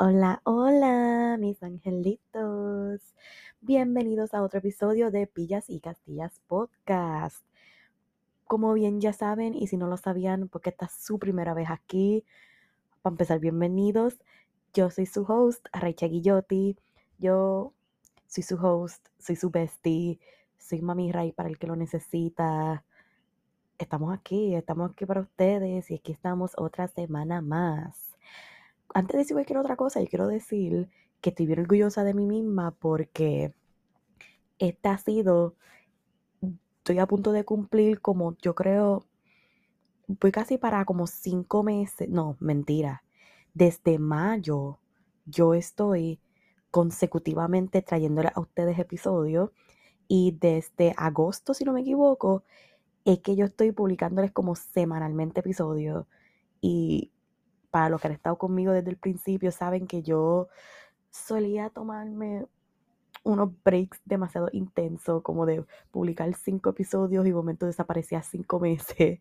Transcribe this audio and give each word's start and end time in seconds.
Hola, 0.00 0.40
hola, 0.44 1.36
mis 1.40 1.60
angelitos. 1.60 3.00
Bienvenidos 3.60 4.32
a 4.32 4.42
otro 4.44 4.60
episodio 4.60 5.10
de 5.10 5.26
Pillas 5.26 5.68
y 5.68 5.80
Castillas 5.80 6.40
Podcast. 6.46 7.44
Como 8.44 8.74
bien 8.74 9.00
ya 9.00 9.12
saben, 9.12 9.54
y 9.54 9.66
si 9.66 9.76
no 9.76 9.88
lo 9.88 9.96
sabían, 9.96 10.48
porque 10.48 10.70
esta 10.70 10.86
es 10.86 10.92
su 10.92 11.18
primera 11.18 11.52
vez 11.52 11.68
aquí, 11.68 12.24
para 13.02 13.14
empezar, 13.14 13.40
bienvenidos. 13.40 14.20
Yo 14.72 14.88
soy 14.90 15.06
su 15.06 15.22
host, 15.24 15.66
Rachel 15.72 16.12
Guillotti. 16.12 16.76
Yo 17.18 17.72
soy 18.28 18.44
su 18.44 18.54
host, 18.54 19.04
soy 19.18 19.34
su 19.34 19.50
bestie, 19.50 20.20
soy 20.58 20.80
Mami 20.80 21.10
Ray 21.10 21.32
para 21.32 21.48
el 21.48 21.58
que 21.58 21.66
lo 21.66 21.74
necesita. 21.74 22.84
Estamos 23.78 24.14
aquí, 24.14 24.54
estamos 24.54 24.92
aquí 24.92 25.06
para 25.06 25.22
ustedes 25.22 25.90
y 25.90 25.96
aquí 25.96 26.12
estamos 26.12 26.52
otra 26.56 26.86
semana 26.86 27.40
más 27.40 28.07
antes 28.94 29.12
de 29.14 29.18
decir 29.18 29.34
cualquier 29.34 29.58
otra 29.58 29.76
cosa, 29.76 30.00
yo 30.00 30.06
quiero 30.06 30.26
decir 30.26 30.88
que 31.20 31.30
estoy 31.30 31.46
bien 31.46 31.60
orgullosa 31.60 32.04
de 32.04 32.14
mí 32.14 32.26
misma 32.26 32.72
porque 32.72 33.54
esta 34.58 34.92
ha 34.92 34.98
sido, 34.98 35.56
estoy 36.78 36.98
a 36.98 37.06
punto 37.06 37.32
de 37.32 37.44
cumplir 37.44 38.00
como 38.00 38.36
yo 38.38 38.54
creo, 38.54 39.06
voy 40.06 40.32
casi 40.32 40.58
para 40.58 40.84
como 40.84 41.06
cinco 41.06 41.62
meses, 41.62 42.08
no, 42.08 42.36
mentira, 42.40 43.02
desde 43.54 43.98
mayo 43.98 44.78
yo 45.26 45.54
estoy 45.54 46.20
consecutivamente 46.70 47.82
trayéndole 47.82 48.30
a 48.34 48.40
ustedes 48.40 48.78
episodios 48.78 49.50
y 50.06 50.36
desde 50.40 50.94
agosto, 50.96 51.54
si 51.54 51.64
no 51.64 51.72
me 51.72 51.80
equivoco, 51.80 52.44
es 53.04 53.20
que 53.20 53.36
yo 53.36 53.46
estoy 53.46 53.72
publicándoles 53.72 54.32
como 54.32 54.54
semanalmente 54.54 55.40
episodios 55.40 56.06
y 56.60 57.10
para 57.70 57.88
los 57.88 58.00
que 58.00 58.08
han 58.08 58.14
estado 58.14 58.38
conmigo 58.38 58.72
desde 58.72 58.90
el 58.90 58.96
principio, 58.96 59.52
saben 59.52 59.86
que 59.86 60.02
yo 60.02 60.48
solía 61.10 61.70
tomarme 61.70 62.46
unos 63.24 63.50
breaks 63.64 64.00
demasiado 64.04 64.48
intensos, 64.52 65.22
como 65.22 65.46
de 65.46 65.64
publicar 65.90 66.32
cinco 66.34 66.70
episodios 66.70 67.26
y 67.26 67.32
momento 67.32 67.66
desaparecía 67.66 68.22
cinco 68.22 68.60
meses. 68.60 69.20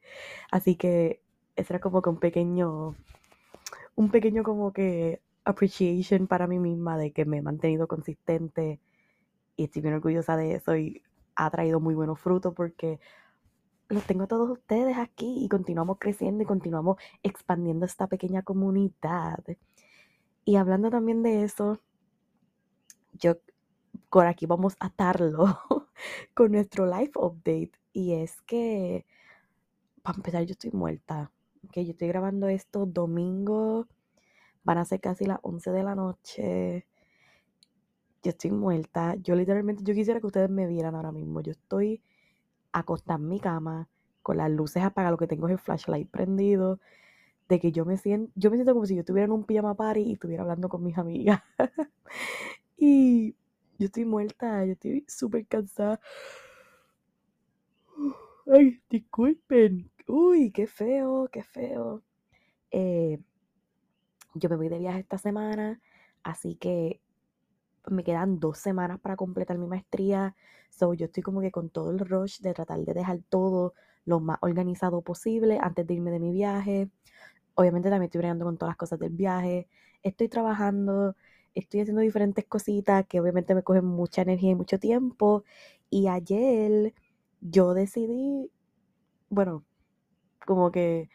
Así 0.51 0.75
que 0.75 1.21
ese 1.55 1.73
era 1.73 1.79
como 1.79 2.01
que 2.01 2.09
un 2.09 2.19
pequeño, 2.19 2.95
un 3.95 4.11
pequeño 4.11 4.43
como 4.43 4.73
que 4.73 5.21
appreciation 5.43 6.27
para 6.27 6.47
mí 6.47 6.59
misma 6.59 6.97
de 6.97 7.11
que 7.11 7.25
me 7.25 7.37
he 7.37 7.41
mantenido 7.41 7.87
consistente 7.87 8.79
y 9.55 9.65
estoy 9.65 9.81
bien 9.81 9.95
orgullosa 9.95 10.37
de 10.37 10.55
eso 10.55 10.75
y 10.77 11.01
ha 11.35 11.49
traído 11.49 11.79
muy 11.79 11.95
buenos 11.95 12.19
frutos 12.19 12.53
porque 12.53 12.99
los 13.89 14.03
tengo 14.05 14.27
todos 14.27 14.49
ustedes 14.49 14.97
aquí 14.97 15.43
y 15.43 15.49
continuamos 15.49 15.97
creciendo 15.99 16.43
y 16.43 16.45
continuamos 16.45 16.97
expandiendo 17.23 17.85
esta 17.85 18.07
pequeña 18.07 18.41
comunidad. 18.41 19.43
Y 20.45 20.55
hablando 20.55 20.89
también 20.89 21.23
de 21.23 21.43
eso, 21.43 21.79
yo 23.13 23.37
por 24.09 24.25
aquí 24.25 24.45
vamos 24.45 24.75
a 24.79 24.87
atarlo 24.87 25.59
con 26.33 26.51
nuestro 26.51 26.85
live 26.85 27.11
update. 27.15 27.71
Y 27.93 28.13
es 28.13 28.41
que, 28.41 29.05
para 30.03 30.17
empezar, 30.17 30.43
yo 30.43 30.51
estoy 30.53 30.71
muerta. 30.71 31.31
Que 31.71 31.85
yo 31.85 31.91
estoy 31.91 32.07
grabando 32.07 32.47
esto 32.47 32.85
domingo, 32.85 33.87
van 34.63 34.77
a 34.77 34.85
ser 34.85 35.01
casi 35.01 35.25
las 35.25 35.39
11 35.41 35.71
de 35.71 35.83
la 35.83 35.95
noche. 35.95 36.87
Yo 38.23 38.29
estoy 38.31 38.51
muerta. 38.51 39.15
Yo 39.15 39.35
literalmente, 39.35 39.83
yo 39.83 39.93
quisiera 39.93 40.19
que 40.19 40.27
ustedes 40.27 40.49
me 40.49 40.67
vieran 40.67 40.95
ahora 40.95 41.11
mismo. 41.11 41.41
Yo 41.41 41.51
estoy 41.51 42.01
acostar 42.71 43.19
en 43.19 43.29
mi 43.29 43.39
cama 43.39 43.89
con 44.23 44.37
las 44.37 44.51
luces 44.51 44.83
apagadas, 44.83 45.11
lo 45.11 45.17
que 45.17 45.27
tengo 45.27 45.47
es 45.47 45.53
el 45.53 45.59
flashlight 45.59 46.09
prendido, 46.09 46.79
de 47.49 47.59
que 47.59 47.71
yo 47.71 47.85
me 47.85 47.97
siento, 47.97 48.31
yo 48.35 48.51
me 48.51 48.57
siento 48.57 48.73
como 48.73 48.85
si 48.85 48.95
yo 48.95 49.01
estuviera 49.01 49.25
en 49.25 49.31
un 49.31 49.45
pijama 49.45 49.75
party 49.75 50.01
y 50.01 50.13
estuviera 50.13 50.43
hablando 50.43 50.69
con 50.69 50.83
mis 50.83 50.97
amigas. 50.97 51.41
y 52.77 53.35
yo 53.79 53.85
estoy 53.85 54.05
muerta, 54.05 54.65
yo 54.65 54.73
estoy 54.73 55.05
súper 55.07 55.45
cansada. 55.47 55.99
Ay, 58.53 58.81
disculpen. 58.89 59.91
Uy, 60.07 60.51
qué 60.51 60.67
feo, 60.67 61.29
qué 61.31 61.43
feo. 61.43 62.01
Eh, 62.71 63.19
yo 64.33 64.49
me 64.49 64.55
voy 64.55 64.69
de 64.69 64.79
viaje 64.79 64.99
esta 64.99 65.17
semana, 65.17 65.81
así 66.23 66.55
que 66.55 67.01
me 67.89 68.03
quedan 68.03 68.39
dos 68.39 68.57
semanas 68.57 68.99
para 68.99 69.15
completar 69.15 69.57
mi 69.57 69.67
maestría. 69.67 70.35
So, 70.69 70.93
yo 70.93 71.05
estoy 71.05 71.23
como 71.23 71.41
que 71.41 71.51
con 71.51 71.69
todo 71.69 71.91
el 71.91 71.99
rush 71.99 72.39
de 72.41 72.53
tratar 72.53 72.79
de 72.79 72.93
dejar 72.93 73.19
todo 73.29 73.73
lo 74.05 74.19
más 74.19 74.37
organizado 74.41 75.01
posible 75.01 75.59
antes 75.61 75.85
de 75.87 75.93
irme 75.95 76.11
de 76.11 76.19
mi 76.19 76.31
viaje. 76.31 76.89
Obviamente 77.55 77.89
también 77.89 78.07
estoy 78.07 78.19
bregando 78.19 78.45
con 78.45 78.57
todas 78.57 78.71
las 78.71 78.77
cosas 78.77 78.99
del 78.99 79.13
viaje. 79.13 79.67
Estoy 80.03 80.29
trabajando, 80.29 81.15
estoy 81.55 81.81
haciendo 81.81 82.01
diferentes 82.01 82.45
cositas 82.45 83.05
que 83.07 83.19
obviamente 83.19 83.55
me 83.55 83.63
cogen 83.63 83.85
mucha 83.85 84.21
energía 84.21 84.51
y 84.51 84.55
mucho 84.55 84.79
tiempo. 84.79 85.43
Y 85.89 86.07
ayer 86.07 86.93
yo 87.41 87.73
decidí, 87.73 88.51
bueno, 89.29 89.63
como 90.45 90.71
que 90.71 91.09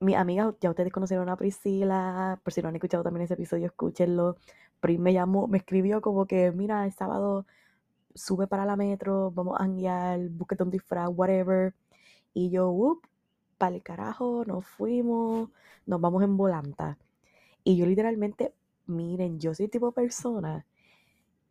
mi 0.00 0.14
amiga, 0.14 0.54
ya 0.60 0.70
ustedes 0.70 0.92
conocieron 0.92 1.28
a 1.28 1.36
Priscila, 1.36 2.40
por 2.42 2.52
si 2.52 2.62
no 2.62 2.68
han 2.68 2.76
escuchado 2.76 3.04
también 3.04 3.24
ese 3.24 3.34
episodio, 3.34 3.66
escúchenlo. 3.66 4.36
Me 4.82 5.12
llamó, 5.12 5.46
me 5.48 5.58
escribió 5.58 6.00
como 6.00 6.26
que, 6.26 6.52
mira, 6.52 6.84
el 6.84 6.92
sábado 6.92 7.46
sube 8.14 8.46
para 8.46 8.64
la 8.64 8.76
metro, 8.76 9.30
vamos 9.32 9.56
a 9.60 9.66
guiar, 9.66 10.20
búsquete 10.30 10.62
un 10.62 10.70
disfraz, 10.70 11.10
whatever. 11.12 11.74
Y 12.34 12.50
yo, 12.50 12.70
up, 12.70 13.02
para 13.58 13.76
el 13.76 13.82
carajo, 13.82 14.44
nos 14.46 14.66
fuimos, 14.66 15.50
nos 15.86 16.00
vamos 16.00 16.22
en 16.24 16.36
volanta. 16.36 16.98
Y 17.64 17.76
yo 17.76 17.86
literalmente, 17.86 18.54
miren, 18.86 19.38
yo 19.40 19.54
soy 19.54 19.68
tipo 19.68 19.92
persona, 19.92 20.66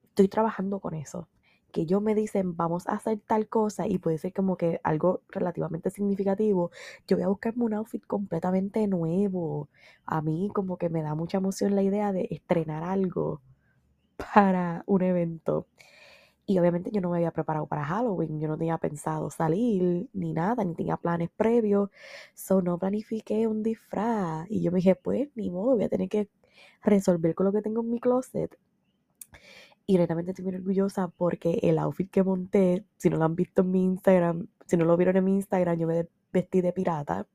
estoy 0.04 0.28
trabajando 0.28 0.80
con 0.80 0.96
eso 0.96 1.28
que 1.72 1.82
ellos 1.82 2.02
me 2.02 2.16
dicen 2.16 2.56
vamos 2.58 2.88
a 2.88 2.94
hacer 2.94 3.20
tal 3.28 3.48
cosa 3.48 3.88
y 3.88 3.98
puede 4.00 4.18
ser 4.18 4.34
como 4.34 4.58
que 4.58 4.80
algo 4.84 5.22
relativamente 5.30 5.90
significativo, 5.92 6.72
yo 7.08 7.18
voy 7.18 7.24
a 7.26 7.28
buscarme 7.30 7.66
un 7.66 7.74
outfit 7.76 8.06
completamente 8.06 8.88
nuevo. 8.88 9.70
A 10.06 10.22
mí 10.22 10.50
como 10.54 10.78
que 10.78 10.90
me 10.90 11.02
da 11.04 11.16
mucha 11.16 11.38
emoción 11.38 11.76
la 11.76 11.84
idea 11.84 12.12
de 12.14 12.28
estrenar 12.32 12.84
algo 12.84 13.42
para 14.34 14.84
un 14.88 15.02
evento. 15.04 15.68
Y 16.46 16.58
obviamente 16.60 16.90
yo 16.92 17.00
no 17.02 17.12
me 17.12 17.18
había 17.18 17.32
preparado 17.32 17.68
para 17.68 17.86
Halloween, 17.86 18.40
yo 18.40 18.48
no 18.48 18.58
tenía 18.58 18.78
pensado 18.80 19.30
salir 19.30 20.10
ni 20.14 20.34
nada, 20.34 20.64
ni 20.66 20.74
tenía 20.76 20.98
planes 20.98 21.30
previos, 21.38 21.90
so 22.34 22.62
no 22.62 22.80
planifiqué 22.80 23.48
un 23.48 23.62
disfraz. 23.64 24.48
Y 24.50 24.62
yo 24.64 24.72
me 24.72 24.78
dije, 24.78 24.96
pues 24.96 25.30
ni 25.36 25.50
modo, 25.52 25.76
voy 25.76 25.84
a 25.84 25.90
tener 25.90 26.10
que 26.10 26.30
resolver 26.84 27.36
con 27.36 27.46
lo 27.48 27.52
que 27.54 27.62
tengo 27.62 27.82
en 27.82 27.90
mi 27.92 28.00
closet. 28.00 28.58
Y 29.90 29.98
realmente 29.98 30.30
estoy 30.30 30.46
muy 30.46 30.54
orgullosa 30.54 31.08
porque 31.08 31.62
el 31.64 31.80
outfit 31.80 32.12
que 32.12 32.22
monté, 32.24 32.86
si 32.98 33.10
no 33.10 33.18
lo 33.18 33.26
han 33.26 33.36
visto 33.36 33.64
en 33.64 33.72
mi 33.72 33.84
Instagram, 33.84 34.48
si 34.68 34.78
no 34.78 34.86
lo 34.86 34.96
vieron 34.96 35.18
en 35.18 35.26
mi 35.26 35.34
Instagram, 35.34 35.80
yo 35.80 35.88
me 35.88 36.08
vestí 36.32 36.62
de 36.62 36.72
pirata. 36.72 37.26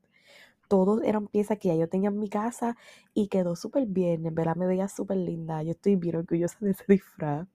Todos 0.69 1.03
eran 1.03 1.27
piezas 1.27 1.59
que 1.59 1.67
ya 1.67 1.75
yo 1.75 1.89
tenía 1.89 2.07
en 2.07 2.17
mi 2.17 2.29
casa 2.29 2.77
y 3.13 3.27
quedó 3.27 3.57
súper 3.57 3.87
bien. 3.87 4.25
En 4.25 4.35
verdad 4.35 4.55
me 4.55 4.67
veía 4.67 4.87
súper 4.87 5.17
linda. 5.17 5.63
Yo 5.63 5.71
estoy 5.71 5.97
bien 5.97 6.15
orgullosa 6.15 6.57
de 6.61 6.71
ese 6.71 6.85
disfraz. 6.87 7.45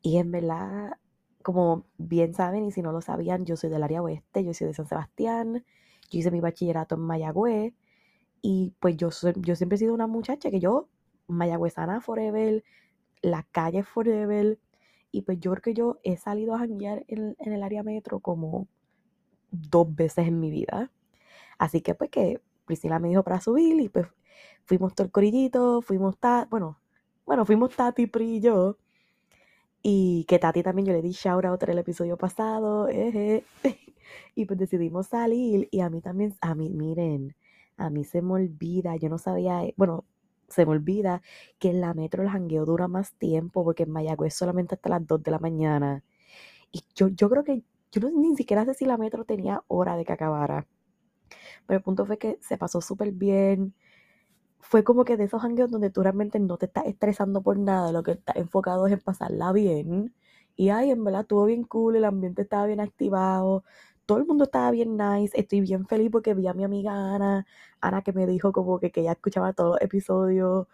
Y 0.00 0.16
en 0.16 0.30
verdad, 0.30 0.92
como 1.42 1.84
bien 1.98 2.32
saben, 2.32 2.64
y 2.64 2.72
si 2.72 2.80
no 2.80 2.92
lo 2.92 3.02
sabían, 3.02 3.44
yo 3.44 3.58
soy 3.58 3.68
del 3.68 3.82
área 3.82 4.00
oeste, 4.00 4.42
yo 4.42 4.54
soy 4.54 4.68
de 4.68 4.72
San 4.72 4.86
Sebastián. 4.86 5.62
Yo 6.10 6.18
hice 6.18 6.30
mi 6.30 6.40
bachillerato 6.40 6.94
en 6.94 7.02
Mayagüez. 7.02 7.74
Y 8.40 8.72
pues 8.80 8.96
yo, 8.96 9.10
yo 9.36 9.56
siempre 9.56 9.76
he 9.76 9.78
sido 9.78 9.92
una 9.92 10.06
muchacha 10.06 10.50
que 10.50 10.58
yo, 10.58 10.88
mayagüezana 11.28 12.00
forever, 12.00 12.64
la 13.22 13.44
calle 13.52 13.82
Forever. 13.82 14.58
Y 15.12 15.22
pues 15.22 15.40
yo 15.40 15.50
creo 15.52 15.62
que 15.62 15.74
yo 15.74 15.98
he 16.04 16.16
salido 16.16 16.54
a 16.54 16.58
janguear 16.58 17.04
en, 17.08 17.36
el 17.38 17.62
área 17.62 17.82
metro 17.82 18.20
como 18.20 18.68
dos 19.50 19.94
veces 19.94 20.28
en 20.28 20.40
mi 20.40 20.50
vida. 20.50 20.90
Así 21.58 21.80
que 21.82 21.94
pues 21.94 22.10
que 22.10 22.40
Priscila 22.66 22.98
me 22.98 23.08
dijo 23.08 23.24
para 23.24 23.40
subir 23.40 23.80
y 23.80 23.88
pues 23.88 24.06
fuimos 24.64 24.94
todo 24.94 25.06
el 25.06 25.12
corillito, 25.12 25.82
fuimos 25.82 26.18
Tati, 26.18 26.48
bueno, 26.50 26.78
bueno, 27.26 27.44
fuimos 27.44 27.74
Tati, 27.76 28.06
Pri 28.06 28.36
y 28.36 28.40
yo. 28.40 28.78
Y 29.82 30.24
que 30.28 30.38
Tati 30.38 30.62
también 30.62 30.86
yo 30.86 30.92
le 30.92 31.02
di 31.02 31.10
shout 31.10 31.44
out 31.44 31.62
en 31.64 31.70
el 31.70 31.78
episodio 31.78 32.16
pasado. 32.16 32.88
Y 34.34 34.44
pues 34.44 34.58
decidimos 34.58 35.08
salir 35.08 35.68
y 35.70 35.80
a 35.80 35.90
mí 35.90 36.00
también, 36.00 36.34
a 36.40 36.54
mí, 36.54 36.70
miren, 36.70 37.36
a 37.76 37.90
mí 37.90 38.04
se 38.04 38.22
me 38.22 38.32
olvida, 38.34 38.96
yo 38.96 39.08
no 39.08 39.18
sabía, 39.18 39.64
eh, 39.64 39.74
bueno, 39.76 40.04
se 40.50 40.66
me 40.66 40.72
olvida 40.72 41.22
que 41.58 41.70
en 41.70 41.80
la 41.80 41.94
metro 41.94 42.22
el 42.22 42.28
jangueo 42.30 42.66
dura 42.66 42.88
más 42.88 43.14
tiempo 43.14 43.64
porque 43.64 43.84
en 43.84 43.90
Mayagüez 43.90 44.34
solamente 44.34 44.74
hasta 44.74 44.90
las 44.90 45.06
2 45.06 45.22
de 45.22 45.30
la 45.30 45.38
mañana. 45.38 46.04
Y 46.72 46.84
yo, 46.94 47.08
yo 47.08 47.30
creo 47.30 47.44
que, 47.44 47.64
yo 47.92 48.10
ni 48.10 48.36
siquiera 48.36 48.64
sé 48.64 48.74
si 48.74 48.86
la 48.86 48.98
metro 48.98 49.24
tenía 49.24 49.62
hora 49.68 49.96
de 49.96 50.04
que 50.04 50.12
acabara. 50.12 50.66
Pero 51.66 51.78
el 51.78 51.82
punto 51.84 52.06
fue 52.06 52.18
que 52.18 52.38
se 52.42 52.58
pasó 52.58 52.80
súper 52.80 53.12
bien. 53.12 53.74
Fue 54.60 54.84
como 54.84 55.04
que 55.04 55.16
de 55.16 55.24
esos 55.24 55.42
hangueos 55.44 55.70
donde 55.70 55.90
tú 55.90 56.02
realmente 56.02 56.38
no 56.40 56.58
te 56.58 56.66
estás 56.66 56.86
estresando 56.86 57.42
por 57.42 57.58
nada, 57.58 57.92
lo 57.92 58.02
que 58.02 58.12
estás 58.12 58.36
enfocado 58.36 58.86
es 58.86 58.92
en 58.92 59.00
pasarla 59.00 59.52
bien. 59.52 60.14
Y 60.56 60.70
ay, 60.70 60.90
en 60.90 61.04
verdad 61.04 61.22
estuvo 61.22 61.46
bien 61.46 61.64
cool, 61.64 61.96
el 61.96 62.04
ambiente 62.04 62.42
estaba 62.42 62.66
bien 62.66 62.80
activado, 62.80 63.64
todo 64.10 64.18
el 64.18 64.26
mundo 64.26 64.42
estaba 64.42 64.72
bien 64.72 64.96
nice, 64.96 65.38
estoy 65.38 65.60
bien 65.60 65.86
feliz 65.86 66.10
porque 66.10 66.34
vi 66.34 66.48
a 66.48 66.52
mi 66.52 66.64
amiga 66.64 67.14
Ana, 67.14 67.46
Ana 67.80 68.02
que 68.02 68.12
me 68.12 68.26
dijo 68.26 68.50
como 68.50 68.80
que, 68.80 68.90
que 68.90 69.02
ella 69.02 69.12
escuchaba 69.12 69.52
todos 69.52 69.74
los 69.74 69.82
episodios. 69.82 70.66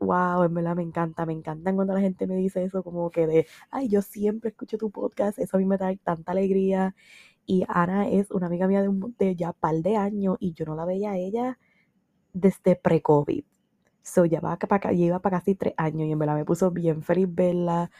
Wow, 0.00 0.42
en 0.44 0.54
verdad 0.54 0.76
me 0.76 0.82
encanta, 0.82 1.26
me 1.26 1.34
encantan 1.34 1.76
cuando 1.76 1.94
la 1.94 2.00
gente 2.00 2.26
me 2.26 2.34
dice 2.36 2.64
eso, 2.64 2.82
como 2.82 3.10
que 3.12 3.28
de, 3.28 3.46
ay, 3.70 3.88
yo 3.88 4.02
siempre 4.02 4.50
escucho 4.50 4.76
tu 4.78 4.90
podcast, 4.90 5.38
eso 5.38 5.56
a 5.56 5.60
mí 5.60 5.66
me 5.66 5.76
da 5.78 5.94
tanta 5.96 6.32
alegría. 6.32 6.96
Y 7.46 7.64
Ana 7.68 8.08
es 8.08 8.30
una 8.32 8.46
amiga 8.48 8.66
mía 8.68 8.82
de, 8.82 8.88
un, 8.88 9.14
ya 9.36 9.52
par 9.52 9.76
de 9.76 9.96
años 9.96 10.36
y 10.40 10.52
yo 10.54 10.64
no 10.66 10.74
la 10.76 10.84
veía 10.84 11.12
a 11.12 11.16
ella 11.18 11.58
desde 12.32 12.76
pre-COVID. 12.76 13.44
So, 14.02 14.24
ya 14.26 14.40
va 14.40 14.58
para, 14.58 14.92
lleva 14.92 15.20
para 15.20 15.38
casi 15.38 15.54
tres 15.54 15.74
años 15.76 16.08
y 16.08 16.12
en 16.12 16.18
verdad 16.18 16.36
me 16.36 16.44
puso 16.44 16.70
bien 16.72 17.02
feliz 17.02 17.28
verla. 17.30 17.90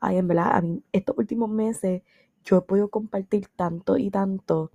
Ay, 0.00 0.18
en 0.18 0.28
verdad, 0.28 0.56
a 0.56 0.60
mí 0.62 0.82
estos 0.92 1.16
últimos 1.18 1.50
meses 1.50 2.02
yo 2.44 2.58
he 2.58 2.62
podido 2.62 2.88
compartir 2.88 3.48
tanto 3.56 3.96
y 3.98 4.10
tanto 4.10 4.70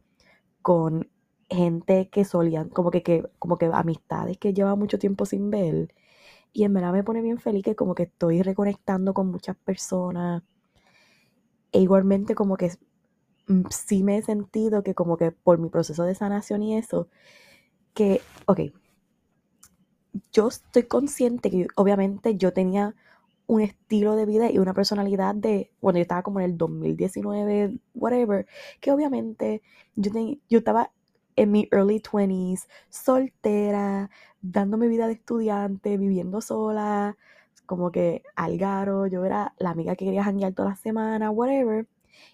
con 0.61 1.09
gente 1.49 2.09
que 2.09 2.25
solían, 2.25 2.69
como 2.69 2.91
que, 2.91 3.03
que, 3.03 3.23
como 3.39 3.57
que 3.57 3.67
amistades 3.73 4.37
que 4.37 4.53
lleva 4.53 4.75
mucho 4.75 4.99
tiempo 4.99 5.25
sin 5.25 5.49
ver. 5.49 5.93
Y 6.53 6.63
en 6.65 6.73
verdad 6.73 6.93
me 6.93 7.03
pone 7.03 7.21
bien 7.21 7.39
feliz 7.39 7.63
que 7.63 7.75
como 7.75 7.95
que 7.95 8.03
estoy 8.03 8.41
reconectando 8.43 9.13
con 9.13 9.27
muchas 9.31 9.55
personas. 9.57 10.43
E 11.71 11.79
igualmente 11.81 12.35
como 12.35 12.57
que 12.57 12.71
mm, 13.47 13.63
sí 13.69 14.03
me 14.03 14.17
he 14.17 14.21
sentido 14.23 14.83
que 14.83 14.95
como 14.95 15.17
que 15.17 15.31
por 15.31 15.59
mi 15.59 15.69
proceso 15.69 16.03
de 16.03 16.15
sanación 16.15 16.63
y 16.63 16.77
eso, 16.77 17.09
que, 17.93 18.21
ok, 18.45 18.61
yo 20.31 20.47
estoy 20.47 20.83
consciente 20.83 21.49
que 21.51 21.67
obviamente 21.75 22.35
yo 22.35 22.53
tenía 22.53 22.95
un 23.49 23.61
estilo 23.61 24.15
de 24.15 24.27
vida 24.27 24.51
y 24.51 24.59
una 24.59 24.75
personalidad 24.75 25.33
de 25.33 25.71
cuando 25.79 25.97
yo 25.97 26.03
estaba 26.03 26.21
como 26.21 26.39
en 26.39 26.45
el 26.51 26.57
2019, 26.57 27.79
whatever, 27.95 28.45
que 28.79 28.91
obviamente 28.91 29.63
yo, 29.95 30.11
yo 30.47 30.59
estaba 30.59 30.91
en 31.35 31.51
mi 31.51 31.67
early 31.71 31.99
20s, 31.99 32.67
soltera, 32.89 34.11
dándome 34.41 34.87
vida 34.87 35.07
de 35.07 35.13
estudiante, 35.13 35.97
viviendo 35.97 36.41
sola, 36.41 37.17
como 37.65 37.91
que 37.91 38.21
algaro, 38.35 39.07
yo 39.07 39.25
era 39.25 39.55
la 39.57 39.71
amiga 39.71 39.95
que 39.95 40.05
quería 40.05 40.23
janguear 40.23 40.53
toda 40.53 40.69
la 40.69 40.75
semana, 40.75 41.31
whatever. 41.31 41.87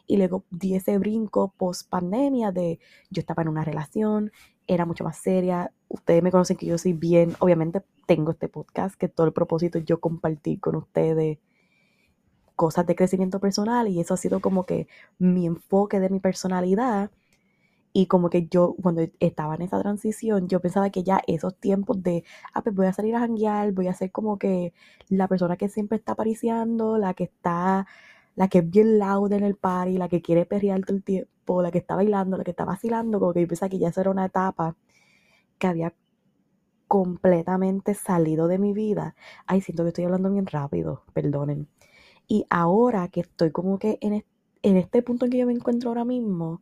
Y 0.07 0.17
luego 0.17 0.43
di 0.51 0.75
ese 0.75 0.97
brinco 0.97 1.53
post 1.57 1.89
pandemia 1.89 2.51
de 2.51 2.79
yo 3.09 3.21
estaba 3.21 3.43
en 3.43 3.49
una 3.49 3.63
relación, 3.63 4.33
era 4.67 4.85
mucho 4.85 5.05
más 5.05 5.17
seria. 5.17 5.71
Ustedes 5.87 6.23
me 6.23 6.31
conocen 6.31 6.57
que 6.57 6.65
yo 6.65 6.77
soy 6.77 6.93
bien, 6.93 7.35
obviamente 7.39 7.81
tengo 8.05 8.31
este 8.31 8.49
podcast, 8.49 8.95
que 8.95 9.07
todo 9.07 9.27
el 9.27 9.33
propósito 9.33 9.77
es 9.77 9.85
yo 9.85 9.99
compartir 9.99 10.59
con 10.59 10.75
ustedes 10.75 11.39
cosas 12.55 12.85
de 12.85 12.95
crecimiento 12.95 13.39
personal 13.39 13.87
y 13.87 13.99
eso 13.99 14.13
ha 14.13 14.17
sido 14.17 14.39
como 14.39 14.65
que 14.65 14.87
mi 15.19 15.45
enfoque 15.45 15.99
de 15.99 16.09
mi 16.09 16.19
personalidad. 16.19 17.11
Y 17.93 18.07
como 18.07 18.29
que 18.29 18.47
yo 18.47 18.75
cuando 18.81 19.03
estaba 19.21 19.55
en 19.55 19.61
esa 19.63 19.79
transición 19.81 20.49
yo 20.49 20.59
pensaba 20.61 20.89
que 20.89 21.03
ya 21.03 21.21
esos 21.27 21.55
tiempos 21.55 22.03
de 22.03 22.25
ah 22.53 22.61
pues 22.61 22.75
voy 22.75 22.87
a 22.87 22.93
salir 22.93 23.15
a 23.15 23.19
janguear 23.21 23.71
voy 23.71 23.87
a 23.87 23.93
ser 23.93 24.11
como 24.11 24.37
que 24.37 24.73
la 25.09 25.27
persona 25.29 25.55
que 25.57 25.69
siempre 25.69 25.97
está 25.97 26.13
apariciando 26.13 26.97
la 26.97 27.13
que 27.13 27.23
está 27.25 27.87
la 28.35 28.49
que 28.49 28.59
es 28.59 28.69
bien 28.69 28.99
loud 28.99 29.31
en 29.33 29.43
el 29.45 29.55
party 29.55 29.97
la 29.97 30.09
que 30.09 30.21
quiere 30.21 30.45
perrear 30.45 30.81
todo 30.83 30.97
el 30.97 31.03
tiempo 31.03 31.61
la 31.61 31.71
que 31.71 31.77
está 31.79 31.95
bailando 31.95 32.37
la 32.37 32.43
que 32.43 32.51
está 32.51 32.65
vacilando 32.65 33.19
como 33.19 33.33
que 33.33 33.41
yo 33.41 33.47
pensaba 33.47 33.69
que 33.69 33.79
ya 33.79 33.89
eso 33.89 34.01
era 34.01 34.11
una 34.11 34.25
etapa 34.25 34.75
que 35.57 35.67
había 35.67 35.93
completamente 36.87 37.93
salido 37.93 38.47
de 38.47 38.59
mi 38.59 38.73
vida. 38.73 39.15
Ay, 39.47 39.61
siento 39.61 39.83
que 39.83 39.89
estoy 39.89 40.05
hablando 40.05 40.31
bien 40.31 40.45
rápido, 40.45 41.03
perdonen. 41.13 41.67
Y 42.27 42.45
ahora 42.49 43.07
que 43.09 43.21
estoy 43.21 43.51
como 43.51 43.79
que 43.79 43.97
en, 44.01 44.25
en 44.61 44.77
este 44.77 45.01
punto 45.01 45.25
en 45.25 45.31
que 45.31 45.37
yo 45.39 45.45
me 45.47 45.53
encuentro 45.53 45.89
ahora 45.89 46.05
mismo, 46.05 46.61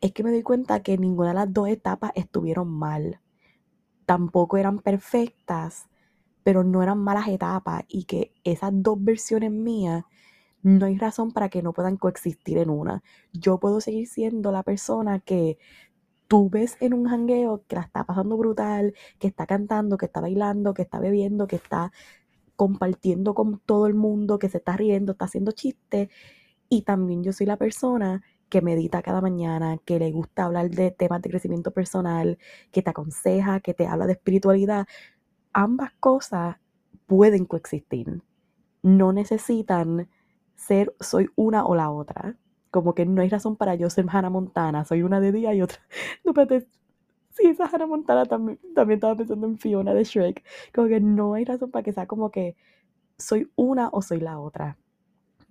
es 0.00 0.12
que 0.12 0.22
me 0.22 0.30
doy 0.30 0.42
cuenta 0.42 0.82
que 0.82 0.98
ninguna 0.98 1.30
de 1.30 1.34
las 1.34 1.52
dos 1.52 1.68
etapas 1.68 2.12
estuvieron 2.14 2.68
mal. 2.68 3.20
Tampoco 4.06 4.58
eran 4.58 4.80
perfectas, 4.80 5.88
pero 6.42 6.62
no 6.62 6.82
eran 6.82 6.98
malas 6.98 7.28
etapas 7.28 7.84
y 7.88 8.04
que 8.04 8.32
esas 8.44 8.70
dos 8.74 9.02
versiones 9.02 9.50
mías 9.50 10.04
no 10.62 10.86
hay 10.86 10.98
razón 10.98 11.32
para 11.32 11.48
que 11.48 11.62
no 11.62 11.72
puedan 11.72 11.96
coexistir 11.96 12.58
en 12.58 12.70
una. 12.70 13.02
Yo 13.32 13.58
puedo 13.58 13.80
seguir 13.80 14.06
siendo 14.08 14.52
la 14.52 14.62
persona 14.62 15.20
que 15.20 15.58
tú 16.34 16.50
ves 16.50 16.76
en 16.80 16.94
un 16.94 17.06
jangueo 17.06 17.62
que 17.68 17.76
la 17.76 17.82
está 17.82 18.02
pasando 18.02 18.36
brutal, 18.36 18.92
que 19.20 19.28
está 19.28 19.46
cantando, 19.46 19.96
que 19.96 20.06
está 20.06 20.20
bailando, 20.20 20.74
que 20.74 20.82
está 20.82 20.98
bebiendo, 20.98 21.46
que 21.46 21.54
está 21.54 21.92
compartiendo 22.56 23.34
con 23.34 23.60
todo 23.60 23.86
el 23.86 23.94
mundo, 23.94 24.40
que 24.40 24.48
se 24.48 24.58
está 24.58 24.76
riendo, 24.76 25.12
está 25.12 25.26
haciendo 25.26 25.52
chistes. 25.52 26.08
Y 26.68 26.82
también 26.82 27.22
yo 27.22 27.32
soy 27.32 27.46
la 27.46 27.56
persona 27.56 28.20
que 28.48 28.62
medita 28.62 29.00
cada 29.00 29.20
mañana, 29.20 29.78
que 29.84 30.00
le 30.00 30.10
gusta 30.10 30.46
hablar 30.46 30.70
de 30.70 30.90
temas 30.90 31.22
de 31.22 31.30
crecimiento 31.30 31.70
personal, 31.70 32.36
que 32.72 32.82
te 32.82 32.90
aconseja, 32.90 33.60
que 33.60 33.72
te 33.72 33.86
habla 33.86 34.06
de 34.06 34.14
espiritualidad. 34.14 34.88
Ambas 35.52 35.92
cosas 36.00 36.56
pueden 37.06 37.44
coexistir. 37.44 38.24
No 38.82 39.12
necesitan 39.12 40.08
ser 40.56 40.96
soy 40.98 41.28
una 41.36 41.64
o 41.64 41.76
la 41.76 41.92
otra 41.92 42.36
como 42.74 42.92
que 42.96 43.06
no 43.06 43.22
hay 43.22 43.28
razón 43.28 43.54
para 43.56 43.76
yo 43.76 43.88
ser 43.88 44.04
Hannah 44.10 44.30
Montana, 44.30 44.84
soy 44.84 45.02
una 45.04 45.20
de 45.20 45.30
día 45.32 45.54
y 45.54 45.62
otra. 45.62 45.78
No, 46.24 46.32
espérate, 46.32 46.66
sí, 47.32 47.46
esa 47.48 47.66
Hannah 47.66 47.86
Montana 47.86 48.26
también, 48.26 48.58
también 48.74 48.98
estaba 48.98 49.16
pensando 49.16 49.46
en 49.46 49.58
Fiona 49.58 49.94
de 49.94 50.04
Shrek, 50.04 50.44
como 50.74 50.88
que 50.88 51.00
no 51.00 51.34
hay 51.34 51.44
razón 51.44 51.70
para 51.70 51.84
que 51.84 51.92
sea 51.92 52.06
como 52.08 52.30
que 52.32 52.56
soy 53.18 53.50
una 53.56 53.88
o 53.92 54.02
soy 54.02 54.20
la 54.20 54.40
otra. 54.40 54.78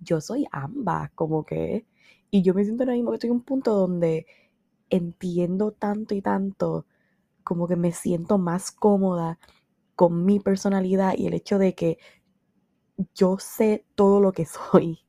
Yo 0.00 0.20
soy 0.20 0.46
ambas, 0.52 1.10
como 1.12 1.44
que, 1.46 1.86
y 2.30 2.42
yo 2.42 2.54
me 2.54 2.64
siento 2.64 2.84
ahora 2.84 2.94
mismo 2.94 3.10
que 3.12 3.16
estoy 3.16 3.30
en 3.30 3.36
un 3.36 3.42
punto 3.44 3.74
donde 3.74 4.26
entiendo 4.90 5.72
tanto 5.72 6.14
y 6.14 6.22
tanto, 6.22 6.86
como 7.44 7.68
que 7.68 7.76
me 7.76 7.92
siento 7.92 8.38
más 8.38 8.72
cómoda 8.72 9.38
con 9.96 10.24
mi 10.26 10.40
personalidad 10.40 11.14
y 11.18 11.26
el 11.28 11.34
hecho 11.34 11.58
de 11.58 11.74
que 11.74 11.98
yo 13.14 13.38
sé 13.38 13.84
todo 13.94 14.20
lo 14.20 14.32
que 14.32 14.44
soy 14.46 15.03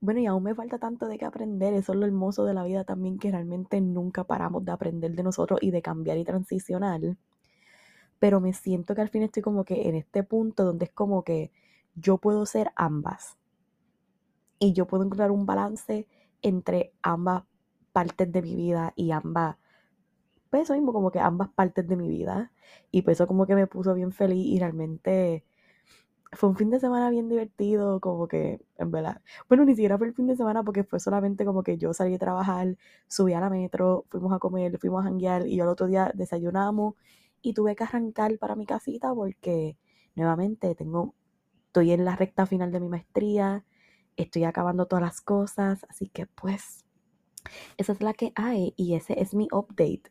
bueno, 0.00 0.20
y 0.20 0.26
aún 0.26 0.44
me 0.44 0.54
falta 0.54 0.78
tanto 0.78 1.06
de 1.08 1.18
qué 1.18 1.24
aprender. 1.24 1.74
Eso 1.74 1.92
es 1.92 1.98
lo 1.98 2.06
hermoso 2.06 2.44
de 2.44 2.54
la 2.54 2.64
vida 2.64 2.84
también, 2.84 3.18
que 3.18 3.30
realmente 3.30 3.80
nunca 3.80 4.24
paramos 4.24 4.64
de 4.64 4.72
aprender 4.72 5.12
de 5.14 5.22
nosotros 5.22 5.60
y 5.62 5.70
de 5.70 5.82
cambiar 5.82 6.18
y 6.18 6.24
transicionar. 6.24 7.00
Pero 8.18 8.40
me 8.40 8.52
siento 8.52 8.94
que 8.94 9.00
al 9.00 9.08
fin 9.08 9.22
estoy 9.22 9.42
como 9.42 9.64
que 9.64 9.88
en 9.88 9.96
este 9.96 10.22
punto 10.22 10.64
donde 10.64 10.86
es 10.86 10.92
como 10.92 11.24
que 11.24 11.52
yo 11.94 12.18
puedo 12.18 12.46
ser 12.46 12.70
ambas. 12.76 13.36
Y 14.60 14.72
yo 14.72 14.86
puedo 14.86 15.04
encontrar 15.04 15.30
un 15.30 15.46
balance 15.46 16.06
entre 16.42 16.92
ambas 17.02 17.44
partes 17.92 18.30
de 18.30 18.42
mi 18.42 18.54
vida 18.54 18.92
y 18.96 19.10
ambas, 19.10 19.56
pues 20.50 20.62
eso 20.64 20.74
mismo, 20.74 20.92
como 20.92 21.10
que 21.10 21.20
ambas 21.20 21.48
partes 21.50 21.86
de 21.88 21.96
mi 21.96 22.08
vida. 22.08 22.52
Y 22.90 23.02
pues 23.02 23.16
eso 23.16 23.26
como 23.26 23.46
que 23.46 23.54
me 23.54 23.66
puso 23.66 23.94
bien 23.94 24.12
feliz 24.12 24.46
y 24.46 24.58
realmente 24.58 25.44
fue 26.32 26.48
un 26.48 26.56
fin 26.56 26.70
de 26.70 26.80
semana 26.80 27.10
bien 27.10 27.28
divertido, 27.28 28.00
como 28.00 28.28
que, 28.28 28.60
en 28.76 28.90
verdad. 28.90 29.22
Bueno, 29.48 29.64
ni 29.64 29.74
siquiera 29.74 29.98
fue 29.98 30.08
el 30.08 30.14
fin 30.14 30.26
de 30.26 30.36
semana 30.36 30.62
porque 30.62 30.84
fue 30.84 31.00
solamente 31.00 31.44
como 31.44 31.62
que 31.62 31.78
yo 31.78 31.92
salí 31.94 32.14
a 32.14 32.18
trabajar, 32.18 32.76
subí 33.08 33.32
a 33.32 33.40
la 33.40 33.50
metro, 33.50 34.04
fuimos 34.10 34.32
a 34.32 34.38
comer, 34.38 34.78
fuimos 34.78 35.00
a 35.00 35.04
janguear 35.04 35.46
y 35.46 35.56
yo 35.56 35.64
el 35.64 35.70
otro 35.70 35.86
día 35.86 36.12
desayunamos 36.14 36.94
y 37.42 37.54
tuve 37.54 37.76
que 37.76 37.84
arrancar 37.84 38.36
para 38.38 38.56
mi 38.56 38.66
casita 38.66 39.14
porque 39.14 39.78
nuevamente 40.14 40.74
tengo, 40.74 41.14
estoy 41.66 41.92
en 41.92 42.04
la 42.04 42.16
recta 42.16 42.46
final 42.46 42.72
de 42.72 42.80
mi 42.80 42.88
maestría, 42.88 43.64
estoy 44.16 44.44
acabando 44.44 44.86
todas 44.86 45.04
las 45.04 45.20
cosas, 45.20 45.86
así 45.88 46.08
que 46.08 46.26
pues, 46.26 46.84
esa 47.76 47.92
es 47.92 48.02
la 48.02 48.12
que 48.12 48.32
hay 48.34 48.74
y 48.76 48.94
ese 48.94 49.20
es 49.20 49.34
mi 49.34 49.48
update. 49.52 50.10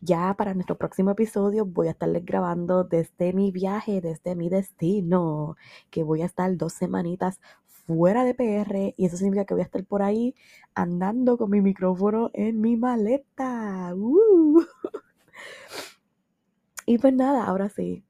Ya 0.00 0.32
para 0.34 0.54
nuestro 0.54 0.78
próximo 0.78 1.10
episodio 1.10 1.64
voy 1.66 1.88
a 1.88 1.90
estarles 1.90 2.24
grabando 2.24 2.84
desde 2.84 3.32
mi 3.32 3.50
viaje, 3.50 4.00
desde 4.00 4.36
mi 4.36 4.48
destino, 4.48 5.56
que 5.90 6.04
voy 6.04 6.22
a 6.22 6.26
estar 6.26 6.56
dos 6.56 6.72
semanitas 6.72 7.40
fuera 7.66 8.24
de 8.24 8.34
PR 8.34 8.94
y 8.96 9.06
eso 9.06 9.16
significa 9.16 9.44
que 9.44 9.54
voy 9.54 9.62
a 9.62 9.64
estar 9.64 9.84
por 9.84 10.02
ahí 10.02 10.36
andando 10.74 11.36
con 11.36 11.50
mi 11.50 11.60
micrófono 11.60 12.30
en 12.32 12.60
mi 12.60 12.76
maleta. 12.76 13.94
¡Uh! 13.94 14.62
Y 16.86 16.96
pues 16.98 17.12
nada, 17.12 17.44
ahora 17.44 17.68
sí. 17.68 18.02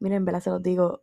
Miren, 0.00 0.18
en 0.18 0.24
verdad 0.24 0.40
se 0.40 0.48
los 0.50 0.62
digo, 0.62 1.02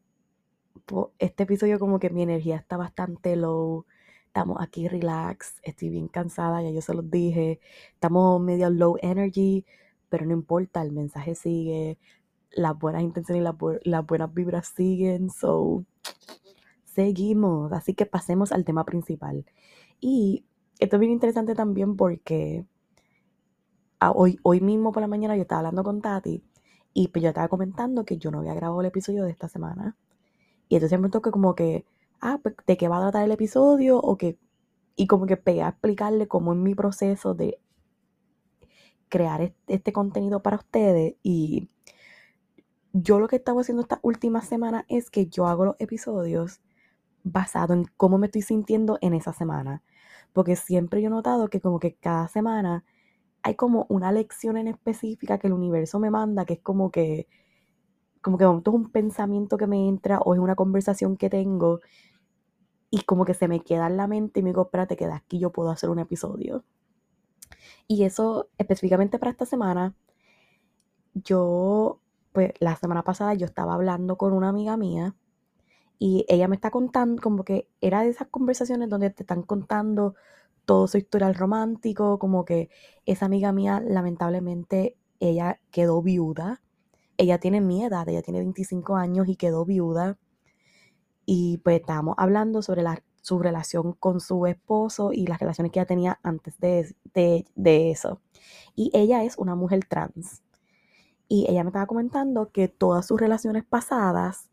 este 1.19 1.43
episodio 1.43 1.79
como 1.79 1.99
que 1.99 2.09
mi 2.09 2.23
energía 2.23 2.55
está 2.57 2.77
bastante 2.77 3.35
low. 3.35 3.85
Estamos 4.27 4.57
aquí 4.59 4.87
relax, 4.87 5.59
estoy 5.63 5.89
bien 5.89 6.07
cansada, 6.07 6.61
ya 6.63 6.71
yo 6.71 6.81
se 6.81 6.93
los 6.93 7.09
dije. 7.11 7.59
Estamos 7.93 8.41
medio 8.41 8.69
low 8.71 8.97
energy, 9.01 9.65
pero 10.11 10.25
no 10.25 10.33
importa, 10.33 10.81
el 10.81 10.91
mensaje 10.91 11.35
sigue, 11.35 11.97
las 12.51 12.77
buenas 12.77 13.01
intenciones 13.01 13.41
y 13.41 13.89
las, 13.89 14.05
buenas 14.05 14.33
vibras 14.33 14.67
siguen, 14.67 15.29
so 15.29 15.85
seguimos. 16.83 17.71
Así 17.71 17.93
que 17.93 18.05
pasemos 18.05 18.51
al 18.51 18.65
tema 18.65 18.83
principal. 18.83 19.45
Y 20.01 20.45
esto 20.79 20.97
es 20.97 20.99
bien 20.99 21.13
interesante 21.13 21.55
también 21.55 21.95
porque 21.95 22.65
hoy, 24.13 24.37
hoy 24.43 24.59
mismo 24.59 24.91
por 24.91 25.01
la 25.01 25.07
mañana 25.07 25.37
yo 25.37 25.43
estaba 25.43 25.59
hablando 25.59 25.83
con 25.83 26.01
Tati 26.01 26.43
y 26.93 27.07
pues 27.07 27.23
yo 27.23 27.29
estaba 27.29 27.47
comentando 27.47 28.03
que 28.03 28.17
yo 28.17 28.31
no 28.31 28.39
había 28.39 28.53
grabado 28.53 28.81
el 28.81 28.87
episodio 28.87 29.23
de 29.23 29.31
esta 29.31 29.47
semana. 29.47 29.95
Y 30.67 30.75
entonces 30.75 30.99
me 30.99 31.09
que 31.09 31.31
como 31.31 31.55
que, 31.55 31.85
ah, 32.19 32.39
pues, 32.43 32.55
¿de 32.67 32.75
qué 32.75 32.89
va 32.89 32.97
a 32.97 33.01
tratar 33.01 33.23
el 33.23 33.31
episodio? 33.31 33.97
O 33.99 34.17
que, 34.17 34.37
y 34.97 35.07
como 35.07 35.25
que 35.25 35.37
pegué 35.37 35.61
a 35.63 35.69
explicarle 35.69 36.27
cómo 36.27 36.51
es 36.51 36.59
mi 36.59 36.75
proceso 36.75 37.33
de 37.33 37.59
crear 39.11 39.53
este, 39.67 39.93
contenido 39.93 40.41
para 40.41 40.57
ustedes. 40.57 41.15
Y 41.21 41.69
yo 42.93 43.19
lo 43.19 43.27
que 43.27 43.35
estaba 43.35 43.61
haciendo 43.61 43.83
esta 43.83 43.99
última 44.01 44.41
semana 44.41 44.85
es 44.87 45.11
que 45.11 45.27
yo 45.27 45.45
hago 45.47 45.65
los 45.65 45.75
episodios 45.79 46.61
basado 47.23 47.73
en 47.75 47.85
cómo 47.97 48.17
me 48.17 48.27
estoy 48.27 48.41
sintiendo 48.41 48.97
en 49.01 49.13
esa 49.13 49.33
semana. 49.33 49.83
Porque 50.33 50.55
siempre 50.55 51.01
yo 51.01 51.07
he 51.07 51.11
notado 51.11 51.49
que 51.49 51.61
como 51.61 51.79
que 51.79 51.95
cada 51.95 52.27
semana 52.29 52.85
hay 53.43 53.55
como 53.55 53.85
una 53.89 54.11
lección 54.11 54.57
en 54.57 54.67
específica 54.67 55.37
que 55.39 55.47
el 55.47 55.53
universo 55.53 55.99
me 55.99 56.09
manda, 56.09 56.45
que 56.45 56.53
es 56.53 56.61
como 56.61 56.91
que, 56.91 57.27
como 58.21 58.37
que 58.37 58.45
es 58.45 58.49
un 58.49 58.91
pensamiento 58.91 59.57
que 59.57 59.67
me 59.67 59.87
entra 59.89 60.19
o 60.19 60.33
es 60.33 60.39
una 60.39 60.55
conversación 60.55 61.17
que 61.17 61.29
tengo 61.29 61.81
y 62.91 63.01
como 63.03 63.25
que 63.25 63.33
se 63.33 63.47
me 63.47 63.61
queda 63.61 63.87
en 63.87 63.97
la 63.97 64.07
mente 64.07 64.39
y 64.39 64.43
me 64.43 64.51
digo, 64.51 64.63
espérate, 64.63 64.95
que 64.95 65.07
de 65.07 65.13
aquí 65.13 65.39
yo 65.39 65.51
puedo 65.51 65.69
hacer 65.71 65.89
un 65.89 65.99
episodio. 65.99 66.63
Y 67.87 68.03
eso 68.03 68.49
específicamente 68.57 69.19
para 69.19 69.31
esta 69.31 69.45
semana, 69.45 69.95
yo, 71.13 71.99
pues 72.33 72.53
la 72.59 72.75
semana 72.75 73.03
pasada 73.03 73.33
yo 73.33 73.45
estaba 73.45 73.73
hablando 73.73 74.17
con 74.17 74.33
una 74.33 74.49
amiga 74.49 74.77
mía 74.77 75.15
y 75.99 76.25
ella 76.29 76.47
me 76.47 76.55
está 76.55 76.71
contando, 76.71 77.21
como 77.21 77.43
que 77.43 77.67
era 77.81 78.01
de 78.01 78.09
esas 78.09 78.27
conversaciones 78.29 78.89
donde 78.89 79.11
te 79.11 79.23
están 79.23 79.43
contando 79.43 80.15
todo 80.65 80.87
su 80.87 80.97
historial 80.97 81.35
romántico, 81.35 82.19
como 82.19 82.45
que 82.45 82.69
esa 83.05 83.25
amiga 83.27 83.51
mía, 83.51 83.81
lamentablemente, 83.85 84.97
ella 85.19 85.59
quedó 85.71 86.01
viuda. 86.01 86.61
Ella 87.17 87.39
tiene 87.39 87.61
mi 87.61 87.83
edad, 87.83 88.07
ella 88.09 88.21
tiene 88.23 88.39
25 88.39 88.95
años 88.95 89.27
y 89.27 89.35
quedó 89.35 89.65
viuda. 89.65 90.17
Y 91.25 91.59
pues 91.59 91.79
estábamos 91.81 92.15
hablando 92.17 92.61
sobre 92.61 92.83
la, 92.83 93.03
su 93.21 93.39
relación 93.39 93.93
con 93.93 94.19
su 94.19 94.45
esposo 94.47 95.13
y 95.13 95.27
las 95.27 95.39
relaciones 95.39 95.71
que 95.71 95.79
ella 95.79 95.87
tenía 95.87 96.19
antes 96.23 96.59
de, 96.59 96.95
de, 97.55 97.91
eso. 97.91 98.19
Y 98.75 98.91
ella 98.93 99.23
es 99.23 99.37
una 99.37 99.55
mujer 99.55 99.85
trans. 99.87 100.43
Y 101.27 101.45
ella 101.49 101.63
me 101.63 101.69
estaba 101.69 101.85
comentando 101.85 102.51
que 102.51 102.67
todas 102.67 103.05
sus 103.05 103.19
relaciones 103.19 103.63
pasadas, 103.63 104.49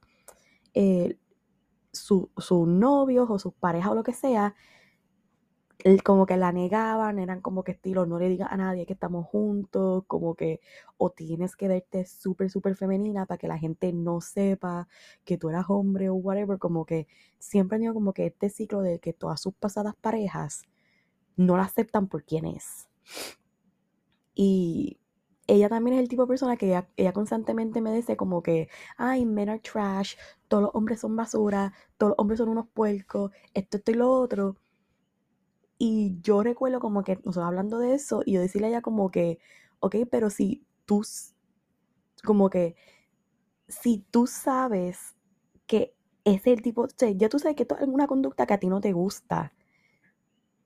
eh, 0.75 1.19
sus 1.93 2.29
novios 2.51 3.29
o 3.31 3.39
sus 3.39 3.55
parejas 3.55 3.91
o 3.91 3.95
lo 3.95 4.05
que 4.05 4.13
sea, 4.13 4.55
como 6.05 6.27
que 6.27 6.37
la 6.37 6.53
negaban, 6.53 7.19
eran 7.19 7.41
como 7.41 7.63
que 7.65 7.73
estilo, 7.73 8.07
no 8.07 8.19
le 8.19 8.29
digas 8.29 8.49
a 8.51 8.57
nadie 8.57 8.87
que 8.87 8.93
estamos 8.95 9.27
juntos, 9.27 10.05
como 10.07 10.35
que, 10.35 10.61
o 10.97 11.11
tienes 11.11 11.57
que 11.57 11.69
verte 11.69 12.05
súper, 12.05 12.51
súper 12.51 12.75
femenina 12.77 13.27
para 13.27 13.39
que 13.39 13.49
la 13.49 13.59
gente 13.59 13.93
no 13.93 14.21
sepa 14.21 14.89
que 15.25 15.39
tú 15.39 15.51
eras 15.51 15.67
hombre 15.69 16.09
o 16.11 16.15
whatever, 16.15 16.59
como 16.59 16.85
que 16.85 17.07
siempre 17.39 17.77
han 17.77 17.81
tenido 17.81 17.95
como 17.95 18.13
que 18.13 18.27
este 18.27 18.51
ciclo 18.51 18.81
de 18.83 18.99
que 19.01 19.13
todas 19.13 19.41
sus 19.41 19.55
pasadas 19.55 19.95
parejas 19.97 20.63
no 21.37 21.57
la 21.57 21.65
aceptan 21.65 22.09
por 22.09 22.25
quién 22.25 22.47
es. 22.47 22.89
Y 24.35 24.99
ella 25.47 25.69
también 25.69 25.97
es 25.97 26.01
el 26.03 26.09
tipo 26.09 26.23
de 26.23 26.29
persona 26.29 26.57
que 26.57 26.67
ella, 26.67 26.89
ella, 26.97 27.13
constantemente 27.13 27.81
me 27.81 27.93
dice 27.95 28.17
como 28.17 28.43
que, 28.43 28.69
ay, 28.97 29.25
men 29.27 29.49
are 29.49 29.61
trash, 29.61 30.17
todos 30.49 30.65
los 30.65 30.71
hombres 30.75 31.01
son 31.01 31.17
basura, 31.17 31.73
todos 31.97 32.11
los 32.11 32.19
hombres 32.19 32.39
son 32.39 32.49
unos 32.51 32.69
puercos, 32.69 33.33
esto, 33.55 33.79
esto 33.79 33.91
y 33.93 33.95
lo 33.95 34.11
otro. 34.11 34.57
Y 35.79 36.19
yo 36.23 36.43
recuerdo 36.43 36.81
como 36.81 37.05
que 37.05 37.17
nosotros 37.17 37.45
hablando 37.47 37.79
de 37.79 37.95
eso 37.95 38.23
y 38.25 38.33
yo 38.35 38.41
decirle 38.41 38.69
a 38.69 38.71
ella 38.71 38.83
como 38.83 39.11
que, 39.11 39.39
ok, 39.81 39.97
pero 40.11 40.31
si 40.31 40.65
tú, 40.87 41.03
como 42.25 42.51
que, 42.51 42.77
si 43.69 44.05
tú 44.11 44.27
sabes 44.27 45.17
que 45.67 45.95
es 46.25 46.47
el 46.47 46.63
tipo, 46.63 46.83
o 46.85 46.89
sea, 46.97 47.11
ya 47.13 47.29
tú 47.29 47.39
sabes 47.39 47.57
que 47.57 47.65
esto 47.65 47.77
es 47.77 47.83
alguna 47.83 48.07
conducta 48.09 48.47
que 48.47 48.55
a 48.55 48.61
ti 48.61 48.69
no 48.69 48.81
te 48.81 48.93
gusta, 48.93 49.55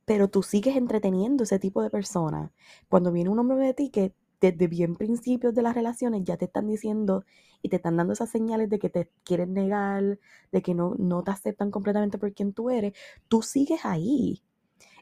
pero 0.04 0.28
tú 0.28 0.42
sigues 0.42 0.76
entreteniendo 0.76 1.44
ese 1.44 1.58
tipo 1.58 1.82
de 1.82 1.90
persona. 1.90 2.52
Cuando 2.88 3.12
viene 3.12 3.30
un 3.30 3.38
hombre 3.38 3.58
de 3.58 3.74
ti 3.74 3.90
que 3.90 4.14
desde 4.40 4.66
bien 4.66 4.96
principios 4.96 5.54
de 5.54 5.62
las 5.62 5.74
relaciones 5.74 6.24
ya 6.24 6.36
te 6.36 6.46
están 6.46 6.66
diciendo 6.66 7.24
y 7.62 7.68
te 7.68 7.76
están 7.76 7.96
dando 7.96 8.12
esas 8.12 8.30
señales 8.30 8.68
de 8.68 8.78
que 8.80 8.90
te 8.90 9.08
quieren 9.24 9.54
negar, 9.54 10.18
de 10.50 10.62
que 10.62 10.74
no, 10.74 10.94
no 10.98 11.22
te 11.22 11.30
aceptan 11.30 11.70
completamente 11.70 12.18
por 12.18 12.32
quien 12.34 12.52
tú 12.52 12.70
eres, 12.70 12.92
tú 13.28 13.42
sigues 13.42 13.84
ahí. 13.84 14.42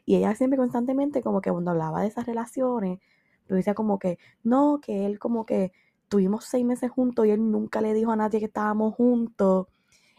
Y 0.05 0.15
ella 0.15 0.35
siempre 0.35 0.57
constantemente 0.57 1.21
como 1.21 1.41
que 1.41 1.51
cuando 1.51 1.71
hablaba 1.71 2.01
de 2.01 2.07
esas 2.07 2.25
relaciones, 2.25 2.99
me 3.47 3.57
decía 3.57 3.73
como 3.73 3.99
que, 3.99 4.17
no, 4.43 4.79
que 4.81 5.05
él 5.05 5.19
como 5.19 5.45
que 5.45 5.71
tuvimos 6.09 6.45
seis 6.45 6.65
meses 6.65 6.91
juntos 6.91 7.25
y 7.25 7.31
él 7.31 7.51
nunca 7.51 7.81
le 7.81 7.93
dijo 7.93 8.11
a 8.11 8.15
nadie 8.15 8.39
que 8.39 8.45
estábamos 8.47 8.95
juntos. 8.95 9.67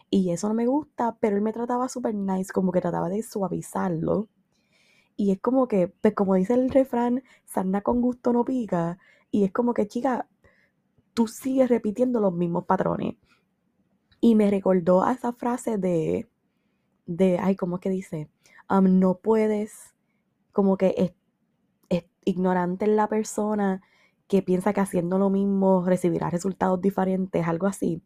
Y 0.09 0.31
eso 0.31 0.47
no 0.47 0.53
me 0.53 0.67
gusta, 0.67 1.17
pero 1.19 1.35
él 1.35 1.41
me 1.41 1.53
trataba 1.53 1.89
súper 1.89 2.15
nice, 2.15 2.53
como 2.53 2.71
que 2.71 2.81
trataba 2.81 3.09
de 3.09 3.23
suavizarlo. 3.23 4.27
Y 5.15 5.31
es 5.31 5.39
como 5.39 5.67
que, 5.67 5.87
pues 5.87 6.13
como 6.15 6.35
dice 6.35 6.53
el 6.53 6.69
refrán, 6.69 7.23
sarna 7.45 7.81
con 7.81 8.01
gusto 8.01 8.33
no 8.33 8.45
pica. 8.45 8.97
Y 9.31 9.43
es 9.43 9.51
como 9.51 9.73
que, 9.73 9.87
chica, 9.87 10.27
tú 11.13 11.27
sigues 11.27 11.69
repitiendo 11.69 12.19
los 12.19 12.33
mismos 12.33 12.65
patrones. 12.65 13.15
Y 14.21 14.35
me 14.35 14.49
recordó 14.49 15.03
a 15.03 15.13
esa 15.13 15.33
frase 15.33 15.77
de, 15.77 16.29
de, 17.05 17.39
ay, 17.39 17.55
¿cómo 17.55 17.75
es 17.75 17.81
que 17.81 17.89
dice? 17.89 18.29
No 18.69 19.19
puedes, 19.19 19.93
como 20.51 20.77
que 20.77 20.95
es, 20.97 21.13
ignorante 22.25 22.85
en 22.85 22.95
la 22.95 23.07
persona 23.09 23.81
que 24.27 24.41
piensa 24.41 24.71
que 24.73 24.79
haciendo 24.79 25.19
lo 25.19 25.29
mismo 25.29 25.83
recibirá 25.85 26.29
resultados 26.29 26.81
diferentes, 26.81 27.45
algo 27.45 27.67
así. 27.67 28.01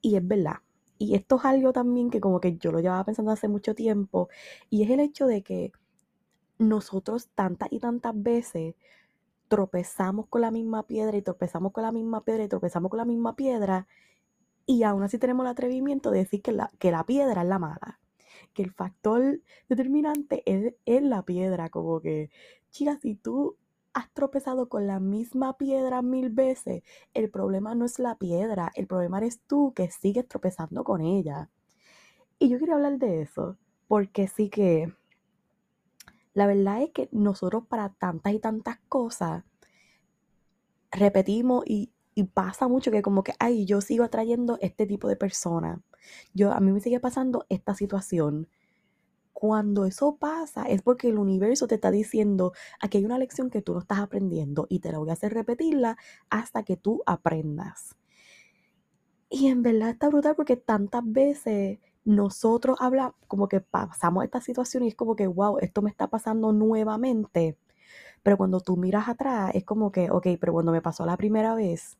Y 0.00 0.16
es 0.16 0.26
verdad. 0.26 0.56
Y 0.98 1.14
esto 1.14 1.36
es 1.36 1.44
algo 1.44 1.72
también 1.72 2.10
que 2.10 2.20
como 2.20 2.40
que 2.40 2.56
yo 2.56 2.72
lo 2.72 2.80
llevaba 2.80 3.04
pensando 3.04 3.30
hace 3.32 3.48
mucho 3.48 3.74
tiempo, 3.74 4.28
y 4.70 4.84
es 4.84 4.90
el 4.90 5.00
hecho 5.00 5.26
de 5.26 5.42
que 5.42 5.72
nosotros 6.58 7.28
tantas 7.34 7.68
y 7.72 7.80
tantas 7.80 8.14
veces 8.14 8.74
tropezamos 9.48 10.28
con 10.28 10.40
la 10.42 10.50
misma 10.50 10.86
piedra 10.86 11.16
y 11.16 11.22
tropezamos 11.22 11.72
con 11.72 11.82
la 11.82 11.92
misma 11.92 12.24
piedra 12.24 12.44
y 12.44 12.48
tropezamos 12.48 12.90
con 12.90 12.98
la 12.98 13.04
misma 13.04 13.36
piedra, 13.36 13.88
y 14.66 14.84
aún 14.84 15.02
así 15.02 15.18
tenemos 15.18 15.44
el 15.44 15.52
atrevimiento 15.52 16.10
de 16.10 16.20
decir 16.20 16.42
que 16.42 16.52
la, 16.52 16.70
que 16.78 16.90
la 16.92 17.04
piedra 17.04 17.42
es 17.42 17.48
la 17.48 17.58
mala 17.58 18.01
que 18.54 18.62
el 18.62 18.72
factor 18.72 19.40
determinante 19.68 20.42
es, 20.46 21.02
la 21.02 21.24
piedra, 21.24 21.68
como 21.68 22.00
que, 22.00 22.30
chicas, 22.70 23.00
si 23.00 23.14
tú 23.14 23.56
has 23.92 24.12
tropezado 24.12 24.68
con 24.68 24.86
la 24.86 25.00
misma 25.00 25.56
piedra 25.58 26.02
mil 26.02 26.30
veces, 26.30 26.82
el 27.14 27.30
problema 27.30 27.74
no 27.74 27.84
es 27.84 27.98
la 27.98 28.16
piedra, 28.16 28.72
el 28.74 28.86
problema 28.86 29.18
eres 29.18 29.40
tú 29.46 29.72
que 29.74 29.90
sigues 29.90 30.26
tropezando 30.26 30.84
con 30.84 31.02
ella. 31.02 31.50
Y 32.38 32.48
yo 32.48 32.58
quería 32.58 32.74
hablar 32.74 32.98
de 32.98 33.22
eso, 33.22 33.58
porque 33.88 34.28
sí 34.28 34.48
que 34.48 34.92
la 36.34 36.46
verdad 36.46 36.82
es 36.82 36.90
que 36.90 37.08
nosotros 37.12 37.66
para 37.66 37.90
tantas 37.90 38.32
y 38.32 38.38
tantas 38.38 38.78
cosas 38.88 39.44
repetimos 40.90 41.64
y, 41.66 41.91
y 42.14 42.24
pasa 42.24 42.68
mucho 42.68 42.90
que 42.90 43.02
como 43.02 43.22
que, 43.22 43.34
ay, 43.38 43.64
yo 43.64 43.80
sigo 43.80 44.04
atrayendo 44.04 44.58
este 44.60 44.86
tipo 44.86 45.08
de 45.08 45.16
persona. 45.16 45.82
Yo, 46.34 46.52
a 46.52 46.60
mí 46.60 46.72
me 46.72 46.80
sigue 46.80 47.00
pasando 47.00 47.46
esta 47.48 47.74
situación. 47.74 48.48
Cuando 49.32 49.86
eso 49.86 50.16
pasa 50.16 50.64
es 50.64 50.82
porque 50.82 51.08
el 51.08 51.18
universo 51.18 51.66
te 51.66 51.76
está 51.76 51.90
diciendo, 51.90 52.52
aquí 52.80 52.98
hay 52.98 53.04
una 53.04 53.18
lección 53.18 53.50
que 53.50 53.62
tú 53.62 53.74
no 53.74 53.80
estás 53.80 53.98
aprendiendo 53.98 54.66
y 54.68 54.80
te 54.80 54.92
la 54.92 54.98
voy 54.98 55.10
a 55.10 55.14
hacer 55.14 55.34
repetirla 55.34 55.96
hasta 56.30 56.62
que 56.62 56.76
tú 56.76 57.02
aprendas. 57.06 57.96
Y 59.28 59.48
en 59.48 59.62
verdad 59.62 59.90
está 59.90 60.08
brutal 60.10 60.36
porque 60.36 60.56
tantas 60.56 61.02
veces 61.04 61.78
nosotros 62.04 62.76
hablamos, 62.80 63.14
como 63.28 63.48
que 63.48 63.60
pasamos 63.60 64.24
esta 64.24 64.40
situación 64.40 64.84
y 64.84 64.88
es 64.88 64.94
como 64.94 65.16
que, 65.16 65.26
wow, 65.26 65.58
esto 65.58 65.82
me 65.82 65.90
está 65.90 66.08
pasando 66.08 66.52
nuevamente. 66.52 67.56
Pero 68.22 68.36
cuando 68.36 68.60
tú 68.60 68.76
miras 68.76 69.08
atrás, 69.08 69.52
es 69.54 69.64
como 69.64 69.90
que, 69.90 70.10
ok, 70.10 70.26
pero 70.40 70.52
cuando 70.52 70.72
me 70.72 70.82
pasó 70.82 71.06
la 71.06 71.16
primera 71.16 71.54
vez, 71.54 71.98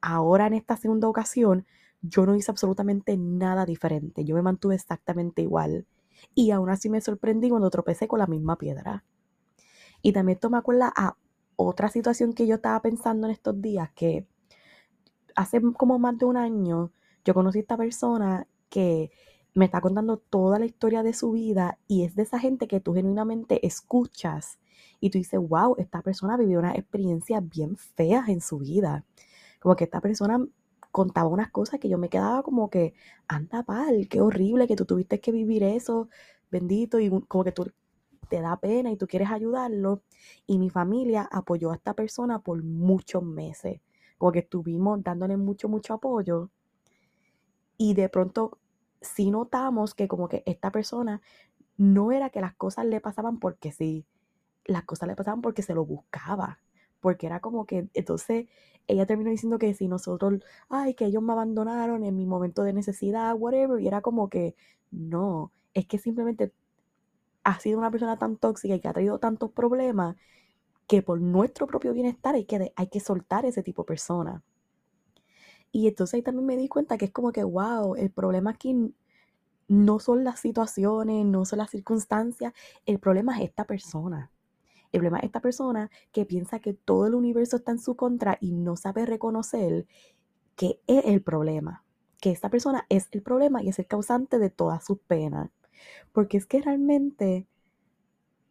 ahora 0.00 0.46
en 0.46 0.54
esta 0.54 0.76
segunda 0.76 1.08
ocasión, 1.08 1.66
yo 2.02 2.26
no 2.26 2.34
hice 2.34 2.50
absolutamente 2.50 3.16
nada 3.16 3.66
diferente. 3.66 4.24
Yo 4.24 4.34
me 4.34 4.42
mantuve 4.42 4.74
exactamente 4.74 5.42
igual. 5.42 5.86
Y 6.34 6.50
aún 6.50 6.70
así 6.70 6.88
me 6.88 7.00
sorprendí 7.00 7.50
cuando 7.50 7.70
tropecé 7.70 8.08
con 8.08 8.18
la 8.18 8.26
misma 8.26 8.56
piedra. 8.56 9.04
Y 10.02 10.12
también 10.12 10.36
esto 10.36 10.50
me 10.50 10.58
acuerda 10.58 10.92
a 10.94 11.16
otra 11.56 11.88
situación 11.88 12.32
que 12.32 12.46
yo 12.46 12.56
estaba 12.56 12.80
pensando 12.80 13.26
en 13.26 13.32
estos 13.32 13.60
días, 13.60 13.90
que 13.94 14.26
hace 15.34 15.60
como 15.76 15.98
más 15.98 16.16
de 16.18 16.24
un 16.24 16.36
año 16.36 16.90
yo 17.24 17.34
conocí 17.34 17.58
a 17.58 17.62
esta 17.62 17.76
persona 17.76 18.46
que 18.68 19.10
me 19.54 19.66
está 19.66 19.80
contando 19.80 20.16
toda 20.16 20.58
la 20.58 20.66
historia 20.66 21.02
de 21.02 21.12
su 21.12 21.32
vida 21.32 21.78
y 21.86 22.04
es 22.04 22.14
de 22.14 22.22
esa 22.22 22.38
gente 22.38 22.68
que 22.68 22.80
tú 22.80 22.94
genuinamente 22.94 23.66
escuchas 23.66 24.58
y 25.00 25.10
tú 25.10 25.18
dices, 25.18 25.40
wow, 25.40 25.74
esta 25.78 26.02
persona 26.02 26.36
vivió 26.36 26.58
una 26.58 26.74
experiencia 26.74 27.40
bien 27.40 27.76
feas 27.76 28.28
en 28.28 28.40
su 28.40 28.58
vida. 28.58 29.04
Como 29.60 29.76
que 29.76 29.84
esta 29.84 30.00
persona 30.00 30.44
contaba 30.90 31.28
unas 31.28 31.50
cosas 31.50 31.78
que 31.78 31.88
yo 31.88 31.98
me 31.98 32.08
quedaba 32.08 32.42
como 32.42 32.70
que, 32.70 32.94
anda 33.28 33.62
pal, 33.62 34.08
qué 34.08 34.20
horrible 34.20 34.66
que 34.66 34.76
tú 34.76 34.84
tuviste 34.86 35.20
que 35.20 35.32
vivir 35.32 35.62
eso, 35.62 36.08
bendito, 36.50 36.98
y 36.98 37.10
como 37.28 37.44
que 37.44 37.52
tú 37.52 37.70
te 38.28 38.40
da 38.40 38.56
pena 38.58 38.90
y 38.90 38.96
tú 38.96 39.06
quieres 39.06 39.30
ayudarlo. 39.30 40.02
Y 40.46 40.58
mi 40.58 40.70
familia 40.70 41.28
apoyó 41.30 41.70
a 41.72 41.76
esta 41.76 41.94
persona 41.94 42.40
por 42.40 42.62
muchos 42.64 43.22
meses, 43.22 43.80
como 44.18 44.32
que 44.32 44.40
estuvimos 44.40 45.02
dándole 45.02 45.36
mucho, 45.36 45.68
mucho 45.68 45.94
apoyo. 45.94 46.50
Y 47.76 47.94
de 47.94 48.08
pronto 48.08 48.58
sí 49.00 49.30
notamos 49.30 49.94
que 49.94 50.08
como 50.08 50.28
que 50.28 50.42
esta 50.46 50.70
persona 50.70 51.22
no 51.76 52.12
era 52.12 52.30
que 52.30 52.40
las 52.40 52.54
cosas 52.54 52.84
le 52.86 53.00
pasaban 53.00 53.38
porque 53.38 53.72
sí, 53.72 54.06
las 54.66 54.84
cosas 54.84 55.08
le 55.08 55.16
pasaban 55.16 55.40
porque 55.40 55.62
se 55.62 55.74
lo 55.74 55.84
buscaba. 55.84 56.60
Porque 57.00 57.26
era 57.26 57.40
como 57.40 57.66
que, 57.66 57.88
entonces 57.94 58.46
ella 58.86 59.06
terminó 59.06 59.30
diciendo 59.30 59.58
que 59.58 59.74
si 59.74 59.88
nosotros, 59.88 60.42
ay, 60.68 60.94
que 60.94 61.06
ellos 61.06 61.22
me 61.22 61.32
abandonaron 61.32 62.04
en 62.04 62.16
mi 62.16 62.26
momento 62.26 62.62
de 62.62 62.72
necesidad, 62.72 63.34
whatever, 63.36 63.80
y 63.80 63.88
era 63.88 64.00
como 64.02 64.28
que, 64.28 64.54
no, 64.90 65.52
es 65.74 65.86
que 65.86 65.98
simplemente 65.98 66.52
ha 67.44 67.58
sido 67.60 67.78
una 67.78 67.90
persona 67.90 68.18
tan 68.18 68.36
tóxica 68.36 68.74
y 68.74 68.80
que 68.80 68.88
ha 68.88 68.92
traído 68.92 69.18
tantos 69.18 69.50
problemas 69.52 70.16
que 70.86 71.02
por 71.02 71.20
nuestro 71.20 71.66
propio 71.66 71.92
bienestar 71.92 72.34
hay 72.34 72.44
que, 72.44 72.72
hay 72.74 72.88
que 72.88 73.00
soltar 73.00 73.46
ese 73.46 73.62
tipo 73.62 73.82
de 73.82 73.86
persona. 73.86 74.42
Y 75.72 75.86
entonces 75.86 76.14
ahí 76.14 76.22
también 76.22 76.46
me 76.46 76.56
di 76.56 76.68
cuenta 76.68 76.98
que 76.98 77.06
es 77.06 77.12
como 77.12 77.32
que, 77.32 77.44
wow, 77.44 77.94
el 77.94 78.10
problema 78.10 78.50
aquí 78.50 78.92
no 79.68 80.00
son 80.00 80.24
las 80.24 80.40
situaciones, 80.40 81.24
no 81.24 81.44
son 81.44 81.60
las 81.60 81.70
circunstancias, 81.70 82.52
el 82.86 82.98
problema 82.98 83.38
es 83.38 83.44
esta 83.44 83.64
persona. 83.64 84.32
El 84.92 85.00
problema 85.00 85.18
es 85.18 85.24
esta 85.24 85.40
persona 85.40 85.90
que 86.12 86.26
piensa 86.26 86.58
que 86.58 86.74
todo 86.74 87.06
el 87.06 87.14
universo 87.14 87.56
está 87.56 87.72
en 87.72 87.78
su 87.78 87.96
contra 87.96 88.38
y 88.40 88.52
no 88.52 88.76
sabe 88.76 89.06
reconocer 89.06 89.86
que 90.56 90.80
es 90.86 91.04
el 91.06 91.22
problema, 91.22 91.84
que 92.20 92.30
esta 92.30 92.50
persona 92.50 92.86
es 92.88 93.08
el 93.12 93.22
problema 93.22 93.62
y 93.62 93.68
es 93.68 93.78
el 93.78 93.86
causante 93.86 94.38
de 94.38 94.50
todas 94.50 94.84
sus 94.84 94.98
penas. 94.98 95.50
Porque 96.12 96.36
es 96.36 96.46
que 96.46 96.60
realmente, 96.60 97.46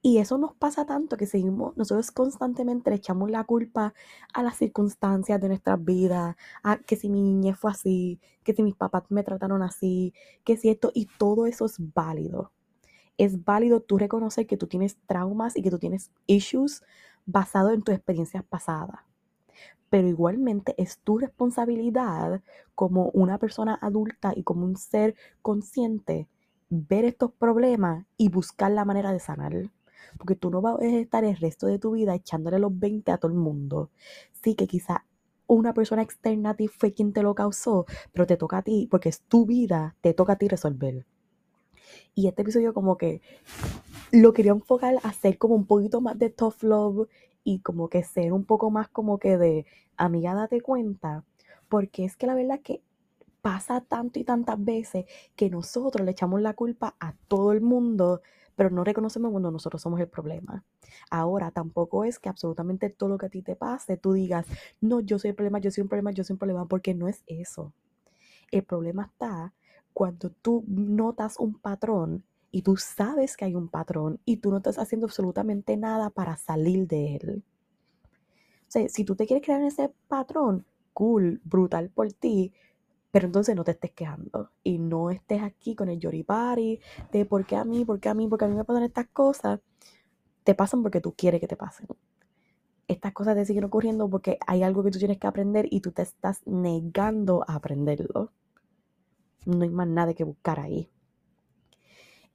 y 0.01 0.19
eso 0.19 0.37
nos 0.37 0.55
pasa 0.55 0.85
tanto 0.85 1.17
que 1.17 1.27
seguimos, 1.27 1.75
nosotros 1.77 2.11
constantemente 2.11 2.89
le 2.89 2.95
echamos 2.97 3.29
la 3.29 3.43
culpa 3.43 3.93
a 4.33 4.43
las 4.43 4.55
circunstancias 4.57 5.41
de 5.41 5.49
nuestras 5.49 5.83
vidas, 5.83 6.37
a 6.63 6.77
que 6.77 6.95
si 6.95 7.09
mi 7.09 7.21
niñez 7.21 7.59
fue 7.59 7.71
así, 7.71 8.19
que 8.43 8.53
si 8.53 8.63
mis 8.63 8.75
papás 8.75 9.03
me 9.09 9.23
trataron 9.23 9.61
así, 9.61 10.13
que 10.45 10.57
si 10.57 10.69
esto, 10.69 10.91
y 10.93 11.07
todo 11.17 11.45
eso 11.45 11.65
es 11.65 11.75
válido 11.93 12.51
es 13.19 13.43
válido 13.43 13.81
tú 13.81 13.97
reconocer 13.97 14.47
que 14.47 14.57
tú 14.57 14.65
tienes 14.65 14.97
traumas 15.05 15.55
y 15.55 15.61
que 15.61 15.69
tú 15.69 15.77
tienes 15.77 16.09
issues 16.25 16.83
basados 17.25 17.73
en 17.73 17.83
tus 17.83 17.93
experiencias 17.93 18.43
pasadas. 18.43 19.01
Pero 19.89 20.07
igualmente 20.07 20.73
es 20.77 20.99
tu 20.99 21.17
responsabilidad 21.17 22.41
como 22.75 23.09
una 23.09 23.37
persona 23.37 23.77
adulta 23.81 24.31
y 24.35 24.43
como 24.43 24.65
un 24.65 24.77
ser 24.77 25.15
consciente 25.41 26.27
ver 26.69 27.03
estos 27.03 27.31
problemas 27.33 28.05
y 28.15 28.29
buscar 28.29 28.71
la 28.71 28.85
manera 28.85 29.11
de 29.11 29.19
sanar. 29.19 29.69
Porque 30.17 30.35
tú 30.35 30.49
no 30.49 30.61
vas 30.61 30.79
a 30.79 30.85
estar 30.85 31.25
el 31.25 31.35
resto 31.35 31.67
de 31.67 31.77
tu 31.77 31.91
vida 31.91 32.15
echándole 32.15 32.57
los 32.57 32.77
20 32.79 33.11
a 33.11 33.17
todo 33.17 33.31
el 33.31 33.37
mundo. 33.37 33.91
Sí 34.31 34.55
que 34.55 34.67
quizá 34.67 35.05
una 35.45 35.73
persona 35.73 36.03
externa 36.03 36.51
a 36.51 36.55
ti 36.55 36.67
fue 36.69 36.93
quien 36.93 37.11
te 37.11 37.21
lo 37.21 37.35
causó, 37.35 37.85
pero 38.13 38.25
te 38.25 38.37
toca 38.37 38.59
a 38.59 38.61
ti, 38.61 38.87
porque 38.89 39.09
es 39.09 39.21
tu 39.23 39.45
vida, 39.45 39.97
te 39.99 40.13
toca 40.13 40.33
a 40.33 40.37
ti 40.37 40.47
resolver. 40.47 41.05
Y 42.15 42.27
este 42.27 42.41
episodio 42.41 42.73
como 42.73 42.97
que 42.97 43.21
lo 44.11 44.33
quería 44.33 44.51
enfocar 44.51 44.95
a 45.03 45.13
ser 45.13 45.37
como 45.37 45.55
un 45.55 45.65
poquito 45.65 46.01
más 46.01 46.17
de 46.17 46.29
tough 46.29 46.63
love 46.63 47.07
y 47.43 47.59
como 47.59 47.89
que 47.89 48.03
ser 48.03 48.33
un 48.33 48.45
poco 48.45 48.71
más 48.71 48.89
como 48.89 49.19
que 49.19 49.37
de 49.37 49.65
amiga 49.97 50.33
date 50.33 50.61
cuenta, 50.61 51.23
porque 51.67 52.05
es 52.05 52.15
que 52.15 52.27
la 52.27 52.35
verdad 52.35 52.61
que 52.61 52.81
pasa 53.41 53.81
tanto 53.81 54.19
y 54.19 54.23
tantas 54.23 54.63
veces 54.63 55.05
que 55.35 55.49
nosotros 55.49 56.05
le 56.05 56.11
echamos 56.11 56.41
la 56.41 56.53
culpa 56.53 56.95
a 56.99 57.13
todo 57.27 57.51
el 57.51 57.61
mundo, 57.61 58.21
pero 58.55 58.69
no 58.69 58.83
reconocemos 58.83 59.31
cuando 59.31 59.51
nosotros 59.51 59.81
somos 59.81 59.99
el 60.01 60.07
problema. 60.07 60.63
Ahora, 61.09 61.51
tampoco 61.51 62.03
es 62.03 62.19
que 62.19 62.29
absolutamente 62.29 62.89
todo 62.89 63.09
lo 63.09 63.17
que 63.17 63.27
a 63.27 63.29
ti 63.29 63.41
te 63.41 63.55
pase, 63.55 63.97
tú 63.97 64.13
digas, 64.13 64.45
no, 64.81 64.99
yo 64.99 65.17
soy 65.19 65.29
el 65.29 65.35
problema, 65.35 65.59
yo 65.59 65.71
soy 65.71 65.83
un 65.83 65.87
problema, 65.87 66.11
yo 66.11 66.23
soy 66.23 66.33
un 66.33 66.39
problema, 66.39 66.65
porque 66.67 66.93
no 66.93 67.07
es 67.07 67.23
eso. 67.27 67.73
El 68.51 68.63
problema 68.63 69.05
está 69.05 69.53
cuando 69.99 70.29
tú 70.29 70.63
notas 70.65 71.37
un 71.39 71.55
patrón 71.55 72.23
y 72.51 72.61
tú 72.61 72.77
sabes 72.77 73.35
que 73.35 73.43
hay 73.43 73.53
un 73.53 73.67
patrón 73.67 74.21
y 74.23 74.37
tú 74.37 74.49
no 74.49 74.55
estás 74.55 74.79
haciendo 74.79 75.07
absolutamente 75.07 75.75
nada 75.75 76.09
para 76.09 76.37
salir 76.37 76.87
de 76.87 77.17
él. 77.17 77.43
O 78.61 78.71
sea, 78.71 78.87
si 78.87 79.03
tú 79.03 79.17
te 79.17 79.27
quieres 79.27 79.43
crear 79.43 79.61
ese 79.61 79.91
patrón, 80.07 80.65
cool, 80.93 81.41
brutal 81.43 81.89
por 81.89 82.13
ti, 82.13 82.53
pero 83.11 83.25
entonces 83.25 83.57
no 83.57 83.65
te 83.65 83.71
estés 83.71 83.91
quejando 83.91 84.51
y 84.63 84.77
no 84.77 85.09
estés 85.09 85.43
aquí 85.43 85.75
con 85.75 85.89
el 85.89 85.99
yoripari 85.99 86.79
de 87.11 87.25
por 87.25 87.45
qué 87.45 87.57
a 87.57 87.65
mí, 87.65 87.83
por 87.83 87.99
qué 87.99 88.07
a 88.07 88.13
mí, 88.13 88.25
porque 88.29 88.45
a 88.45 88.47
mí 88.47 88.55
me 88.55 88.63
pasan 88.63 88.83
estas 88.83 89.07
cosas. 89.07 89.59
Te 90.45 90.55
pasan 90.55 90.81
porque 90.81 91.01
tú 91.01 91.13
quieres 91.13 91.41
que 91.41 91.47
te 91.49 91.57
pasen. 91.57 91.87
Estas 92.87 93.11
cosas 93.11 93.35
te 93.35 93.43
siguen 93.43 93.65
ocurriendo 93.65 94.09
porque 94.09 94.39
hay 94.47 94.63
algo 94.63 94.81
que 94.81 94.91
tú 94.91 94.97
tienes 94.97 95.17
que 95.17 95.27
aprender 95.27 95.67
y 95.69 95.81
tú 95.81 95.91
te 95.91 96.03
estás 96.03 96.39
negando 96.47 97.43
a 97.49 97.55
aprenderlo 97.55 98.31
no 99.45 99.63
hay 99.63 99.69
más 99.69 99.87
nada 99.87 100.13
que 100.13 100.23
buscar 100.23 100.59
ahí. 100.59 100.89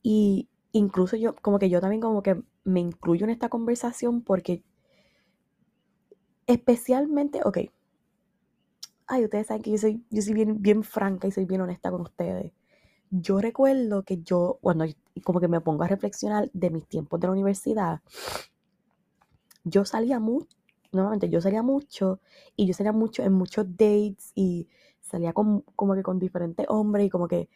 Y 0.02 0.48
incluso 0.72 1.16
yo, 1.16 1.34
como 1.36 1.58
que 1.58 1.70
yo 1.70 1.80
también 1.80 2.00
como 2.02 2.22
que 2.22 2.42
me 2.64 2.80
incluyo 2.80 3.24
en 3.24 3.30
esta 3.30 3.48
conversación 3.48 4.22
porque 4.22 4.62
especialmente, 6.46 7.40
ok, 7.44 7.58
ay, 9.06 9.24
ustedes 9.24 9.46
saben 9.46 9.62
que 9.62 9.70
yo 9.70 9.78
soy, 9.78 10.04
yo 10.10 10.22
soy 10.22 10.34
bien, 10.34 10.60
bien 10.62 10.82
franca 10.82 11.28
y 11.28 11.32
soy 11.32 11.44
bien 11.44 11.60
honesta 11.60 11.90
con 11.90 12.02
ustedes. 12.02 12.52
Yo 13.10 13.40
recuerdo 13.40 14.02
que 14.02 14.22
yo, 14.22 14.58
cuando 14.60 14.86
como 15.22 15.40
que 15.40 15.48
me 15.48 15.60
pongo 15.60 15.84
a 15.84 15.88
reflexionar 15.88 16.50
de 16.52 16.70
mis 16.70 16.86
tiempos 16.86 17.20
de 17.20 17.26
la 17.28 17.32
universidad, 17.32 18.00
yo 19.64 19.84
salía 19.84 20.18
mucho, 20.20 20.56
nuevamente 20.94 21.28
yo 21.30 21.40
salía 21.40 21.62
mucho 21.62 22.20
y 22.56 22.66
yo 22.66 22.74
salía 22.74 22.92
mucho 22.92 23.22
en 23.22 23.32
muchos 23.32 23.66
dates 23.76 24.32
y 24.34 24.68
salía 25.00 25.32
como 25.32 25.64
que 25.94 26.02
con 26.02 26.18
diferentes 26.18 26.66
hombres 26.68 27.06
y 27.06 27.10
como 27.10 27.28
que 27.28 27.48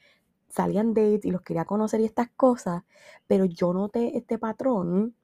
salían 0.48 0.94
dates 0.94 1.24
y 1.24 1.30
los 1.30 1.42
quería 1.42 1.64
conocer 1.64 2.00
y 2.00 2.04
estas 2.04 2.30
cosas, 2.30 2.84
pero 3.26 3.44
yo 3.46 3.72
noté 3.72 4.16
este 4.16 4.38
patrón 4.38 5.14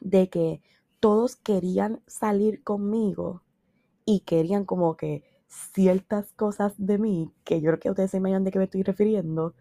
de 0.00 0.28
que 0.28 0.62
todos 1.00 1.36
querían 1.36 2.02
salir 2.06 2.62
conmigo 2.62 3.42
y 4.04 4.20
querían 4.20 4.64
como 4.64 4.96
que 4.96 5.24
ciertas 5.48 6.32
cosas 6.34 6.74
de 6.78 6.98
mí, 6.98 7.32
que 7.44 7.60
yo 7.60 7.68
creo 7.70 7.80
que 7.80 7.90
ustedes 7.90 8.10
se 8.12 8.18
imaginan 8.18 8.44
de 8.44 8.50
qué 8.52 8.58
me 8.58 8.64
estoy 8.66 8.82
refiriendo, 8.82 9.54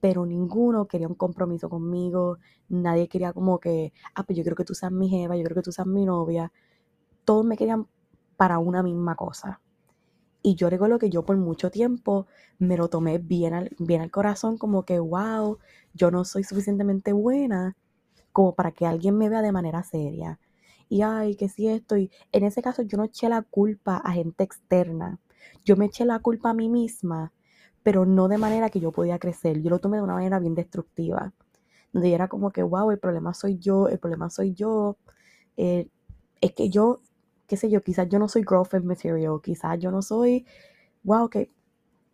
pero 0.00 0.26
ninguno 0.26 0.86
quería 0.88 1.08
un 1.08 1.14
compromiso 1.14 1.68
conmigo, 1.68 2.38
nadie 2.68 3.08
quería 3.08 3.32
como 3.32 3.60
que, 3.60 3.92
ah, 4.14 4.24
pues 4.24 4.36
yo 4.38 4.44
creo 4.44 4.56
que 4.56 4.64
tú 4.64 4.74
seas 4.74 4.92
mi 4.92 5.08
jeva, 5.08 5.36
yo 5.36 5.44
creo 5.44 5.56
que 5.56 5.62
tú 5.62 5.72
seas 5.72 5.86
mi 5.86 6.04
novia, 6.04 6.52
todos 7.24 7.44
me 7.44 7.56
querían 7.56 7.86
para 8.36 8.58
una 8.58 8.82
misma 8.82 9.16
cosa. 9.16 9.60
Y 10.42 10.56
yo 10.56 10.68
recuerdo 10.68 10.98
que 10.98 11.08
yo 11.08 11.24
por 11.24 11.36
mucho 11.38 11.70
tiempo 11.70 12.26
me 12.58 12.76
lo 12.76 12.88
tomé 12.88 13.18
bien 13.18 13.54
al, 13.54 13.70
bien 13.78 14.02
al 14.02 14.10
corazón, 14.10 14.58
como 14.58 14.84
que, 14.84 14.98
wow, 14.98 15.58
yo 15.94 16.10
no 16.10 16.24
soy 16.24 16.44
suficientemente 16.44 17.12
buena 17.12 17.76
como 18.32 18.54
para 18.54 18.72
que 18.72 18.84
alguien 18.84 19.16
me 19.16 19.28
vea 19.28 19.42
de 19.42 19.52
manera 19.52 19.82
seria. 19.84 20.38
Y 20.88 21.02
ay, 21.02 21.36
que 21.36 21.48
si 21.48 21.68
estoy. 21.68 22.10
En 22.32 22.44
ese 22.44 22.62
caso 22.62 22.82
yo 22.82 22.98
no 22.98 23.04
eché 23.04 23.28
la 23.28 23.42
culpa 23.42 23.96
a 23.96 24.12
gente 24.12 24.44
externa. 24.44 25.18
Yo 25.64 25.76
me 25.76 25.86
eché 25.86 26.04
la 26.04 26.18
culpa 26.18 26.50
a 26.50 26.54
mí 26.54 26.68
misma, 26.68 27.32
pero 27.82 28.04
no 28.06 28.28
de 28.28 28.38
manera 28.38 28.70
que 28.70 28.80
yo 28.80 28.92
podía 28.92 29.18
crecer. 29.18 29.62
Yo 29.62 29.70
lo 29.70 29.78
tomé 29.78 29.96
de 29.98 30.02
una 30.02 30.14
manera 30.14 30.40
bien 30.40 30.54
destructiva. 30.54 31.32
Donde 31.92 32.12
era 32.12 32.28
como 32.28 32.50
que, 32.50 32.62
wow, 32.62 32.90
el 32.90 32.98
problema 32.98 33.34
soy 33.34 33.58
yo, 33.58 33.88
el 33.88 33.98
problema 33.98 34.28
soy 34.30 34.52
yo. 34.52 34.98
Eh, 35.56 35.88
es 36.40 36.52
que 36.52 36.68
yo 36.68 37.00
qué 37.46 37.56
sé 37.56 37.70
yo, 37.70 37.82
quizás 37.82 38.08
yo 38.08 38.18
no 38.18 38.28
soy 38.28 38.42
girlfriend 38.42 38.86
material, 38.86 39.40
quizás 39.42 39.78
yo 39.78 39.90
no 39.90 40.02
soy, 40.02 40.46
wow, 41.02 41.28
que... 41.28 41.50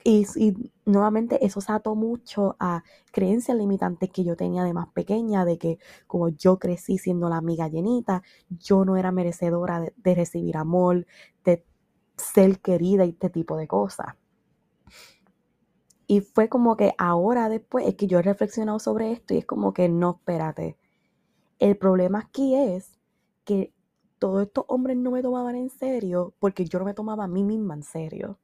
Y, 0.03 0.27
y, 0.37 0.73
nuevamente 0.87 1.45
eso 1.45 1.61
se 1.61 1.73
ató 1.73 1.95
mucho 1.95 2.57
a 2.59 2.83
creencias 3.13 3.57
limitantes 3.57 4.11
que 4.11 4.25
yo 4.25 4.35
tenía 4.35 4.65
de 4.65 4.73
más 4.73 4.89
pequeña, 4.89 5.45
de 5.45 5.59
que 5.59 5.79
como 6.07 6.31
yo 6.31 6.59
crecí 6.59 6.97
siendo 6.97 7.29
la 7.29 7.37
amiga 7.37 7.69
llenita, 7.69 8.23
yo 8.49 8.87
no 8.87 8.97
era 8.97 9.13
merecedora 9.13 9.79
de, 9.81 9.93
de 9.99 10.15
recibir 10.15 10.57
amor, 10.57 11.07
de 11.45 11.65
ser 12.17 12.61
querida 12.61 13.05
y 13.05 13.11
este 13.11 13.31
tipo 13.31 13.57
de 13.59 13.69
cosas. 13.69 14.15
Y 16.07 16.23
fue 16.23 16.49
como 16.49 16.77
que 16.77 16.93
ahora 16.99 17.49
después 17.49 17.87
es 17.87 17.95
que 17.95 18.09
yo 18.09 18.19
he 18.19 18.23
reflexionado 18.23 18.81
sobre 18.81 19.13
esto 19.13 19.33
y 19.33 19.39
es 19.39 19.47
como 19.47 19.73
que 19.73 19.89
no, 19.89 20.17
espérate. 20.19 20.77
El 21.61 21.77
problema 21.77 22.19
aquí 22.21 22.57
es 22.57 22.99
que 23.45 23.73
todos 24.21 24.43
estos 24.43 24.65
hombres 24.69 24.97
no 24.99 25.11
me 25.11 25.23
tomaban 25.23 25.57
en 25.57 25.71
serio 25.71 26.35
porque 26.39 26.65
yo 26.67 26.79
no 26.79 26.85
me 26.85 26.95
tomaba 26.95 27.25
a 27.25 27.29
mí 27.29 27.43
misma 27.43 27.75
en 27.75 27.83
serio. 27.83 28.39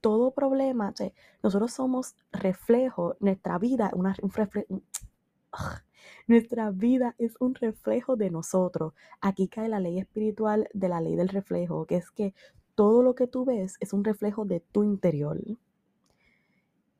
todo 0.00 0.30
problema, 0.32 0.94
nosotros 1.42 1.72
somos 1.74 2.14
reflejo, 2.32 3.16
nuestra 3.20 3.58
vida, 3.58 3.90
un 3.92 4.14
nuestra 6.26 6.70
vida 6.70 7.14
es 7.18 7.34
un 7.40 7.54
reflejo 7.54 8.16
de 8.16 8.30
nosotros. 8.30 8.94
Aquí 9.20 9.48
cae 9.48 9.68
la 9.68 9.80
ley 9.80 9.98
espiritual 9.98 10.68
de 10.72 10.88
la 10.88 11.00
ley 11.02 11.16
del 11.16 11.28
reflejo, 11.28 11.86
que 11.86 11.96
es 11.96 12.10
que 12.10 12.34
todo 12.74 13.02
lo 13.02 13.14
que 13.14 13.26
tú 13.26 13.44
ves 13.44 13.76
es 13.80 13.92
un 13.92 14.04
reflejo 14.04 14.46
de 14.46 14.60
tu 14.60 14.84
interior. 14.84 15.38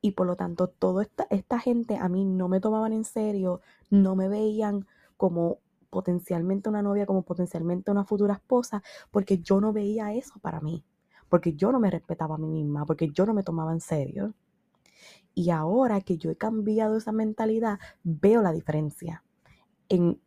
Y 0.01 0.11
por 0.11 0.27
lo 0.27 0.35
tanto, 0.35 0.67
toda 0.67 1.03
esta, 1.03 1.25
esta 1.29 1.59
gente 1.59 1.95
a 1.97 2.07
mí 2.09 2.25
no 2.25 2.49
me 2.49 2.59
tomaban 2.59 2.93
en 2.93 3.05
serio, 3.05 3.61
no 3.89 4.15
me 4.15 4.27
veían 4.27 4.85
como 5.17 5.59
potencialmente 5.91 6.69
una 6.69 6.81
novia, 6.81 7.05
como 7.05 7.21
potencialmente 7.21 7.91
una 7.91 8.05
futura 8.05 8.33
esposa, 8.33 8.81
porque 9.11 9.37
yo 9.39 9.61
no 9.61 9.73
veía 9.73 10.13
eso 10.15 10.39
para 10.41 10.59
mí, 10.61 10.83
porque 11.29 11.53
yo 11.53 11.71
no 11.71 11.79
me 11.79 11.91
respetaba 11.91 12.35
a 12.35 12.39
mí 12.39 12.47
misma, 12.47 12.85
porque 12.85 13.09
yo 13.11 13.27
no 13.27 13.35
me 13.35 13.43
tomaba 13.43 13.73
en 13.73 13.81
serio. 13.81 14.33
Y 15.35 15.51
ahora 15.51 16.01
que 16.01 16.17
yo 16.17 16.31
he 16.31 16.35
cambiado 16.35 16.97
esa 16.97 17.11
mentalidad, 17.11 17.79
veo 18.03 18.41
la 18.41 18.51
diferencia 18.51 19.23
en 19.87 20.19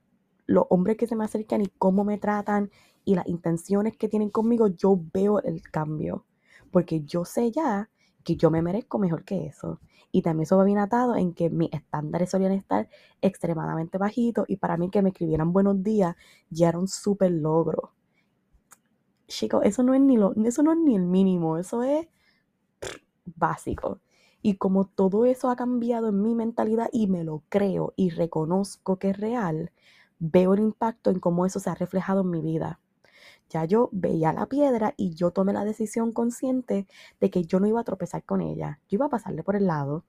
los 0.47 0.67
hombres 0.71 0.97
que 0.97 1.07
se 1.07 1.17
me 1.17 1.25
acercan 1.25 1.63
y 1.63 1.69
cómo 1.79 2.05
me 2.05 2.19
tratan 2.19 2.71
y 3.05 3.15
las 3.15 3.27
intenciones 3.27 3.97
que 3.97 4.09
tienen 4.09 4.31
conmigo, 4.31 4.69
yo 4.69 5.01
veo 5.13 5.43
el 5.43 5.63
cambio. 5.63 6.27
Porque 6.71 7.03
yo 7.03 7.25
sé 7.25 7.51
ya 7.51 7.91
que 8.25 8.37
yo 8.37 8.51
me 8.51 8.63
merezco 8.63 8.99
mejor 8.99 9.25
que 9.25 9.47
eso. 9.47 9.81
Y 10.11 10.23
también 10.23 10.45
eso 10.45 10.57
va 10.57 10.65
bien 10.65 10.79
atado 10.79 11.17
en 11.17 11.35
que 11.35 11.51
mis 11.51 11.73
estándares 11.73 12.31
solían 12.31 12.53
estar 12.53 12.89
extremadamente 13.21 13.99
bajitos 13.99 14.47
y 14.49 14.57
para 14.57 14.77
mí 14.77 14.91
que 14.91 15.03
me 15.03 15.11
escribieran 15.11 15.53
buenos 15.53 15.83
días 15.83 16.17
ya 16.51 16.69
era 16.69 16.79
un 16.79 16.89
súper 16.89 17.33
logro. 17.33 17.93
Chicos, 19.27 19.63
eso 19.65 19.83
no 19.83 19.95
es 19.95 20.01
ni 20.01 20.17
lo, 20.17 20.35
eso 20.45 20.63
no 20.63 20.73
es 20.73 20.79
ni 20.79 20.97
el 20.97 21.03
mínimo, 21.03 21.59
eso 21.59 21.83
es 21.83 22.07
básico. 23.25 24.01
Y 24.43 24.57
como 24.57 24.85
todo 24.85 25.25
eso 25.25 25.51
ha 25.51 25.57
cambiado 25.57 26.09
en 26.11 26.23
mi 26.23 26.35
mentalidad 26.35 26.89
y 26.93 27.07
me 27.07 27.25
lo 27.25 27.43
creo 27.49 27.95
y 27.97 28.11
reconozco 28.11 28.99
que 28.99 29.11
es 29.11 29.17
real, 29.19 29.73
veo 30.19 30.55
el 30.55 30.61
impacto 30.61 31.11
en 31.11 31.19
cómo 31.19 31.47
eso 31.47 31.61
se 31.61 31.71
ha 31.71 31.75
reflejado 31.75 32.21
en 32.21 32.31
mi 32.31 32.43
vida. 32.43 32.79
Ya 33.55 33.65
yo 33.67 33.89
veía 33.93 34.33
la 34.33 34.47
piedra 34.47 34.95
y 34.97 35.15
yo 35.15 35.31
tomé 35.31 35.53
la 35.53 35.65
decisión 35.65 36.11
consciente 36.11 36.89
de 37.21 37.31
que 37.31 37.45
yo 37.45 37.61
no 37.61 37.69
iba 37.69 37.81
a 37.81 37.85
tropezar 37.85 38.25
con 38.25 38.41
ella, 38.41 38.81
yo 38.89 38.97
iba 38.97 39.07
a 39.07 39.11
pasarle 39.11 39.45
por 39.45 39.55
el 39.55 39.69
lado. 39.69 40.05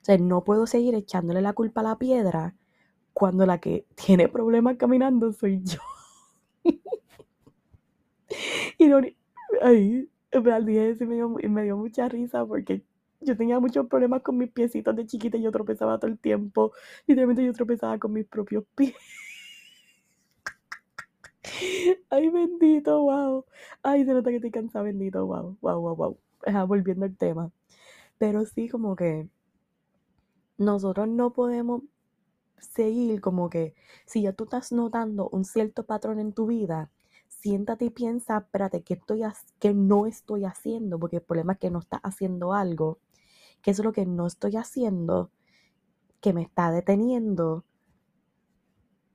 O 0.00 0.04
sea, 0.04 0.16
no 0.16 0.42
puedo 0.42 0.66
seguir 0.66 0.94
echándole 0.94 1.42
la 1.42 1.52
culpa 1.52 1.82
a 1.82 1.84
la 1.84 1.98
piedra 1.98 2.54
cuando 3.12 3.44
la 3.44 3.58
que 3.60 3.84
tiene 4.06 4.28
problemas 4.28 4.76
caminando 4.78 5.32
soy 5.34 5.60
yo. 5.64 5.80
y 8.78 8.86
no, 8.86 9.00
ay, 9.60 10.08
me 10.32 11.14
dio, 11.14 11.28
me 11.28 11.62
dio 11.62 11.76
mucha 11.76 12.08
risa 12.08 12.46
porque 12.46 12.82
yo 13.20 13.36
tenía 13.36 13.60
muchos 13.60 13.86
problemas 13.86 14.22
con 14.22 14.38
mis 14.38 14.50
piecitos 14.50 14.96
de 14.96 15.06
chiquita 15.06 15.36
y 15.36 15.42
yo 15.42 15.52
tropezaba 15.52 15.98
todo 15.98 16.10
el 16.10 16.18
tiempo. 16.18 16.72
Literalmente 17.06 17.44
yo 17.44 17.52
tropezaba 17.52 17.98
con 17.98 18.14
mis 18.14 18.24
propios 18.26 18.64
pies. 18.74 18.94
Ay, 22.10 22.28
bendito, 22.30 23.02
wow. 23.02 23.44
Ay, 23.82 24.04
se 24.04 24.12
nota 24.12 24.30
que 24.30 24.36
estoy 24.36 24.50
cansada, 24.50 24.84
bendito, 24.84 25.26
wow, 25.26 25.56
wow, 25.60 25.80
wow, 25.80 25.96
wow. 25.96 26.66
volviendo 26.66 27.04
al 27.04 27.16
tema. 27.16 27.50
Pero 28.18 28.44
sí, 28.46 28.68
como 28.68 28.96
que 28.96 29.28
nosotros 30.58 31.08
no 31.08 31.32
podemos 31.32 31.82
seguir 32.58 33.20
como 33.20 33.50
que 33.50 33.74
si 34.06 34.22
ya 34.22 34.32
tú 34.32 34.44
estás 34.44 34.72
notando 34.72 35.28
un 35.30 35.44
cierto 35.44 35.84
patrón 35.84 36.18
en 36.18 36.32
tu 36.32 36.46
vida, 36.46 36.90
siéntate 37.28 37.86
y 37.86 37.90
piensa, 37.90 38.38
espérate, 38.38 38.82
¿qué, 38.82 38.94
estoy, 38.94 39.22
qué 39.58 39.74
no 39.74 40.06
estoy 40.06 40.44
haciendo? 40.44 40.98
Porque 40.98 41.16
el 41.16 41.22
problema 41.22 41.54
es 41.54 41.58
que 41.58 41.70
no 41.70 41.80
estás 41.80 42.00
haciendo 42.02 42.52
algo. 42.52 42.98
¿Qué 43.62 43.70
es 43.70 43.78
lo 43.80 43.92
que 43.92 44.06
no 44.06 44.26
estoy 44.26 44.56
haciendo 44.56 45.30
que 46.20 46.32
me 46.32 46.42
está 46.42 46.70
deteniendo 46.70 47.64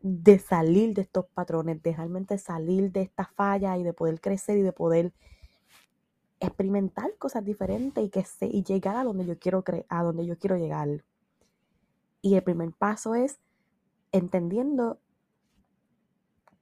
de 0.02 0.40
salir 0.40 0.94
de 0.94 1.02
estos 1.02 1.26
patrones, 1.28 1.82
de 1.84 1.94
realmente 1.94 2.38
salir 2.38 2.92
de 2.92 3.02
esta 3.02 3.26
falla 3.26 3.78
y 3.78 3.84
de 3.84 3.94
poder 3.94 4.22
crecer 4.22 4.58
y 4.58 4.62
de 4.62 4.72
poder 4.72 5.14
experimentar 6.40 7.18
cosas 7.18 7.44
diferentes 7.44 8.04
y 8.04 8.10
que 8.10 8.26
y 8.42 8.64
llegar 8.64 8.96
a 8.96 9.04
donde 9.04 9.26
yo 9.26 9.38
quiero 9.38 9.64
a 9.90 10.04
donde 10.04 10.26
yo 10.26 10.38
quiero 10.38 10.58
llegar. 10.58 11.04
Y 12.22 12.36
el 12.36 12.44
primer 12.44 12.72
paso 12.72 13.16
es 13.16 13.40
entendiendo 14.12 15.00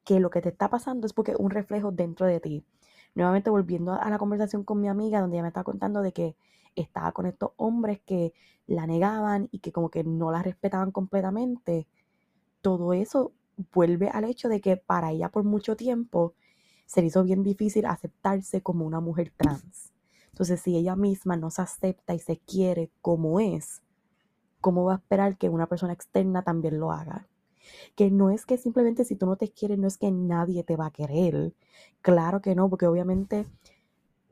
que 0.04 0.20
lo 0.20 0.30
que 0.30 0.42
te 0.42 0.50
está 0.50 0.70
pasando 0.70 1.06
es 1.06 1.14
porque 1.14 1.36
un 1.38 1.52
reflejo 1.52 1.92
dentro 1.92 2.26
de 2.26 2.40
ti. 2.40 2.66
Nuevamente 3.14 3.50
volviendo 3.50 3.94
a 3.94 4.10
la 4.10 4.18
conversación 4.18 4.64
con 4.64 4.80
mi 4.80 4.88
amiga 4.88 5.22
donde 5.22 5.38
ella 5.38 5.44
me 5.44 5.50
estaba 5.50 5.64
contando 5.64 6.02
de 6.02 6.14
que 6.14 6.36
estaba 6.76 7.12
con 7.12 7.26
estos 7.26 7.52
hombres 7.58 8.00
que 8.06 8.34
la 8.68 8.88
negaban 8.88 9.50
y 9.52 9.60
que 9.60 9.72
como 9.72 9.90
que 9.90 10.04
no 10.04 10.32
la 10.32 10.44
respetaban 10.44 10.92
completamente 10.92 11.88
todo 12.62 12.94
eso 12.94 13.34
vuelve 13.74 14.10
al 14.10 14.26
hecho 14.26 14.50
de 14.50 14.62
que 14.62 14.78
para 14.78 15.12
ella 15.12 15.30
por 15.30 15.44
mucho 15.44 15.76
tiempo 15.76 16.34
se 16.86 17.02
le 17.02 17.08
hizo 17.08 17.24
bien 17.24 17.44
difícil 17.44 17.86
aceptarse 17.86 18.62
como 18.62 18.86
una 18.86 19.00
mujer 19.00 19.32
trans. 19.36 19.92
Entonces, 20.30 20.62
si 20.62 20.78
ella 20.78 20.96
misma 20.96 21.36
no 21.36 21.50
se 21.50 21.64
acepta 21.64 22.14
y 22.14 22.20
se 22.20 22.38
quiere 22.38 22.92
como 23.02 23.40
es, 23.40 23.82
¿cómo 24.62 24.86
va 24.86 24.94
a 24.94 24.98
esperar 24.98 25.38
que 25.38 25.50
una 25.50 25.68
persona 25.68 25.94
externa 25.94 26.44
también 26.44 26.80
lo 26.80 26.92
haga? 26.92 27.28
Que 27.96 28.12
no 28.12 28.30
es 28.30 28.46
que 28.46 28.58
simplemente 28.58 29.04
si 29.04 29.16
tú 29.16 29.26
no 29.26 29.36
te 29.36 29.50
quieres, 29.50 29.78
no 29.80 29.88
es 29.88 29.98
que 29.98 30.12
nadie 30.12 30.64
te 30.64 30.76
va 30.76 30.88
a 30.88 30.92
querer. 30.92 31.54
Claro 32.02 32.42
que 32.42 32.56
no, 32.56 32.70
porque 32.70 32.88
obviamente 32.88 33.46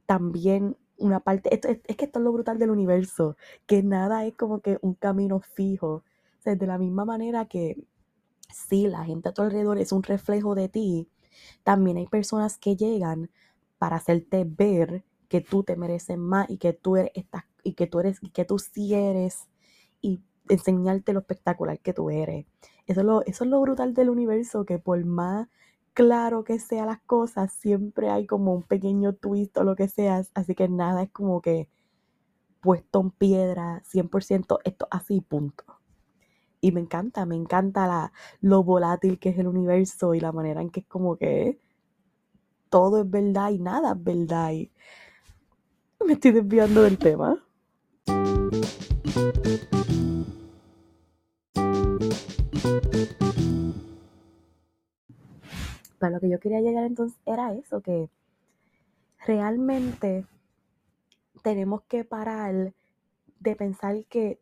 también 0.06 0.78
una 0.98 1.20
parte, 1.20 1.54
esto, 1.54 1.68
es, 1.68 1.80
que 1.80 2.06
esto 2.06 2.20
es 2.20 2.24
lo 2.24 2.32
brutal 2.32 2.60
del 2.60 2.70
universo, 2.70 3.36
que 3.66 3.84
nada 3.84 4.26
es 4.26 4.36
como 4.36 4.62
que 4.62 4.78
un 4.82 4.94
camino 4.94 5.42
fijo. 5.42 5.88
O 6.40 6.42
sea, 6.42 6.56
de 6.56 6.68
la 6.68 6.78
misma 6.78 7.04
manera 7.06 7.46
que 7.46 7.84
si 8.54 8.88
la 8.88 9.04
gente 9.06 9.30
a 9.30 9.34
tu 9.34 9.42
alrededor 9.42 9.78
es 9.78 9.92
un 9.92 10.04
reflejo 10.04 10.56
de 10.56 10.70
ti, 10.70 11.10
también 11.64 11.98
hay 11.98 12.08
personas 12.08 12.58
que 12.58 12.76
llegan 12.76 13.30
para 13.78 13.98
hacerte 13.98 14.46
ver 14.46 15.04
que 15.30 15.42
tú 15.42 15.64
te 15.64 15.76
mereces 15.76 16.18
más 16.18 16.50
y 16.50 16.58
que 16.58 16.74
tú 16.74 16.98
eres 16.98 17.12
y 17.64 17.74
que 17.74 17.88
tú 17.88 18.00
eres 18.00 18.20
y 18.22 18.30
que 18.30 18.46
tú 18.46 18.60
sí 18.60 18.94
eres 18.94 19.48
y 20.02 20.22
enseñarte 20.50 21.14
lo 21.14 21.20
espectacular 21.20 21.80
que 21.80 21.94
tú 21.94 22.10
eres. 22.10 22.46
Eso 22.88 23.02
es 23.02 23.06
lo, 23.06 23.22
eso 23.26 23.44
es 23.44 23.50
lo 23.50 23.62
brutal 23.62 23.94
del 23.94 24.10
universo, 24.10 24.66
que 24.66 24.80
por 24.80 25.04
más 25.06 25.48
claro 25.94 26.44
que 26.44 26.60
sean 26.60 26.88
las 26.88 27.02
cosas, 27.02 27.52
siempre 27.54 28.10
hay 28.10 28.28
como 28.28 28.54
un 28.54 28.64
pequeño 28.64 29.14
twist 29.14 29.58
o 29.58 29.64
lo 29.64 29.76
que 29.76 29.88
sea, 29.88 30.24
así 30.36 30.56
que 30.56 30.68
nada 30.70 31.04
es 31.04 31.12
como 31.12 31.42
que 31.42 31.70
puesto 32.62 33.02
en 33.02 33.12
piedra, 33.12 33.82
100% 33.86 34.60
esto 34.66 34.88
así, 34.92 35.22
punto. 35.22 35.64
Y 36.66 36.72
me 36.72 36.82
encanta, 36.82 37.28
me 37.28 37.36
encanta 37.36 37.86
la, 37.86 38.12
lo 38.42 38.64
volátil 38.64 39.20
que 39.20 39.30
es 39.30 39.38
el 39.38 39.46
universo 39.46 40.16
y 40.16 40.20
la 40.20 40.32
manera 40.32 40.64
en 40.64 40.72
que 40.72 40.80
es 40.80 40.88
como 40.88 41.16
que 41.16 41.60
todo 42.72 43.02
es 43.02 43.08
verdad 43.08 43.52
y 43.52 43.60
nada 43.60 43.92
es 43.92 44.04
verdad. 44.04 44.52
Y 44.54 44.72
me 46.08 46.14
estoy 46.14 46.32
desviando 46.32 46.82
del 46.82 46.98
tema. 46.98 47.40
Pero 56.00 56.14
lo 56.14 56.20
que 56.20 56.30
yo 56.30 56.40
quería 56.40 56.62
llegar 56.62 56.86
entonces 56.86 57.20
era 57.28 57.54
eso, 57.54 57.82
que 57.82 58.10
realmente 59.28 60.26
tenemos 61.44 61.84
que 61.84 62.06
parar 62.06 62.74
de 63.40 63.56
pensar 63.56 64.04
que 64.06 64.40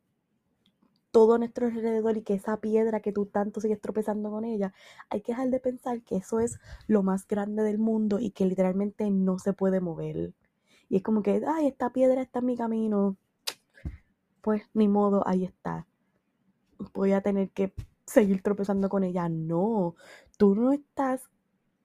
todo 1.13 1.35
a 1.35 1.37
nuestro 1.37 1.67
alrededor 1.67 2.17
y 2.17 2.23
que 2.23 2.33
esa 2.33 2.57
piedra 2.59 2.99
que 2.99 3.13
tú 3.13 3.27
tanto 3.27 3.61
sigues 3.61 3.79
tropezando 3.79 4.31
con 4.31 4.45
ella, 4.45 4.73
hay 5.11 5.21
que 5.21 5.33
dejar 5.33 5.51
de 5.51 5.59
pensar 5.59 6.01
que 6.01 6.15
eso 6.15 6.39
es 6.39 6.59
lo 6.87 7.03
más 7.03 7.27
grande 7.27 7.61
del 7.61 7.77
mundo 7.77 8.17
y 8.19 8.31
que 8.31 8.47
literalmente 8.47 9.11
no 9.11 9.37
se 9.37 9.53
puede 9.53 9.79
mover. 9.79 10.33
Y 10.89 10.97
es 10.97 11.03
como 11.03 11.21
que, 11.21 11.43
ay, 11.47 11.67
esta 11.67 11.93
piedra 11.93 12.19
está 12.23 12.39
en 12.39 12.45
mi 12.47 12.57
camino. 12.57 13.15
Pues 14.41 14.63
ni 14.73 14.87
modo, 14.87 15.21
ahí 15.27 15.45
está. 15.45 15.85
Voy 16.95 17.11
a 17.11 17.21
tener 17.21 17.51
que 17.51 17.75
seguir 18.07 18.41
tropezando 18.41 18.89
con 18.89 19.03
ella. 19.03 19.29
No, 19.29 19.93
tú 20.39 20.55
no 20.55 20.73
estás, 20.73 21.29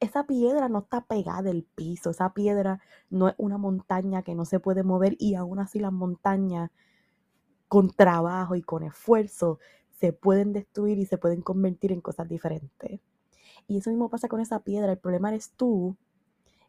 esa 0.00 0.26
piedra 0.26 0.70
no 0.70 0.78
está 0.78 1.04
pegada 1.04 1.42
del 1.42 1.64
piso, 1.64 2.08
esa 2.08 2.32
piedra 2.32 2.80
no 3.10 3.28
es 3.28 3.34
una 3.36 3.58
montaña 3.58 4.22
que 4.22 4.34
no 4.34 4.46
se 4.46 4.58
puede 4.58 4.84
mover 4.84 5.16
y 5.18 5.34
aún 5.34 5.58
así 5.58 5.80
las 5.80 5.92
montañas 5.92 6.70
con 7.68 7.90
trabajo 7.90 8.54
y 8.54 8.62
con 8.62 8.82
esfuerzo 8.82 9.58
se 9.90 10.12
pueden 10.12 10.52
destruir 10.52 10.98
y 10.98 11.06
se 11.06 11.18
pueden 11.18 11.42
convertir 11.42 11.92
en 11.92 12.00
cosas 12.00 12.28
diferentes. 12.28 13.00
Y 13.66 13.78
eso 13.78 13.90
mismo 13.90 14.08
pasa 14.08 14.28
con 14.28 14.40
esa 14.40 14.60
piedra. 14.60 14.92
El 14.92 14.98
problema 14.98 15.28
eres 15.28 15.52
tú, 15.52 15.96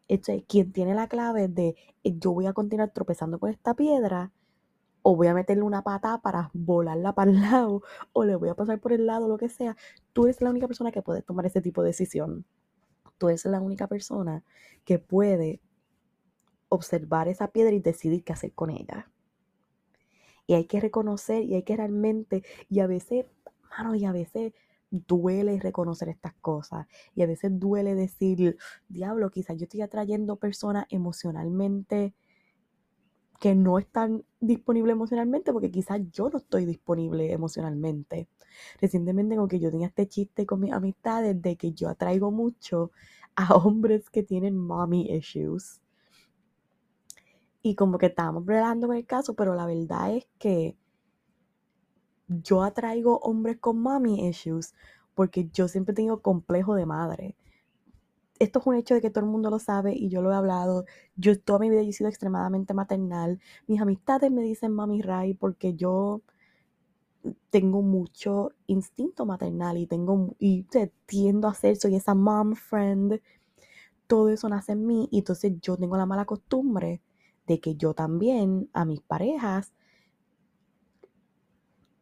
este, 0.08 0.44
quien 0.44 0.72
tiene 0.72 0.94
la 0.94 1.08
clave 1.08 1.48
de 1.48 1.76
eh, 2.04 2.18
yo 2.18 2.32
voy 2.32 2.46
a 2.46 2.52
continuar 2.52 2.90
tropezando 2.90 3.38
con 3.38 3.50
esta 3.50 3.74
piedra 3.74 4.32
o 5.02 5.16
voy 5.16 5.28
a 5.28 5.34
meterle 5.34 5.62
una 5.62 5.82
pata 5.82 6.20
para 6.20 6.50
volarla 6.52 7.14
para 7.14 7.30
el 7.30 7.40
lado 7.40 7.82
o 8.12 8.24
le 8.24 8.36
voy 8.36 8.48
a 8.50 8.54
pasar 8.54 8.80
por 8.80 8.92
el 8.92 9.06
lado, 9.06 9.28
lo 9.28 9.38
que 9.38 9.48
sea. 9.48 9.76
Tú 10.12 10.24
eres 10.24 10.40
la 10.42 10.50
única 10.50 10.66
persona 10.66 10.92
que 10.92 11.02
puede 11.02 11.22
tomar 11.22 11.46
ese 11.46 11.60
tipo 11.62 11.82
de 11.82 11.88
decisión. 11.88 12.44
Tú 13.18 13.28
eres 13.28 13.44
la 13.46 13.60
única 13.60 13.86
persona 13.86 14.42
que 14.84 14.98
puede 14.98 15.60
observar 16.68 17.28
esa 17.28 17.48
piedra 17.48 17.74
y 17.74 17.80
decidir 17.80 18.24
qué 18.24 18.32
hacer 18.32 18.52
con 18.52 18.70
ella. 18.70 19.10
Y 20.50 20.54
hay 20.54 20.64
que 20.64 20.80
reconocer 20.80 21.44
y 21.44 21.54
hay 21.54 21.62
que 21.62 21.76
realmente, 21.76 22.42
y 22.68 22.80
a 22.80 22.88
veces, 22.88 23.24
mano, 23.70 23.94
y 23.94 24.04
a 24.04 24.10
veces 24.10 24.52
duele 24.90 25.60
reconocer 25.60 26.08
estas 26.08 26.34
cosas. 26.40 26.88
Y 27.14 27.22
a 27.22 27.28
veces 27.28 27.52
duele 27.60 27.94
decir, 27.94 28.56
diablo, 28.88 29.30
quizás 29.30 29.56
yo 29.58 29.62
estoy 29.66 29.82
atrayendo 29.82 30.34
personas 30.40 30.86
emocionalmente 30.90 32.14
que 33.38 33.54
no 33.54 33.78
están 33.78 34.24
disponibles 34.40 34.94
emocionalmente 34.94 35.52
porque 35.52 35.70
quizás 35.70 36.00
yo 36.10 36.28
no 36.28 36.38
estoy 36.38 36.64
disponible 36.66 37.30
emocionalmente. 37.32 38.26
Recientemente 38.80 39.36
como 39.36 39.46
que 39.46 39.60
yo 39.60 39.70
tenía 39.70 39.86
este 39.86 40.08
chiste 40.08 40.46
con 40.46 40.58
mis 40.58 40.72
amistades 40.72 41.40
de 41.40 41.54
que 41.56 41.70
yo 41.74 41.88
atraigo 41.88 42.32
mucho 42.32 42.90
a 43.36 43.54
hombres 43.54 44.10
que 44.10 44.24
tienen 44.24 44.56
mommy 44.58 45.14
issues. 45.14 45.80
Y 47.62 47.74
como 47.74 47.98
que 47.98 48.06
estábamos 48.06 48.42
hablando 48.42 48.86
con 48.88 48.96
el 48.96 49.06
caso, 49.06 49.34
pero 49.34 49.54
la 49.54 49.66
verdad 49.66 50.14
es 50.14 50.26
que 50.38 50.76
yo 52.28 52.62
atraigo 52.62 53.18
hombres 53.18 53.58
con 53.58 53.80
mommy 53.80 54.26
issues 54.28 54.74
porque 55.14 55.48
yo 55.52 55.68
siempre 55.68 55.94
tengo 55.94 56.22
complejo 56.22 56.74
de 56.74 56.86
madre 56.86 57.36
esto 58.40 58.58
es 58.58 58.66
un 58.66 58.74
hecho 58.74 58.94
de 58.94 59.02
que 59.02 59.10
todo 59.10 59.24
el 59.24 59.30
mundo 59.30 59.50
lo 59.50 59.58
sabe 59.58 59.94
y 59.94 60.08
yo 60.08 60.22
lo 60.22 60.32
he 60.32 60.34
hablado. 60.34 60.86
Yo 61.14 61.38
toda 61.38 61.60
mi 61.60 61.70
vida 61.70 61.82
he 61.82 61.92
sido 61.92 62.08
extremadamente 62.08 62.74
maternal. 62.74 63.38
Mis 63.66 63.80
amistades 63.80 64.32
me 64.32 64.42
dicen 64.42 64.72
mami 64.72 65.02
Ray 65.02 65.34
porque 65.34 65.74
yo 65.74 66.22
tengo 67.50 67.82
mucho 67.82 68.52
instinto 68.66 69.26
maternal 69.26 69.76
y 69.76 69.86
tengo 69.86 70.34
y 70.38 70.66
tiendo 71.04 71.48
a 71.48 71.54
ser, 71.54 71.76
soy 71.76 71.96
esa 71.96 72.14
mom 72.14 72.54
friend. 72.54 73.20
Todo 74.06 74.30
eso 74.30 74.48
nace 74.48 74.72
en 74.72 74.86
mí 74.86 75.08
y 75.12 75.18
entonces 75.18 75.52
yo 75.60 75.76
tengo 75.76 75.98
la 75.98 76.06
mala 76.06 76.24
costumbre 76.24 77.02
de 77.46 77.60
que 77.60 77.76
yo 77.76 77.94
también 77.94 78.70
a 78.72 78.84
mis 78.84 79.00
parejas 79.00 79.72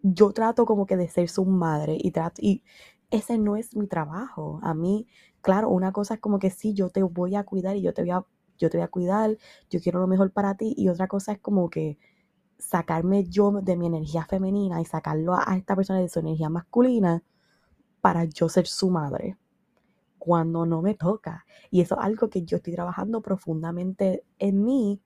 yo 0.03 0.33
trato 0.33 0.65
como 0.67 0.87
que 0.87 0.97
de 0.97 1.09
ser 1.09 1.29
su 1.29 1.45
madre 1.45 1.99
y 2.01 2.11
trato 2.11 2.41
y 2.43 2.63
ese 3.11 3.39
no 3.39 3.57
es 3.57 3.75
mi 3.75 3.87
trabajo. 3.87 4.61
A 4.63 4.75
mí, 4.75 5.07
claro, 5.41 5.71
una 5.71 5.93
cosa 5.93 6.15
es 6.15 6.21
como 6.21 6.39
que 6.39 6.51
sí, 6.51 6.75
yo 6.75 6.91
te 6.91 7.03
voy 7.03 7.37
a 7.37 7.45
cuidar 7.45 7.77
y 7.77 7.83
yo 7.83 7.95
te 7.95 8.03
voy 8.03 8.11
a, 8.11 8.25
yo 8.59 8.71
te 8.71 8.77
voy 8.77 8.85
a 8.85 8.89
cuidar, 8.89 9.37
yo 9.71 9.81
quiero 9.81 10.01
lo 10.01 10.07
mejor 10.07 10.33
para 10.33 10.57
ti. 10.57 10.75
Y 10.77 10.89
otra 10.89 11.09
cosa 11.09 11.33
es 11.33 11.39
como 11.39 11.71
que 11.71 11.99
sacarme 12.59 13.25
yo 13.25 13.53
de 13.63 13.77
mi 13.77 13.87
energía 13.87 14.25
femenina 14.27 14.81
y 14.81 14.85
sacarlo 14.85 15.35
a, 15.35 15.57
esta 15.57 15.77
persona 15.77 16.01
de 16.01 16.09
su 16.09 16.19
energía 16.21 16.51
masculina 16.51 17.23
para 18.01 18.25
yo 18.25 18.49
ser 18.49 18.67
su 18.67 18.91
madre 18.91 19.37
cuando 20.19 20.67
no 20.67 20.83
me 20.83 20.95
toca. 20.95 21.47
Y 21.71 21.81
eso 21.81 21.97
es 21.99 22.05
algo 22.05 22.29
que 22.29 22.45
yo 22.45 22.59
estoy 22.59 22.75
trabajando 22.75 23.23
profundamente 23.23 24.25
en 24.39 24.65
mí 24.65 25.01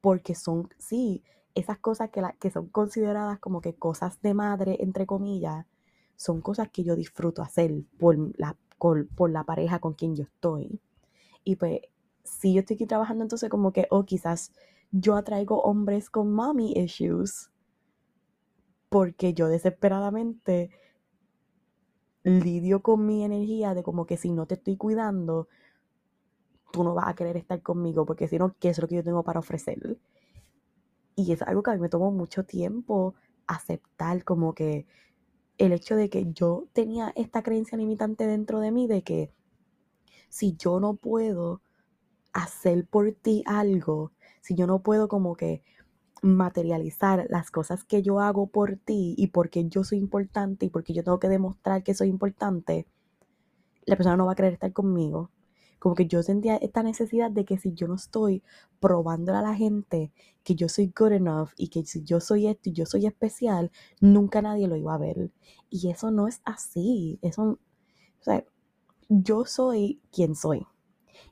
porque 0.00 0.34
son, 0.34 0.68
sí, 0.78 1.22
esas 1.54 1.78
cosas 1.78 2.10
que, 2.10 2.20
la, 2.20 2.32
que 2.32 2.50
son 2.50 2.68
consideradas 2.68 3.38
como 3.38 3.60
que 3.60 3.74
cosas 3.74 4.20
de 4.22 4.34
madre, 4.34 4.78
entre 4.80 5.06
comillas, 5.06 5.66
son 6.16 6.40
cosas 6.40 6.68
que 6.70 6.84
yo 6.84 6.96
disfruto 6.96 7.42
hacer 7.42 7.72
por 7.98 8.16
la, 8.38 8.56
por, 8.78 9.30
la 9.30 9.44
pareja 9.44 9.78
con 9.78 9.94
quien 9.94 10.16
yo 10.16 10.24
estoy. 10.24 10.80
Y 11.44 11.56
pues, 11.56 11.80
si 12.24 12.54
yo 12.54 12.60
estoy 12.60 12.74
aquí 12.74 12.86
trabajando, 12.86 13.24
entonces 13.24 13.48
como 13.50 13.72
que, 13.72 13.86
o 13.90 13.98
oh, 13.98 14.04
quizás 14.04 14.52
yo 14.92 15.16
atraigo 15.16 15.60
hombres 15.62 16.10
con 16.10 16.32
mommy 16.32 16.72
issues, 16.76 17.50
porque 18.88 19.34
yo 19.34 19.48
desesperadamente 19.48 20.70
lidio 22.22 22.82
con 22.82 23.06
mi 23.06 23.24
energía 23.24 23.74
de 23.74 23.82
como 23.82 24.04
que 24.04 24.16
si 24.16 24.30
no 24.30 24.46
te 24.46 24.54
estoy 24.54 24.76
cuidando, 24.76 25.48
tú 26.70 26.84
no 26.84 26.94
vas 26.94 27.08
a 27.08 27.14
querer 27.14 27.36
estar 27.36 27.62
conmigo, 27.62 28.06
porque 28.06 28.28
si 28.28 28.38
no, 28.38 28.54
¿qué 28.58 28.70
es 28.70 28.78
lo 28.78 28.88
que 28.88 28.96
yo 28.96 29.04
tengo 29.04 29.22
para 29.22 29.40
ofrecer? 29.40 29.98
Y 31.16 31.32
es 31.32 31.42
algo 31.42 31.62
que 31.62 31.70
a 31.70 31.74
mí 31.74 31.80
me 31.80 31.88
tomó 31.88 32.10
mucho 32.10 32.44
tiempo 32.44 33.14
aceptar, 33.46 34.24
como 34.24 34.54
que 34.54 34.86
el 35.58 35.72
hecho 35.72 35.96
de 35.96 36.08
que 36.08 36.32
yo 36.32 36.66
tenía 36.72 37.12
esta 37.16 37.42
creencia 37.42 37.76
limitante 37.76 38.26
dentro 38.26 38.60
de 38.60 38.72
mí 38.72 38.86
de 38.86 39.02
que 39.02 39.32
si 40.28 40.56
yo 40.56 40.80
no 40.80 40.94
puedo 40.94 41.60
hacer 42.32 42.86
por 42.86 43.12
ti 43.12 43.42
algo, 43.46 44.12
si 44.40 44.54
yo 44.54 44.66
no 44.66 44.82
puedo 44.82 45.08
como 45.08 45.34
que 45.34 45.62
materializar 46.22 47.26
las 47.28 47.50
cosas 47.50 47.84
que 47.84 48.02
yo 48.02 48.20
hago 48.20 48.46
por 48.46 48.76
ti 48.76 49.14
y 49.18 49.28
porque 49.28 49.66
yo 49.68 49.84
soy 49.84 49.98
importante 49.98 50.66
y 50.66 50.70
porque 50.70 50.92
yo 50.92 51.02
tengo 51.02 51.18
que 51.18 51.28
demostrar 51.28 51.82
que 51.82 51.94
soy 51.94 52.08
importante, 52.08 52.86
la 53.84 53.96
persona 53.96 54.16
no 54.16 54.26
va 54.26 54.32
a 54.32 54.36
querer 54.36 54.52
estar 54.52 54.72
conmigo 54.72 55.30
como 55.80 55.96
que 55.96 56.06
yo 56.06 56.22
sentía 56.22 56.56
esta 56.56 56.84
necesidad 56.84 57.30
de 57.32 57.44
que 57.44 57.58
si 57.58 57.72
yo 57.72 57.88
no 57.88 57.96
estoy 57.96 58.44
probándole 58.78 59.38
a 59.38 59.42
la 59.42 59.54
gente 59.56 60.12
que 60.44 60.54
yo 60.54 60.68
soy 60.68 60.92
good 60.96 61.12
enough 61.12 61.48
y 61.56 61.68
que 61.68 61.84
si 61.84 62.04
yo 62.04 62.20
soy 62.20 62.46
esto 62.46 62.68
y 62.68 62.72
yo 62.72 62.86
soy 62.86 63.06
especial, 63.06 63.72
nunca 64.00 64.42
nadie 64.42 64.68
lo 64.68 64.76
iba 64.76 64.94
a 64.94 64.98
ver. 64.98 65.32
Y 65.70 65.90
eso 65.90 66.12
no 66.12 66.28
es 66.28 66.40
así. 66.44 67.18
Eso, 67.22 67.42
o 67.42 68.22
sea, 68.22 68.44
yo 69.08 69.44
soy 69.46 70.00
quien 70.12 70.36
soy. 70.36 70.66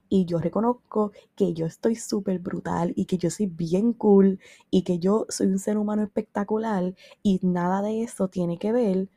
Y 0.09 0.25
yo 0.25 0.39
reconozco 0.39 1.13
que 1.37 1.53
yo 1.53 1.67
estoy 1.67 1.95
súper 1.95 2.39
brutal 2.39 2.93
y 2.97 3.05
que 3.05 3.19
yo 3.19 3.31
soy 3.31 3.47
bien 3.47 3.93
cool 3.93 4.41
y 4.71 4.83
que 4.83 4.99
yo 4.99 5.27
soy 5.29 5.49
un 5.49 5.59
ser 5.59 5.77
humano 5.77 6.03
espectacular 6.03 6.95
y 7.23 7.41
nada 7.43 7.83
de 7.83 8.03
eso 8.03 8.29
tiene 8.29 8.59
que 8.59 8.73
ver, 8.73 9.09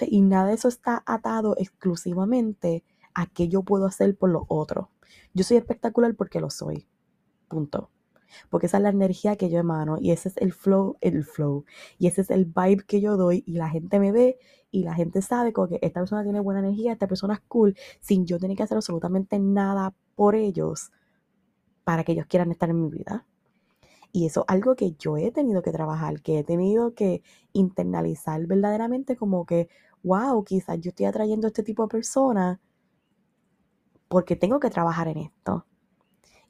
y 0.00 0.22
nada 0.22 0.46
de 0.48 0.54
eso 0.54 0.68
está 0.68 1.02
atado 1.06 1.54
exclusivamente 1.58 2.82
a 3.14 3.26
qué 3.26 3.48
yo 3.48 3.62
puedo 3.62 3.86
hacer 3.86 4.16
por 4.16 4.30
los 4.30 4.44
otros. 4.48 4.88
Yo 5.34 5.44
soy 5.44 5.56
espectacular 5.56 6.14
porque 6.14 6.40
lo 6.40 6.50
soy. 6.50 6.86
Punto. 7.48 7.90
Porque 8.48 8.66
esa 8.66 8.78
es 8.78 8.82
la 8.82 8.88
energía 8.88 9.36
que 9.36 9.50
yo 9.50 9.58
emano 9.58 9.98
y 10.00 10.10
ese 10.10 10.30
es 10.30 10.36
el 10.38 10.52
flow, 10.52 10.96
el 11.00 11.24
flow. 11.24 11.64
Y 11.98 12.06
ese 12.06 12.22
es 12.22 12.30
el 12.30 12.46
vibe 12.46 12.84
que 12.86 13.00
yo 13.00 13.16
doy 13.16 13.44
y 13.46 13.52
la 13.54 13.68
gente 13.68 13.98
me 13.98 14.12
ve 14.12 14.38
y 14.70 14.84
la 14.84 14.94
gente 14.94 15.20
sabe 15.22 15.52
que 15.52 15.78
esta 15.82 16.00
persona 16.00 16.22
tiene 16.22 16.40
buena 16.40 16.60
energía, 16.60 16.92
esta 16.92 17.06
persona 17.06 17.34
es 17.34 17.40
cool, 17.48 17.76
sin 18.00 18.26
yo 18.26 18.38
tener 18.38 18.56
que 18.56 18.62
hacer 18.62 18.76
absolutamente 18.76 19.38
nada 19.38 19.94
por 20.14 20.34
ellos 20.34 20.92
para 21.84 22.04
que 22.04 22.12
ellos 22.12 22.26
quieran 22.26 22.50
estar 22.50 22.70
en 22.70 22.80
mi 22.80 22.88
vida. 22.88 23.26
Y 24.12 24.26
eso 24.26 24.42
es 24.42 24.46
algo 24.48 24.74
que 24.76 24.92
yo 24.92 25.16
he 25.16 25.30
tenido 25.30 25.62
que 25.62 25.72
trabajar, 25.72 26.20
que 26.22 26.38
he 26.38 26.44
tenido 26.44 26.94
que 26.94 27.22
internalizar 27.52 28.46
verdaderamente 28.46 29.16
como 29.16 29.46
que, 29.46 29.68
wow, 30.02 30.44
quizás 30.44 30.80
yo 30.80 30.90
estoy 30.90 31.06
atrayendo 31.06 31.46
a 31.46 31.48
este 31.48 31.62
tipo 31.62 31.82
de 31.84 31.88
personas 31.88 32.58
porque 34.12 34.36
tengo 34.36 34.60
que 34.60 34.68
trabajar 34.68 35.08
en 35.08 35.16
esto. 35.16 35.64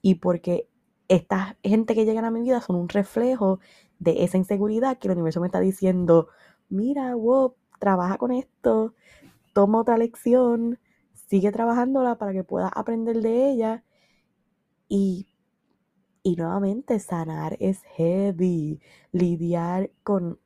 Y 0.03 0.16
porque 0.16 0.68
esta 1.07 1.57
gente 1.62 1.94
que 1.94 2.05
llegan 2.05 2.25
a 2.25 2.33
mi 2.33 2.40
vida 2.40 2.61
son 2.61 2.75
un 2.75 2.88
reflejo 2.88 3.61
de 4.01 4.25
esa 4.25 4.37
inseguridad 4.37 4.98
que 4.98 5.07
el 5.07 5.12
universo 5.12 5.40
me 5.40 5.46
está 5.46 5.61
diciendo, 5.61 6.27
mira, 6.68 7.14
wow, 7.14 7.55
trabaja 7.79 8.18
con 8.18 8.33
esto, 8.33 8.96
toma 9.53 9.79
otra 9.79 9.96
lección, 9.96 10.81
sigue 11.14 11.53
trabajándola 11.53 12.18
para 12.18 12.33
que 12.33 12.42
puedas 12.42 12.72
aprender 12.75 13.20
de 13.20 13.53
ella. 13.53 13.85
Y, 14.88 15.29
y 16.25 16.35
nuevamente, 16.35 16.98
sanar 16.98 17.57
es 17.61 17.85
heavy. 17.94 18.81
Lidiar 19.12 19.92
con 20.03 20.40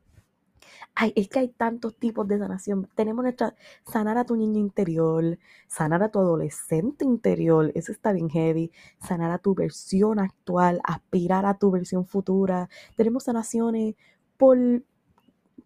Ay, 0.99 1.13
es 1.15 1.29
que 1.29 1.41
hay 1.41 1.49
tantos 1.49 1.95
tipos 1.97 2.27
de 2.27 2.39
sanación. 2.39 2.89
Tenemos 2.95 3.23
nuestra 3.23 3.55
sanar 3.87 4.17
a 4.17 4.25
tu 4.25 4.35
niño 4.35 4.59
interior, 4.59 5.39
sanar 5.69 6.03
a 6.03 6.09
tu 6.11 6.19
adolescente 6.19 7.05
interior, 7.05 7.71
eso 7.75 7.93
está 7.93 8.13
bien 8.13 8.31
heavy, 8.31 8.73
sanar 8.99 9.31
a 9.31 9.39
tu 9.39 9.55
versión 9.55 10.19
actual, 10.19 10.81
aspirar 10.85 11.45
a 11.45 11.59
tu 11.59 11.71
versión 11.71 12.07
futura. 12.07 12.71
Tenemos 12.97 13.25
sanaciones 13.25 13.95
por, 14.39 14.57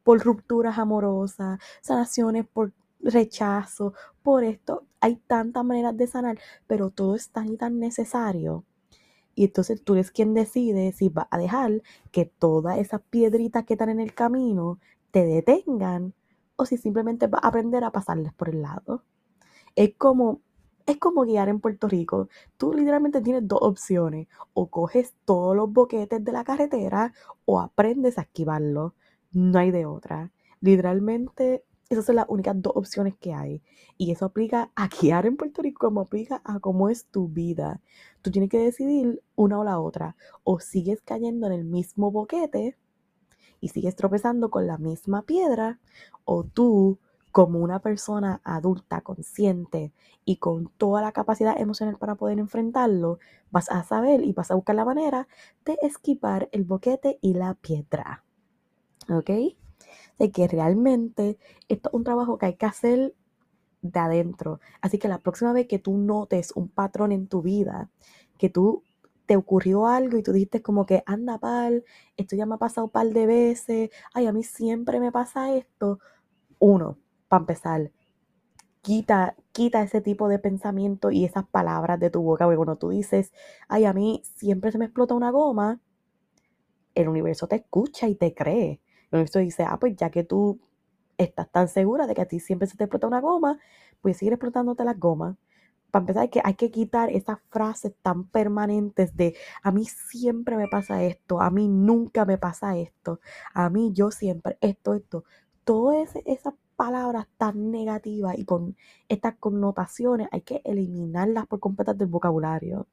por 0.03 0.21
rupturas 0.25 0.79
amorosas, 0.79 1.61
sanaciones 1.81 2.45
por 2.49 2.73
rechazo, 2.99 3.95
por 4.25 4.43
esto. 4.43 4.85
Hay 5.01 5.17
tantas 5.29 5.65
maneras 5.65 5.97
de 5.97 6.09
sanar, 6.09 6.39
pero 6.67 6.91
todo 6.91 7.15
es 7.15 7.31
tan 7.31 7.49
y 7.53 7.57
tan 7.57 7.79
necesario. 7.79 8.65
Y 9.37 9.45
entonces 9.45 9.83
tú 9.85 9.95
eres 9.95 10.11
quien 10.11 10.35
decide 10.35 10.91
si 10.93 11.09
va 11.09 11.29
a 11.31 11.39
dejar 11.39 11.83
que 12.11 12.25
todas 12.27 12.79
esas 12.79 13.01
piedritas 13.11 13.65
que 13.65 13.75
están 13.75 13.91
en 13.91 14.01
el 14.01 14.13
camino 14.13 14.81
te 15.11 15.25
detengan 15.25 16.15
o 16.57 16.67
si 16.67 16.77
simplemente 16.77 17.27
vas 17.27 17.43
a 17.45 17.49
aprender 17.49 17.85
a 17.85 17.93
pasarles 17.93 18.33
por 18.35 18.49
el 18.49 18.63
lado. 18.63 19.05
Es 19.77 19.95
como, 19.97 20.41
es 20.87 20.99
como 20.99 21.23
guiar 21.25 21.49
en 21.49 21.61
Puerto 21.61 21.89
Rico. 21.89 22.29
Tú 22.57 22.75
literalmente 22.75 23.21
tienes 23.23 23.47
dos 23.49 23.61
opciones. 23.63 24.29
O 24.53 24.69
coges 24.71 25.15
todos 25.25 25.57
los 25.57 25.73
boquetes 25.73 26.23
de 26.25 26.33
la 26.33 26.45
carretera 26.45 27.15
o 27.45 27.61
aprendes 27.61 28.19
a 28.19 28.23
esquivarlos. 28.23 28.93
No 29.33 29.59
hay 29.59 29.71
de 29.71 29.87
otra. 29.87 30.33
Literalmente 30.61 31.65
esas 31.89 32.05
son 32.05 32.17
las 32.17 32.27
únicas 32.29 32.61
dos 32.61 32.73
opciones 32.77 33.17
que 33.17 33.33
hay. 33.33 33.63
Y 33.97 34.13
eso 34.13 34.27
aplica 34.27 34.71
a 34.77 34.89
guiar 34.89 35.27
en 35.27 35.37
Puerto 35.37 35.63
Rico 35.63 35.87
como 35.87 36.03
aplica 36.03 36.41
a 36.45 36.61
cómo 36.61 36.89
es 36.89 37.07
tu 37.07 37.29
vida. 37.29 37.81
Tú 38.23 38.31
tienes 38.31 38.51
que 38.51 38.59
decidir 38.59 39.23
una 39.35 39.59
o 39.59 39.65
la 39.65 39.81
otra. 39.81 40.17
O 40.45 40.61
sigues 40.61 41.01
cayendo 41.03 41.47
en 41.47 41.53
el 41.55 41.65
mismo 41.65 42.11
boquete 42.11 42.77
y 43.61 43.69
sigues 43.69 43.97
tropezando 43.97 44.51
con 44.51 44.67
la 44.67 44.79
misma 44.79 45.23
piedra 45.23 45.79
o 46.25 46.45
tú 46.45 46.99
como 47.33 47.61
una 47.61 47.81
persona 47.81 48.41
adulta, 48.45 49.03
consciente 49.03 49.93
y 50.25 50.37
con 50.37 50.69
toda 50.77 51.01
la 51.03 51.13
capacidad 51.13 51.59
emocional 51.61 51.97
para 51.97 52.17
poder 52.17 52.39
enfrentarlo, 52.39 53.19
vas 53.51 53.71
a 53.71 53.85
saber 53.85 54.25
y 54.25 54.33
vas 54.33 54.51
a 54.51 54.55
buscar 54.55 54.75
la 54.75 54.85
manera 54.85 55.29
de 55.65 55.79
esquivar 55.83 56.49
el 56.53 56.65
boquete 56.65 57.19
y 57.21 57.35
la 57.35 57.55
piedra. 57.55 58.25
¿Ok? 59.09 59.31
De 60.19 60.31
que 60.33 60.49
realmente 60.49 61.39
esto 61.69 61.89
es 61.89 61.95
un 61.95 62.05
trabajo 62.05 62.37
que 62.39 62.47
hay 62.47 62.55
que 62.55 62.67
hacer 62.67 63.15
de 63.83 64.01
adentro. 64.01 64.61
Así 64.81 64.99
que 64.99 65.09
la 65.09 65.19
próxima 65.19 65.53
vez 65.53 65.67
que 65.67 65.79
tú 65.79 65.97
notes 65.97 66.53
un 66.55 66.69
patrón 66.69 67.13
en 67.13 67.29
tu 67.29 67.43
vida, 67.43 67.91
que 68.39 68.51
tú 68.51 68.83
te 69.31 69.37
ocurrió 69.37 69.87
algo 69.87 70.19
y 70.19 70.25
tú 70.25 70.33
dijiste 70.33 70.61
como 70.61 70.87
que 70.87 71.05
anda 71.07 71.39
pal, 71.39 71.85
esto 72.17 72.35
ya 72.35 72.47
me 72.47 72.57
ha 72.57 72.59
pasado 72.59 72.87
un 72.87 72.91
par 72.91 73.07
de 73.11 73.29
veces, 73.29 73.91
ay, 74.13 74.27
a 74.27 74.33
mí 74.33 74.43
siempre 74.43 74.99
me 74.99 75.13
pasa 75.13 75.55
esto. 75.55 76.01
Uno, 76.59 76.99
para 77.29 77.43
empezar, 77.43 77.93
quita, 78.83 79.37
quita 79.53 79.83
ese 79.83 80.01
tipo 80.01 80.29
de 80.29 80.41
pensamiento 80.41 81.13
y 81.13 81.25
esas 81.25 81.47
palabras 81.47 82.01
de 82.01 82.11
tu 82.11 82.23
boca, 82.23 82.45
porque 82.45 82.57
cuando 82.57 82.75
tú 82.77 82.89
dices, 82.89 83.33
ay, 83.69 83.85
a 83.85 83.93
mí 83.93 84.21
siempre 84.35 84.73
se 84.73 84.79
me 84.79 84.87
explota 84.87 85.15
una 85.15 85.31
goma, 85.31 85.79
el 86.97 87.09
universo 87.09 87.47
te 87.47 87.55
escucha 87.55 88.09
y 88.09 88.17
te 88.17 88.35
cree. 88.35 88.81
El 89.13 89.19
universo 89.19 89.39
dice, 89.39 89.63
ah, 89.63 89.79
pues 89.79 89.95
ya 89.95 90.11
que 90.11 90.25
tú 90.25 90.59
estás 91.19 91.49
tan 91.53 91.69
segura 91.69 92.09
de 92.09 92.15
que 92.15 92.23
a 92.23 92.27
ti 92.27 92.41
siempre 92.41 92.67
se 92.67 92.77
te 92.77 92.83
explota 92.83 93.07
una 93.07 93.21
goma, 93.21 93.61
pues 94.03 94.17
sigue 94.17 94.33
explotándote 94.33 94.85
las 94.85 94.99
gomas 94.99 95.37
para 95.91 96.03
empezar, 96.03 96.23
hay 96.23 96.29
que, 96.29 96.41
hay 96.45 96.55
que 96.55 96.71
quitar 96.71 97.11
esas 97.11 97.39
frases 97.51 97.93
tan 98.03 98.25
permanentes 98.29 99.17
de 99.17 99.37
a 99.63 99.73
mí 99.73 99.85
siempre 99.85 100.57
me 100.57 100.69
pasa 100.69 101.03
esto, 101.05 101.41
a 101.41 101.51
mí 101.51 101.69
nunca 101.69 102.25
me 102.25 102.39
pasa 102.39 102.77
esto, 102.77 103.21
a 103.55 103.71
mí 103.71 103.93
yo 103.93 104.11
siempre, 104.11 104.59
esto, 104.61 104.95
esto. 104.95 105.25
Todas 105.65 106.17
esas 106.25 106.55
palabras 106.77 107.27
tan 107.37 107.71
negativas 107.71 108.39
y 108.39 108.45
con 108.47 108.77
estas 109.09 109.35
connotaciones 109.39 110.29
hay 110.33 110.43
que 110.43 110.63
eliminarlas 110.65 111.47
por 111.47 111.61
completo 111.61 111.93
del 111.95 112.09
vocabulario. 112.09 112.87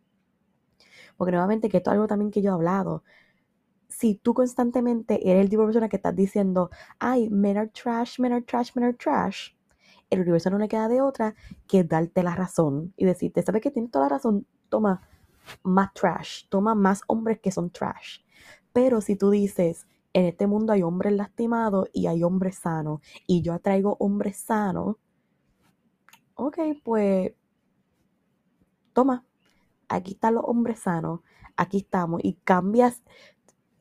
Porque 1.17 1.31
nuevamente, 1.31 1.69
que 1.69 1.77
esto 1.77 1.91
es 1.91 1.93
algo 1.93 2.07
también 2.07 2.31
que 2.31 2.41
yo 2.41 2.51
he 2.51 2.53
hablado. 2.53 3.03
Si 3.87 4.15
tú 4.15 4.33
constantemente 4.33 5.29
eres 5.29 5.43
el 5.43 5.49
tipo 5.49 5.61
de 5.63 5.67
persona 5.69 5.89
que 5.89 5.95
estás 5.97 6.15
diciendo, 6.15 6.69
ay, 6.99 7.29
men 7.29 7.57
are 7.57 7.69
trash, 7.69 8.19
men 8.19 8.33
are 8.33 8.41
trash, 8.43 8.71
men 8.75 8.85
are 8.85 8.93
trash, 8.93 9.51
el 10.09 10.21
universo 10.21 10.49
no 10.49 10.57
le 10.57 10.67
queda 10.67 10.87
de 10.87 11.01
otra 11.01 11.35
que 11.67 11.83
darte 11.83 12.23
la 12.23 12.35
razón 12.35 12.93
y 12.97 13.05
decirte, 13.05 13.43
¿sabes 13.43 13.61
que 13.61 13.71
tienes 13.71 13.91
toda 13.91 14.05
la 14.05 14.15
razón? 14.15 14.45
Toma 14.69 15.01
más 15.63 15.93
trash, 15.93 16.47
toma 16.49 16.75
más 16.75 17.01
hombres 17.07 17.39
que 17.39 17.51
son 17.51 17.69
trash. 17.69 18.19
Pero 18.73 19.01
si 19.01 19.15
tú 19.15 19.29
dices, 19.29 19.87
en 20.13 20.25
este 20.25 20.47
mundo 20.47 20.73
hay 20.73 20.83
hombres 20.83 21.13
lastimados 21.13 21.89
y 21.93 22.07
hay 22.07 22.23
hombres 22.23 22.57
sanos, 22.57 23.01
y 23.25 23.41
yo 23.41 23.53
atraigo 23.53 23.97
hombres 23.99 24.37
sanos, 24.37 24.95
ok, 26.35 26.57
pues 26.83 27.33
toma, 28.93 29.25
aquí 29.87 30.13
están 30.13 30.35
los 30.35 30.43
hombres 30.45 30.79
sanos, 30.79 31.21
aquí 31.55 31.77
estamos, 31.77 32.21
y 32.23 32.33
cambias 32.43 33.03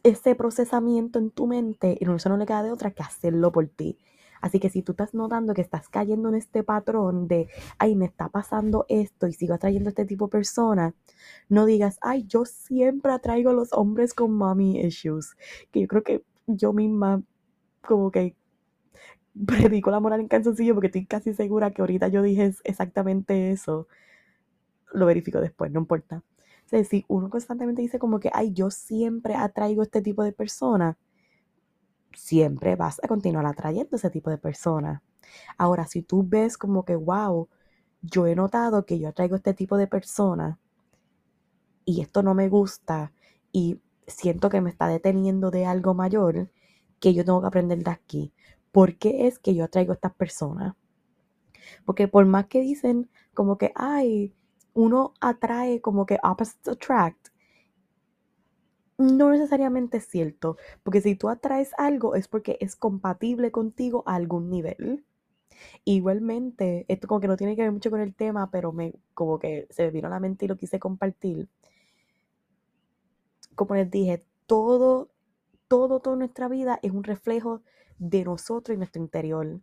ese 0.02 0.34
procesamiento 0.34 1.18
en 1.18 1.30
tu 1.30 1.46
mente, 1.46 1.96
y 1.98 2.04
el 2.04 2.10
universo 2.10 2.28
no 2.28 2.36
le 2.36 2.46
queda 2.46 2.62
de 2.62 2.70
otra 2.70 2.90
que 2.92 3.02
hacerlo 3.02 3.50
por 3.50 3.66
ti. 3.68 3.98
Así 4.40 4.60
que 4.60 4.70
si 4.70 4.82
tú 4.82 4.92
estás 4.92 5.14
notando 5.14 5.54
que 5.54 5.62
estás 5.62 5.88
cayendo 5.88 6.28
en 6.28 6.36
este 6.36 6.62
patrón 6.62 7.28
de, 7.28 7.48
ay, 7.78 7.96
me 7.96 8.06
está 8.06 8.28
pasando 8.28 8.86
esto 8.88 9.26
y 9.26 9.32
sigo 9.32 9.54
atrayendo 9.54 9.88
a 9.88 9.90
este 9.90 10.04
tipo 10.04 10.26
de 10.26 10.32
persona, 10.32 10.94
no 11.48 11.66
digas, 11.66 11.98
ay, 12.02 12.24
yo 12.26 12.44
siempre 12.44 13.12
atraigo 13.12 13.50
a 13.50 13.54
los 13.54 13.72
hombres 13.72 14.14
con 14.14 14.34
mommy 14.34 14.80
issues. 14.80 15.36
Que 15.70 15.82
yo 15.82 15.88
creo 15.88 16.02
que 16.02 16.24
yo 16.46 16.72
misma 16.72 17.22
como 17.82 18.10
que 18.10 18.36
predico 19.46 19.90
la 19.90 20.00
moral 20.00 20.20
en 20.20 20.28
canzoncillo 20.28 20.74
porque 20.74 20.86
estoy 20.88 21.06
casi 21.06 21.34
segura 21.34 21.70
que 21.70 21.82
ahorita 21.82 22.08
yo 22.08 22.22
dije 22.22 22.52
exactamente 22.64 23.50
eso. 23.50 23.88
Lo 24.92 25.06
verifico 25.06 25.40
después, 25.40 25.70
no 25.72 25.80
importa. 25.80 26.22
O 26.66 26.68
sea, 26.68 26.82
si 26.84 27.04
uno 27.08 27.30
constantemente 27.30 27.82
dice 27.82 27.98
como 27.98 28.18
que, 28.18 28.30
ay, 28.32 28.52
yo 28.52 28.70
siempre 28.70 29.34
atraigo 29.34 29.82
a 29.82 29.84
este 29.84 30.02
tipo 30.02 30.24
de 30.24 30.32
persona, 30.32 30.98
siempre 32.16 32.76
vas 32.76 32.98
a 33.02 33.08
continuar 33.08 33.46
atrayendo 33.46 33.96
ese 33.96 34.10
tipo 34.10 34.30
de 34.30 34.38
personas. 34.38 35.02
Ahora, 35.58 35.86
si 35.86 36.02
tú 36.02 36.24
ves 36.26 36.56
como 36.58 36.84
que, 36.84 36.96
wow, 36.96 37.48
yo 38.02 38.26
he 38.26 38.34
notado 38.34 38.86
que 38.86 38.98
yo 38.98 39.08
atraigo 39.08 39.36
este 39.36 39.54
tipo 39.54 39.76
de 39.76 39.86
personas 39.86 40.58
y 41.84 42.00
esto 42.00 42.22
no 42.22 42.34
me 42.34 42.48
gusta 42.48 43.12
y 43.52 43.80
siento 44.06 44.48
que 44.50 44.60
me 44.60 44.70
está 44.70 44.88
deteniendo 44.88 45.50
de 45.50 45.66
algo 45.66 45.94
mayor 45.94 46.50
que 47.00 47.14
yo 47.14 47.24
tengo 47.24 47.40
que 47.40 47.46
aprender 47.48 47.82
de 47.82 47.90
aquí. 47.90 48.32
¿Por 48.72 48.96
qué 48.96 49.26
es 49.26 49.38
que 49.38 49.54
yo 49.54 49.64
atraigo 49.64 49.92
a 49.92 49.94
estas 49.94 50.14
personas? 50.14 50.74
Porque 51.84 52.08
por 52.08 52.24
más 52.26 52.46
que 52.46 52.60
dicen 52.60 53.10
como 53.34 53.58
que, 53.58 53.72
ay, 53.74 54.34
uno 54.74 55.14
atrae 55.20 55.80
como 55.80 56.06
que 56.06 56.18
opposites 56.22 56.68
attract, 56.68 57.28
no 58.98 59.30
necesariamente 59.30 59.98
es 59.98 60.06
cierto, 60.06 60.56
porque 60.82 61.00
si 61.00 61.16
tú 61.16 61.28
atraes 61.28 61.72
algo 61.78 62.14
es 62.14 62.28
porque 62.28 62.58
es 62.60 62.76
compatible 62.76 63.50
contigo 63.52 64.02
a 64.06 64.14
algún 64.14 64.50
nivel. 64.50 65.04
Igualmente, 65.84 66.84
esto 66.88 67.08
como 67.08 67.20
que 67.20 67.28
no 67.28 67.36
tiene 67.36 67.56
que 67.56 67.62
ver 67.62 67.72
mucho 67.72 67.90
con 67.90 68.00
el 68.00 68.14
tema, 68.14 68.50
pero 68.50 68.72
me 68.72 68.94
como 69.14 69.38
que 69.38 69.66
se 69.70 69.84
me 69.84 69.90
vino 69.90 70.08
a 70.08 70.10
la 70.10 70.20
mente 70.20 70.44
y 70.44 70.48
lo 70.48 70.56
quise 70.56 70.78
compartir. 70.78 71.48
Como 73.54 73.74
les 73.74 73.90
dije, 73.90 74.24
todo, 74.46 75.10
todo, 75.68 76.00
toda 76.00 76.16
nuestra 76.16 76.48
vida 76.48 76.78
es 76.82 76.92
un 76.92 77.04
reflejo 77.04 77.62
de 77.98 78.24
nosotros 78.24 78.74
y 78.74 78.78
nuestro 78.78 79.02
interior. 79.02 79.60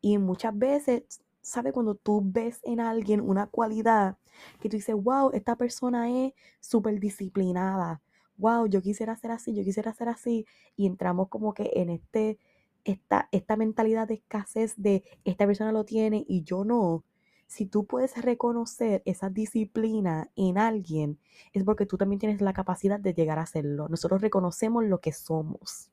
Y 0.00 0.18
muchas 0.18 0.56
veces, 0.56 1.04
¿sabe? 1.42 1.72
Cuando 1.72 1.94
tú 1.94 2.22
ves 2.24 2.60
en 2.64 2.80
alguien 2.80 3.20
una 3.20 3.46
cualidad 3.48 4.16
que 4.60 4.68
tú 4.68 4.76
dices, 4.76 4.94
wow, 4.96 5.30
esta 5.32 5.56
persona 5.56 6.10
es 6.10 6.32
súper 6.60 7.00
disciplinada, 7.00 8.00
wow, 8.42 8.66
yo 8.66 8.82
quisiera 8.82 9.16
ser 9.16 9.30
así, 9.30 9.54
yo 9.54 9.62
quisiera 9.62 9.94
ser 9.94 10.08
así, 10.08 10.46
y 10.76 10.86
entramos 10.86 11.28
como 11.28 11.54
que 11.54 11.70
en 11.74 11.90
este, 11.90 12.38
esta, 12.84 13.28
esta 13.30 13.56
mentalidad 13.56 14.08
de 14.08 14.14
escasez 14.14 14.74
de 14.76 15.04
esta 15.24 15.46
persona 15.46 15.72
lo 15.72 15.84
tiene 15.84 16.24
y 16.28 16.42
yo 16.42 16.64
no. 16.64 17.04
Si 17.46 17.66
tú 17.66 17.86
puedes 17.86 18.20
reconocer 18.20 19.02
esa 19.04 19.30
disciplina 19.30 20.30
en 20.36 20.58
alguien, 20.58 21.18
es 21.52 21.64
porque 21.64 21.86
tú 21.86 21.96
también 21.96 22.18
tienes 22.18 22.40
la 22.40 22.52
capacidad 22.52 22.98
de 22.98 23.14
llegar 23.14 23.38
a 23.38 23.42
hacerlo. 23.42 23.88
Nosotros 23.88 24.22
reconocemos 24.22 24.84
lo 24.84 25.00
que 25.00 25.12
somos. 25.12 25.90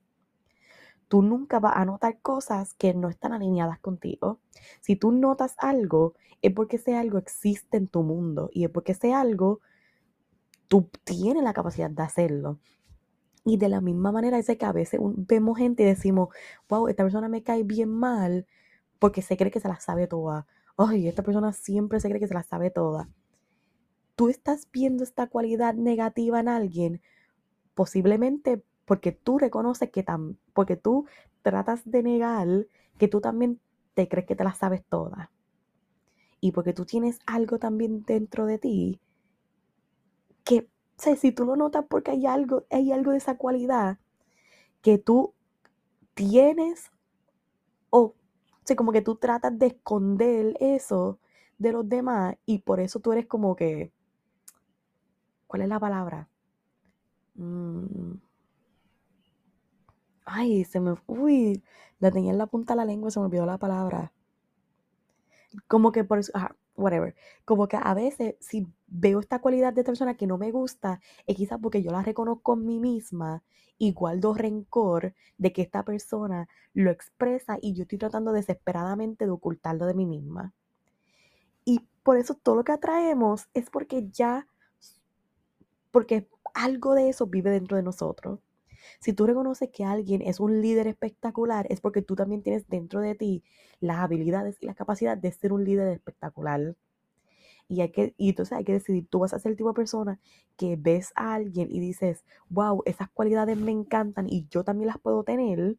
Tú 1.07 1.21
nunca 1.21 1.59
vas 1.59 1.73
a 1.75 1.85
notar 1.85 2.19
cosas 2.21 2.73
que 2.75 2.93
no 2.93 3.09
están 3.09 3.33
alineadas 3.33 3.79
contigo. 3.79 4.39
Si 4.79 4.95
tú 4.95 5.11
notas 5.11 5.55
algo, 5.57 6.15
es 6.41 6.53
porque 6.53 6.77
ese 6.77 6.95
algo 6.95 7.17
existe 7.17 7.77
en 7.77 7.87
tu 7.87 8.03
mundo 8.03 8.49
y 8.53 8.63
es 8.63 8.71
porque 8.71 8.93
ese 8.93 9.13
algo 9.13 9.59
tú 10.69 10.89
tienes 11.03 11.43
la 11.43 11.51
capacidad 11.51 11.89
de 11.89 12.03
hacerlo. 12.03 12.59
Y 13.43 13.57
de 13.57 13.67
la 13.67 13.81
misma 13.81 14.11
manera 14.11 14.37
es 14.37 14.47
que 14.47 14.65
a 14.65 14.71
veces 14.71 15.01
vemos 15.01 15.57
gente 15.57 15.83
y 15.83 15.87
decimos, 15.87 16.29
wow, 16.69 16.87
esta 16.87 17.03
persona 17.03 17.27
me 17.27 17.43
cae 17.43 17.63
bien 17.63 17.89
mal 17.89 18.45
porque 18.99 19.21
se 19.21 19.35
cree 19.35 19.51
que 19.51 19.59
se 19.59 19.67
la 19.67 19.79
sabe 19.79 20.07
toda. 20.07 20.47
Ay, 20.77 21.07
esta 21.07 21.23
persona 21.23 21.51
siempre 21.51 21.99
se 21.99 22.07
cree 22.07 22.21
que 22.21 22.27
se 22.27 22.33
la 22.33 22.43
sabe 22.43 22.69
toda. 22.69 23.09
Tú 24.15 24.29
estás 24.29 24.67
viendo 24.71 25.03
esta 25.03 25.27
cualidad 25.27 25.73
negativa 25.73 26.39
en 26.39 26.49
alguien, 26.49 27.01
posiblemente 27.73 28.63
porque 28.85 29.11
tú 29.11 29.39
reconoces 29.39 29.89
que 29.89 30.03
tan, 30.03 30.37
porque 30.53 30.75
tú 30.75 31.07
tratas 31.41 31.81
de 31.85 32.03
negar 32.03 32.67
que 32.97 33.07
tú 33.07 33.21
también 33.21 33.59
te 33.95 34.07
crees 34.07 34.27
que 34.27 34.35
te 34.35 34.43
la 34.43 34.53
sabes 34.53 34.83
toda. 34.85 35.31
Y 36.41 36.51
porque 36.51 36.73
tú 36.73 36.85
tienes 36.85 37.19
algo 37.25 37.57
también 37.57 38.03
dentro 38.05 38.45
de 38.45 38.59
ti 38.59 39.01
sé, 40.99 41.15
si 41.15 41.31
tú 41.31 41.45
lo 41.45 41.55
notas 41.55 41.85
porque 41.89 42.11
hay 42.11 42.25
algo, 42.25 42.65
hay 42.69 42.91
algo 42.91 43.11
de 43.11 43.17
esa 43.17 43.37
cualidad 43.37 43.97
que 44.81 44.97
tú 44.97 45.33
tienes 46.13 46.91
o, 47.89 48.15
sé, 48.65 48.75
como 48.75 48.91
que 48.91 49.01
tú 49.01 49.15
tratas 49.15 49.57
de 49.57 49.67
esconder 49.67 50.55
eso 50.59 51.19
de 51.57 51.71
los 51.71 51.87
demás 51.87 52.35
y 52.45 52.59
por 52.59 52.79
eso 52.79 52.99
tú 52.99 53.11
eres 53.13 53.25
como 53.27 53.55
que, 53.55 53.91
¿cuál 55.47 55.63
es 55.63 55.69
la 55.69 55.79
palabra? 55.79 56.29
Mm. 57.35 58.15
Ay, 60.25 60.63
se 60.65 60.79
me, 60.79 60.95
uy, 61.07 61.63
la 61.99 62.11
tenía 62.11 62.31
en 62.31 62.37
la 62.37 62.45
punta 62.45 62.73
de 62.73 62.77
la 62.77 62.85
lengua, 62.85 63.11
se 63.11 63.19
me 63.19 63.25
olvidó 63.25 63.45
la 63.45 63.57
palabra. 63.57 64.13
Como 65.67 65.91
que 65.91 66.03
por 66.03 66.19
eso, 66.19 66.31
whatever. 66.79 67.15
Como 67.45 67.67
que 67.67 67.77
a 67.81 67.93
veces 67.93 68.35
si 68.39 68.67
veo 68.87 69.19
esta 69.19 69.39
cualidad 69.39 69.73
de 69.73 69.81
esta 69.81 69.91
persona 69.91 70.15
que 70.15 70.27
no 70.27 70.37
me 70.37 70.51
gusta, 70.51 70.99
es 71.27 71.35
quizás 71.35 71.59
porque 71.61 71.83
yo 71.83 71.91
la 71.91 72.01
reconozco 72.01 72.53
en 72.53 72.65
mí 72.65 72.79
misma 72.79 73.43
y 73.77 73.93
guardo 73.93 74.33
rencor 74.33 75.13
de 75.37 75.53
que 75.53 75.61
esta 75.61 75.83
persona 75.83 76.47
lo 76.73 76.91
expresa 76.91 77.57
y 77.61 77.73
yo 77.73 77.83
estoy 77.83 77.97
tratando 77.97 78.31
desesperadamente 78.31 79.25
de 79.25 79.31
ocultarlo 79.31 79.85
de 79.85 79.93
mí 79.93 80.05
misma. 80.05 80.53
Y 81.65 81.87
por 82.03 82.17
eso 82.17 82.35
todo 82.35 82.55
lo 82.55 82.63
que 82.63 82.71
atraemos 82.71 83.47
es 83.53 83.69
porque 83.69 84.09
ya, 84.09 84.47
porque 85.91 86.27
algo 86.53 86.93
de 86.93 87.09
eso 87.09 87.27
vive 87.27 87.51
dentro 87.51 87.77
de 87.77 87.83
nosotros. 87.83 88.39
Si 88.99 89.13
tú 89.13 89.25
reconoces 89.25 89.69
que 89.69 89.83
alguien 89.83 90.21
es 90.21 90.39
un 90.39 90.61
líder 90.61 90.87
espectacular, 90.87 91.67
es 91.69 91.81
porque 91.81 92.01
tú 92.01 92.15
también 92.15 92.41
tienes 92.41 92.67
dentro 92.67 92.99
de 93.01 93.15
ti 93.15 93.43
las 93.79 93.97
habilidades 93.97 94.57
y 94.61 94.65
la 94.65 94.75
capacidad 94.75 95.17
de 95.17 95.31
ser 95.31 95.53
un 95.53 95.63
líder 95.63 95.87
espectacular. 95.89 96.75
Y, 97.67 97.81
hay 97.81 97.91
que, 97.91 98.15
y 98.17 98.29
entonces 98.29 98.57
hay 98.57 98.63
que 98.63 98.73
decidir, 98.73 99.07
tú 99.07 99.19
vas 99.19 99.33
a 99.33 99.39
ser 99.39 99.51
el 99.51 99.57
tipo 99.57 99.69
de 99.69 99.75
persona 99.75 100.19
que 100.57 100.75
ves 100.75 101.11
a 101.15 101.35
alguien 101.35 101.69
y 101.71 101.79
dices, 101.79 102.25
wow, 102.49 102.81
esas 102.85 103.09
cualidades 103.09 103.57
me 103.57 103.71
encantan 103.71 104.27
y 104.27 104.47
yo 104.49 104.63
también 104.63 104.87
las 104.87 104.97
puedo 104.97 105.23
tener 105.23 105.77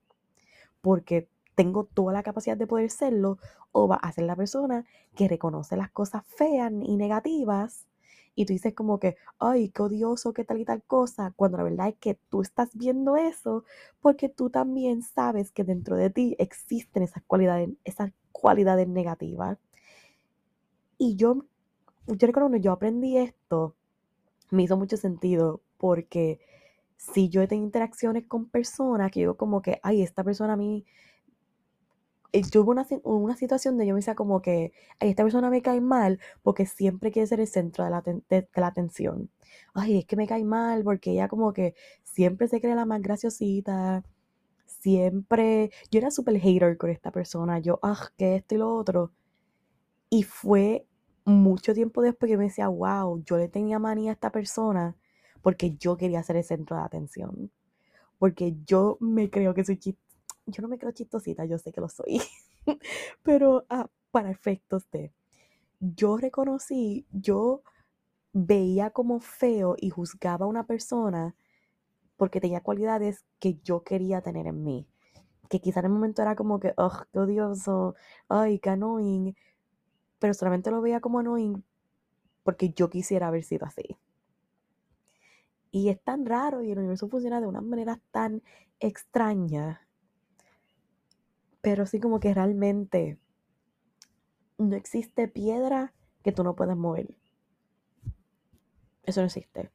porque 0.81 1.29
tengo 1.57 1.85
toda 1.85 2.13
la 2.13 2.23
capacidad 2.23 2.57
de 2.57 2.67
poder 2.67 2.91
serlo, 2.91 3.39
o 3.73 3.87
va 3.87 3.97
a 3.97 4.13
ser 4.13 4.25
la 4.25 4.37
persona 4.37 4.85
que 5.15 5.29
reconoce 5.29 5.77
las 5.77 5.91
cosas 5.91 6.25
feas 6.27 6.73
y 6.73 6.97
negativas 6.97 7.87
y 8.35 8.47
tú 8.47 8.53
dices 8.53 8.75
como 8.75 8.99
que, 8.99 9.17
ay, 9.39 9.71
qué 9.71 9.83
odioso, 9.83 10.33
qué 10.33 10.45
tal 10.45 10.59
y 10.61 10.65
tal 10.65 10.83
cosa, 10.83 11.33
cuando 11.37 11.59
la 11.59 11.65
verdad 11.65 11.89
es 11.89 11.97
que 11.97 12.15
tú 12.31 12.43
estás 12.43 12.71
viendo 12.75 13.17
eso 13.17 13.65
porque 14.01 14.29
tú 14.29 14.51
también 14.51 15.03
sabes 15.03 15.53
que 15.53 15.65
dentro 15.65 15.97
de 15.97 16.11
ti 16.11 16.37
existen 16.39 17.03
esas 17.03 17.23
cualidades, 17.25 17.71
esas 17.85 18.13
cualidades 18.33 18.89
negativas. 18.89 19.59
Y 20.99 21.17
yo, 21.17 21.45
yo 22.07 22.27
recuerdo 22.27 22.57
yo 22.57 22.73
aprendí 22.73 23.17
esto, 23.19 23.75
me 24.51 24.63
hizo 24.65 24.77
mucho 24.77 24.97
sentido 24.97 25.61
porque 25.79 26.41
si 26.97 27.31
yo 27.31 27.41
he 27.43 27.49
tenido 27.49 27.67
interacciones 27.67 28.27
con 28.27 28.47
personas 28.47 29.11
que 29.11 29.21
digo 29.21 29.37
como 29.37 29.63
que, 29.63 29.81
ay, 29.83 30.03
esta 30.03 30.23
persona 30.23 30.53
a 30.55 30.57
mí 30.57 30.85
yo 32.33 32.63
hubo 32.63 32.71
una, 32.73 32.87
una, 33.05 33.37
situación 33.37 33.75
donde 33.75 33.87
yo 33.87 33.95
me 33.95 33.99
decía 34.01 34.15
como 34.15 34.43
que 34.43 34.73
esta 35.01 35.23
persona 35.23 35.51
me 35.51 35.63
cae 35.63 35.81
mal 35.81 36.21
porque 36.43 36.67
siempre 36.67 37.11
quiere 37.11 37.27
ser 37.27 37.41
el 37.41 37.47
centro 37.49 37.85
de 37.85 37.91
la, 37.91 38.03
de, 38.03 38.49
la, 38.55 38.67
atención. 38.67 39.31
Ay, 39.75 39.99
es 39.99 40.05
que 40.07 40.17
me 40.17 40.27
cae 40.27 40.45
mal 40.45 40.85
porque 40.85 41.13
ella 41.13 41.29
como 41.29 41.53
que 41.53 41.75
siempre 42.05 42.49
se 42.49 42.61
cree 42.61 42.75
la 42.75 42.87
más 42.87 43.03
graciosita. 43.03 44.05
Siempre, 44.67 45.71
yo 45.91 45.99
era 45.99 46.11
súper 46.11 46.39
hater 46.41 46.77
con 46.79 46.91
esta 46.91 47.11
persona. 47.13 47.59
Yo, 47.61 47.79
ah, 47.83 48.09
que 48.17 48.37
esto 48.37 48.55
y 48.55 48.59
lo 48.59 48.75
otro. 48.75 49.13
Y 50.11 50.23
fue 50.25 50.87
mucho 51.25 51.75
tiempo 51.75 52.03
después 52.03 52.31
que 52.31 52.37
me 52.39 52.45
decía, 52.45 52.69
wow, 52.69 53.23
yo 53.25 53.37
le 53.39 53.49
tenía 53.49 53.79
manía 53.79 54.11
a 54.11 54.15
esta 54.15 54.31
persona 54.33 54.97
porque 55.43 55.77
yo 55.77 55.97
quería 55.97 56.23
ser 56.23 56.37
el 56.37 56.45
centro 56.45 56.77
de 56.77 56.83
atención. 56.83 57.51
Porque 58.19 58.57
yo 58.67 58.99
me 59.01 59.31
creo 59.31 59.55
que 59.55 59.65
soy 59.65 59.79
yo 60.51 60.63
no 60.63 60.69
me 60.69 60.79
creo 60.79 60.93
chistosita, 60.93 61.45
yo 61.45 61.59
sé 61.59 61.73
que 61.73 61.81
lo 61.81 61.89
soy, 61.89 62.21
pero 63.23 63.65
ah, 63.69 63.89
para 64.11 64.31
efectos 64.31 64.91
de, 64.91 65.13
yo 65.81 66.17
reconocí, 66.17 67.07
yo 67.11 67.63
veía 68.33 68.91
como 68.91 69.21
feo 69.21 69.77
y 69.79 69.91
juzgaba 69.91 70.47
a 70.47 70.49
una 70.49 70.67
persona 70.67 71.35
porque 72.17 72.41
tenía 72.41 72.61
cualidades 72.63 73.25
que 73.39 73.59
yo 73.65 73.83
quería 73.83 74.21
tener 74.21 74.47
en 74.47 74.63
mí. 74.63 74.87
Que 75.49 75.61
quizá 75.61 75.81
en 75.81 75.87
el 75.87 75.93
momento 75.93 76.23
era 76.23 76.37
como 76.37 76.61
que, 76.61 76.75
oh, 76.77 76.93
qué 77.13 77.19
odioso, 77.19 77.95
ay, 78.29 78.59
qué 78.59 78.71
annoying. 78.71 79.35
Pero 80.19 80.35
solamente 80.35 80.71
lo 80.71 80.83
veía 80.83 81.01
como 81.01 81.21
annoying 81.21 81.65
porque 82.43 82.71
yo 82.71 82.91
quisiera 82.91 83.29
haber 83.29 83.43
sido 83.43 83.67
así. 83.67 83.97
Y 85.71 85.89
es 85.89 86.03
tan 86.03 86.27
raro 86.27 86.63
y 86.63 86.71
el 86.71 86.79
universo 86.79 87.09
funciona 87.09 87.41
de 87.41 87.47
una 87.47 87.61
manera 87.61 88.01
tan 88.11 88.43
extraña 88.81 89.87
pero 91.61 91.87
sí 91.87 92.01
como 92.01 92.21
que 92.21 92.35
realmente 92.35 93.19
no 94.59 94.77
existe 94.77 95.29
piedra 95.29 95.95
que 96.23 96.33
tú 96.33 96.45
no 96.45 96.55
puedas 96.55 96.77
mover. 96.77 97.15
Eso 99.05 99.21
no 99.21 99.27
existe. 99.27 99.71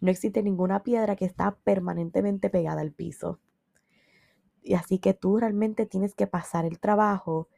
No 0.00 0.10
existe 0.10 0.42
ninguna 0.42 0.82
piedra 0.82 1.16
que 1.16 1.24
está 1.24 1.56
permanentemente 1.64 2.50
pegada 2.50 2.80
al 2.80 2.92
piso. 2.92 3.38
Y 4.62 4.74
así 4.74 4.98
que 4.98 5.14
tú 5.14 5.38
realmente 5.38 5.86
tienes 5.86 6.14
que 6.14 6.26
pasar 6.26 6.64
el 6.64 6.78
trabajo 6.78 7.48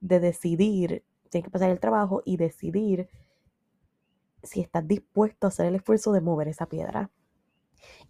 de 0.00 0.20
decidir, 0.20 1.04
tienes 1.30 1.44
que 1.44 1.50
pasar 1.50 1.70
el 1.70 1.80
trabajo 1.80 2.22
y 2.24 2.36
decidir 2.36 3.08
si 4.42 4.60
estás 4.60 4.86
dispuesto 4.86 5.46
a 5.46 5.48
hacer 5.48 5.66
el 5.66 5.76
esfuerzo 5.76 6.12
de 6.12 6.20
mover 6.20 6.48
esa 6.48 6.66
piedra. 6.66 7.10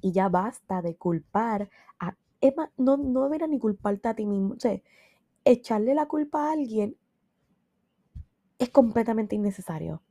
Y 0.01 0.13
ya 0.13 0.29
basta 0.29 0.83
de 0.83 0.97
culpar 0.97 1.71
a 1.99 2.17
Emma, 2.41 2.71
no, 2.77 2.97
no 2.97 3.25
debería 3.25 3.47
ni 3.47 3.59
culparte 3.59 4.09
a 4.09 4.15
ti 4.15 4.27
mismo. 4.27 4.55
O 4.55 4.61
sea, 4.61 4.81
echarle 5.45 5.95
la 5.95 6.07
culpa 6.07 6.49
a 6.49 6.53
alguien 6.53 6.97
es 8.59 8.71
completamente 8.71 9.35
innecesario. 9.37 10.03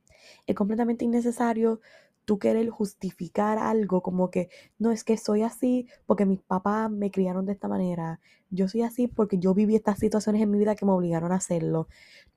Es 0.46 0.54
completamente 0.54 1.04
innecesario 1.04 1.80
tú 2.24 2.38
querer 2.38 2.68
justificar 2.70 3.58
algo 3.58 4.02
como 4.02 4.30
que 4.30 4.50
no 4.78 4.90
es 4.90 5.04
que 5.04 5.16
soy 5.16 5.42
así 5.42 5.86
porque 6.06 6.26
mis 6.26 6.42
papás 6.42 6.90
me 6.90 7.10
criaron 7.10 7.46
de 7.46 7.52
esta 7.52 7.68
manera. 7.68 8.20
Yo 8.50 8.68
soy 8.68 8.82
así 8.82 9.06
porque 9.06 9.38
yo 9.38 9.54
viví 9.54 9.76
estas 9.76 9.98
situaciones 9.98 10.42
en 10.42 10.50
mi 10.50 10.58
vida 10.58 10.74
que 10.74 10.84
me 10.84 10.92
obligaron 10.92 11.32
a 11.32 11.36
hacerlo. 11.36 11.88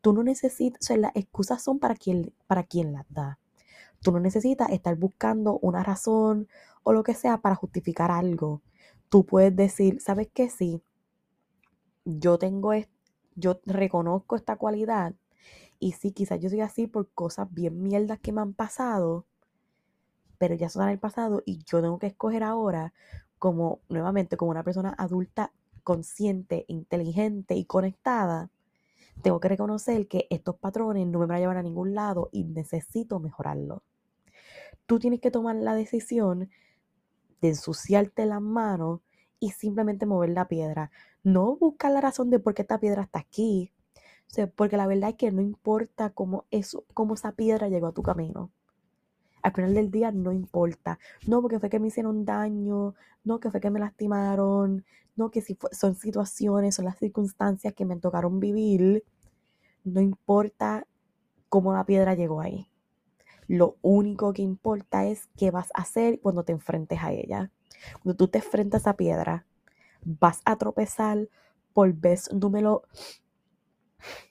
Tú 0.02 0.14
no 0.14 0.24
necesitas, 0.24 0.80
o 0.82 0.86
sea, 0.86 0.98
las 0.98 1.16
excusas 1.16 1.64
son 1.64 1.80
para 1.80 1.96
quien, 1.96 2.34
para 2.48 2.64
quien 2.64 2.94
las 2.94 3.06
da. 3.10 3.40
Tú 4.02 4.12
no 4.12 4.20
necesitas 4.20 4.70
estar 4.70 4.96
buscando 4.96 5.58
una 5.60 5.84
razón 5.84 6.48
o 6.84 6.94
lo 6.94 7.04
que 7.04 7.16
sea 7.16 7.40
para 7.40 7.56
justificar 7.56 8.12
algo 8.12 8.62
tú 9.10 9.26
puedes 9.26 9.56
decir, 9.56 10.00
¿sabes 10.02 10.30
qué? 10.34 10.50
Sí, 10.50 10.82
yo 12.06 12.38
tengo, 12.38 12.72
yo 13.36 13.60
reconozco 13.66 14.36
esta 14.36 14.56
cualidad 14.56 15.14
y 15.80 15.94
sí, 15.94 16.12
quizás 16.12 16.40
yo 16.40 16.50
soy 16.50 16.62
así 16.62 16.88
por 16.88 17.10
cosas 17.12 17.52
bien 17.52 17.82
mierdas 17.82 18.20
que 18.20 18.32
me 18.32 18.42
han 18.42 18.54
pasado, 18.54 19.26
pero 20.38 20.56
ya 20.56 20.70
son 20.70 20.84
en 20.84 20.90
el 20.90 21.00
pasado 21.00 21.44
y 21.46 21.64
yo 21.66 21.82
tengo 21.82 22.00
que 22.00 22.08
escoger 22.08 22.44
ahora 22.44 22.94
como, 23.40 23.80
nuevamente, 23.90 24.38
como 24.38 24.52
una 24.52 24.64
persona 24.64 24.94
adulta, 24.98 25.54
consciente, 25.84 26.66
inteligente 26.68 27.56
y 27.56 27.66
conectada, 27.66 28.50
tengo 29.22 29.40
que 29.40 29.50
reconocer 29.50 30.08
que 30.08 30.28
estos 30.30 30.56
patrones 30.56 31.08
no 31.08 31.20
me 31.20 31.26
van 31.26 31.38
a 31.38 31.40
llevar 31.40 31.58
a 31.58 31.64
ningún 31.64 31.94
lado 31.94 32.30
y 32.32 32.44
necesito 32.44 33.20
mejorarlo. 33.20 33.84
Tú 34.86 35.00
tienes 35.00 35.20
que 35.20 35.32
tomar 35.32 35.56
la 35.56 35.76
decisión 35.76 36.50
de 37.42 37.50
ensuciarte 37.50 38.26
las 38.26 38.42
manos 38.42 39.02
y 39.40 39.52
simplemente 39.52 40.06
mover 40.06 40.30
la 40.30 40.48
piedra. 40.48 40.92
No 41.24 41.56
buscar 41.56 41.92
la 41.92 42.02
razón 42.02 42.30
de 42.30 42.40
por 42.40 42.54
qué 42.54 42.64
esta 42.64 42.80
piedra 42.80 43.04
está 43.04 43.20
aquí. 43.20 43.72
O 44.28 44.32
sea, 44.32 44.48
porque 44.48 44.78
la 44.78 44.88
verdad 44.88 45.12
es 45.12 45.16
que 45.16 45.32
no 45.32 45.42
importa 45.42 46.12
cómo, 46.12 46.46
eso, 46.52 46.86
cómo 46.94 47.16
esa 47.16 47.32
piedra 47.32 47.68
llegó 47.68 47.88
a 47.88 47.94
tu 47.94 48.04
camino. 48.04 48.52
Al 49.42 49.54
final 49.54 49.74
del 49.74 49.90
día 49.90 50.12
no 50.12 50.32
importa. 50.32 51.00
No 51.26 51.42
porque 51.42 51.60
fue 51.60 51.70
que 51.70 51.80
me 51.80 51.88
hicieron 51.88 52.26
daño, 52.26 52.96
no 53.24 53.40
que 53.40 53.50
fue 53.50 53.60
que 53.60 53.70
me 53.70 53.80
lastimaron, 53.80 54.86
no 55.16 55.32
que 55.32 55.42
si 55.42 55.58
son 55.72 55.96
situaciones, 55.96 56.76
son 56.76 56.86
las 56.86 56.98
circunstancias 56.98 57.74
que 57.74 57.86
me 57.86 57.96
tocaron 57.98 58.40
vivir. 58.40 59.04
No 59.84 60.02
importa 60.02 60.86
cómo 61.48 61.74
la 61.74 61.86
piedra 61.86 62.16
llegó 62.16 62.42
ahí. 62.42 62.69
Lo 63.50 63.78
único 63.82 64.32
que 64.32 64.44
importa 64.44 65.08
es 65.08 65.28
qué 65.36 65.50
vas 65.50 65.72
a 65.74 65.82
hacer 65.82 66.22
cuando 66.22 66.44
te 66.44 66.52
enfrentes 66.52 67.00
a 67.02 67.12
ella. 67.12 67.52
Cuando 68.04 68.16
tú 68.16 68.28
te 68.28 68.38
enfrentas 68.38 68.86
a 68.86 68.96
piedra, 68.96 69.48
vas 70.04 70.42
a 70.46 70.56
tropezar 70.56 71.28
por 71.74 71.92
vez 71.94 72.32
número, 72.32 72.84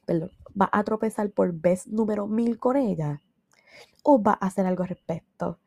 perdón, 0.07 0.31
vas 0.55 0.69
a 0.71 0.85
tropezar 0.85 1.33
por 1.33 1.53
vez 1.53 1.89
número 1.89 2.29
mil 2.29 2.61
con 2.61 2.77
ella 2.77 3.21
o 4.05 4.21
vas 4.21 4.39
a 4.41 4.47
hacer 4.47 4.67
algo 4.67 4.85
al 4.85 4.91
respecto. 4.91 5.59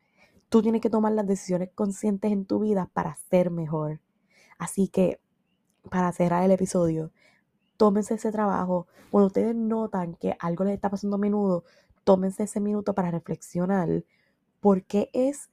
Tú 0.48 0.62
tienes 0.62 0.80
que 0.80 0.88
tomar 0.88 1.12
las 1.12 1.26
decisiones 1.26 1.68
conscientes 1.74 2.32
en 2.32 2.46
tu 2.46 2.58
vida 2.60 2.88
para 2.94 3.16
ser 3.16 3.50
mejor. 3.50 4.00
Así 4.58 4.88
que, 4.88 5.20
para 5.90 6.10
cerrar 6.12 6.42
el 6.42 6.52
episodio, 6.52 7.12
tómense 7.76 8.14
ese 8.14 8.32
trabajo. 8.32 8.86
Cuando 9.10 9.26
ustedes 9.26 9.54
notan 9.54 10.14
que 10.14 10.36
algo 10.38 10.64
les 10.64 10.74
está 10.74 10.88
pasando 10.88 11.16
a 11.16 11.18
menudo, 11.18 11.64
tómense 12.04 12.44
ese 12.44 12.60
minuto 12.60 12.94
para 12.94 13.10
reflexionar 13.10 14.04
por 14.60 14.84
qué 14.84 15.10
es 15.12 15.50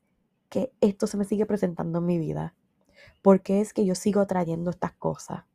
que 0.50 0.72
esto 0.82 1.08
se 1.08 1.18
me 1.18 1.26
sigue 1.26 1.45
presentando 1.45 2.00
en 2.00 2.06
mi 2.06 2.18
vida, 2.18 2.56
por 3.22 3.41
qué 3.41 3.62
es 3.62 3.74
que 3.74 3.86
yo 3.86 3.95
sigo 3.95 4.22
atrayendo 4.22 4.72
estas 4.72 4.93
cosas. 4.93 5.45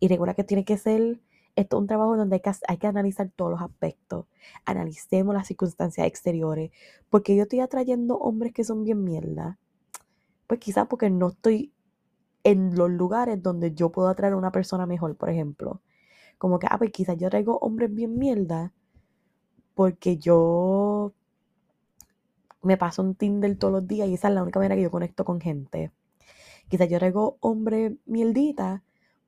Y 0.00 0.08
recuerda 0.08 0.34
que 0.34 0.44
tiene 0.44 0.64
que 0.64 0.78
ser 0.78 1.20
esto 1.56 1.78
un 1.78 1.86
trabajo 1.86 2.16
donde 2.16 2.36
hay 2.36 2.40
que, 2.40 2.52
hay 2.68 2.76
que 2.76 2.86
analizar 2.86 3.30
todos 3.34 3.50
los 3.50 3.62
aspectos, 3.62 4.26
analicemos 4.64 5.34
las 5.34 5.48
circunstancias 5.48 6.06
exteriores, 6.06 6.70
porque 7.10 7.34
yo 7.34 7.42
estoy 7.42 7.60
atrayendo 7.60 8.16
hombres 8.18 8.52
que 8.52 8.64
son 8.64 8.84
bien 8.84 9.02
mierda. 9.02 9.58
Pues 10.46 10.60
quizás 10.60 10.86
porque 10.88 11.10
no 11.10 11.28
estoy 11.28 11.72
en 12.44 12.76
los 12.76 12.90
lugares 12.90 13.42
donde 13.42 13.74
yo 13.74 13.90
puedo 13.90 14.08
atraer 14.08 14.34
a 14.34 14.36
una 14.36 14.52
persona 14.52 14.86
mejor, 14.86 15.16
por 15.16 15.30
ejemplo. 15.30 15.82
Como 16.38 16.58
que, 16.58 16.68
ah, 16.70 16.78
pues 16.78 16.92
quizás 16.92 17.16
yo 17.18 17.28
traigo 17.28 17.58
hombres 17.58 17.92
bien 17.92 18.16
mierda 18.18 18.72
porque 19.78 20.18
yo 20.18 21.12
me 22.62 22.76
paso 22.76 23.00
un 23.00 23.14
Tinder 23.14 23.56
todos 23.56 23.72
los 23.72 23.86
días 23.86 24.08
y 24.08 24.14
esa 24.14 24.26
es 24.26 24.34
la 24.34 24.42
única 24.42 24.58
manera 24.58 24.74
que 24.74 24.82
yo 24.82 24.90
conecto 24.90 25.24
con 25.24 25.40
gente. 25.40 25.92
Quizás 26.68 26.88
yo 26.88 26.98
traigo 26.98 27.36
hombre 27.38 27.96
mierdita 28.04 28.82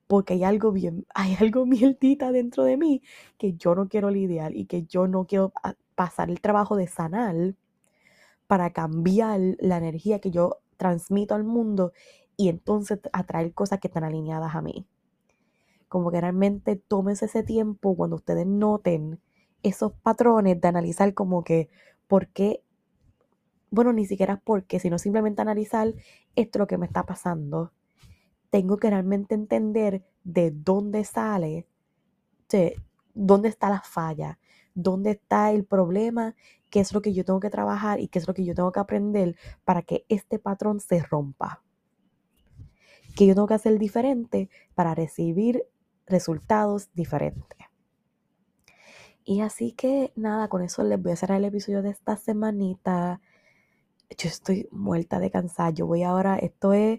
porque 0.09 0.33
hay 0.33 0.43
algo 0.43 0.73
bien, 0.73 1.07
hay 1.15 1.37
algo 1.39 1.67
mierdita 1.67 2.33
dentro 2.33 2.65
de 2.65 2.77
mí 2.77 3.01
que 3.39 3.53
yo 3.53 3.77
no 3.77 3.89
quiero 3.89 4.11
lidiar 4.11 4.57
y 4.57 4.65
que 4.67 4.83
yo 4.87 5.07
no 5.07 5.25
quiero 5.25 5.53
pasar 5.95 6.31
el 6.31 6.41
trabajo 6.41 6.75
de 6.75 6.89
sanar 6.89 7.55
para 8.49 8.73
cambiar 8.73 9.39
la 9.61 9.77
energía 9.77 10.19
que 10.19 10.33
yo 10.33 10.57
transmito 10.77 11.37
al 11.37 11.45
mundo 11.45 11.93
y 12.37 12.49
entonces 12.49 12.99
atraer 13.13 13.55
cosas 13.55 13.79
que 13.79 13.87
están 13.87 14.03
alineadas 14.03 14.57
a 14.57 14.63
mí. 14.63 14.85
Como 15.87 16.11
que 16.11 16.21
realmente 16.21 16.75
tómense 16.75 17.27
ese 17.27 17.45
tiempo 17.45 17.95
cuando 17.95 18.17
ustedes 18.17 18.49
noten 18.49 19.21
esos 19.63 19.93
patrones 19.93 20.61
de 20.61 20.69
analizar 20.69 21.15
como 21.15 21.45
que 21.45 21.69
por 22.07 22.29
qué, 22.29 22.63
bueno, 23.71 23.93
ni 23.93 24.07
siquiera 24.07 24.39
por 24.39 24.65
qué, 24.65 24.81
sino 24.81 24.99
simplemente 24.99 25.43
analizar 25.43 25.95
esto 26.37 26.59
es 26.59 26.61
lo 26.61 26.67
que 26.67 26.79
me 26.79 26.87
está 26.87 27.05
pasando. 27.05 27.73
Tengo 28.51 28.79
que 28.79 28.91
realmente 28.91 29.35
entender 29.35 30.05
de 30.25 30.51
dónde 30.51 31.05
sale, 31.05 31.67
de 32.49 32.77
dónde 33.15 33.49
está 33.49 33.71
la 33.71 33.81
falla, 33.81 34.39
dónde 34.75 35.13
está 35.13 35.53
el 35.53 35.65
problema, 35.65 36.35
qué 36.69 36.81
es 36.81 36.93
lo 36.93 37.03
que 37.03 37.13
yo 37.13 37.25
tengo 37.25 37.41
que 37.41 37.51
trabajar 37.51 38.01
y 38.01 38.09
qué 38.09 38.19
es 38.19 38.27
lo 38.27 38.35
que 38.35 38.45
yo 38.45 38.55
tengo 38.55 38.73
que 38.73 38.81
aprender 38.81 39.37
para 39.65 39.83
que 39.83 40.05
este 40.09 40.39
patrón 40.39 40.81
se 40.81 41.01
rompa. 41.03 41.63
Que 43.17 43.27
yo 43.27 43.35
tengo 43.35 43.47
que 43.47 43.55
hacer 43.55 43.79
diferente 43.79 44.49
para 44.75 44.95
recibir 44.95 45.65
resultados 46.07 46.91
diferentes. 46.95 47.70
Y 49.31 49.43
así 49.43 49.71
que 49.71 50.13
nada, 50.17 50.49
con 50.49 50.61
eso 50.61 50.83
les 50.83 51.01
voy 51.01 51.13
a 51.13 51.17
cerrar 51.17 51.39
el 51.39 51.45
episodio 51.45 51.83
de 51.83 51.91
esta 51.91 52.17
semanita. 52.17 53.21
Yo 54.19 54.29
estoy 54.29 54.69
muerta 54.73 55.21
de 55.21 55.31
cansar. 55.31 55.73
Yo 55.73 55.87
voy 55.87 56.03
ahora, 56.03 56.37
esto 56.37 56.73
es 56.73 56.99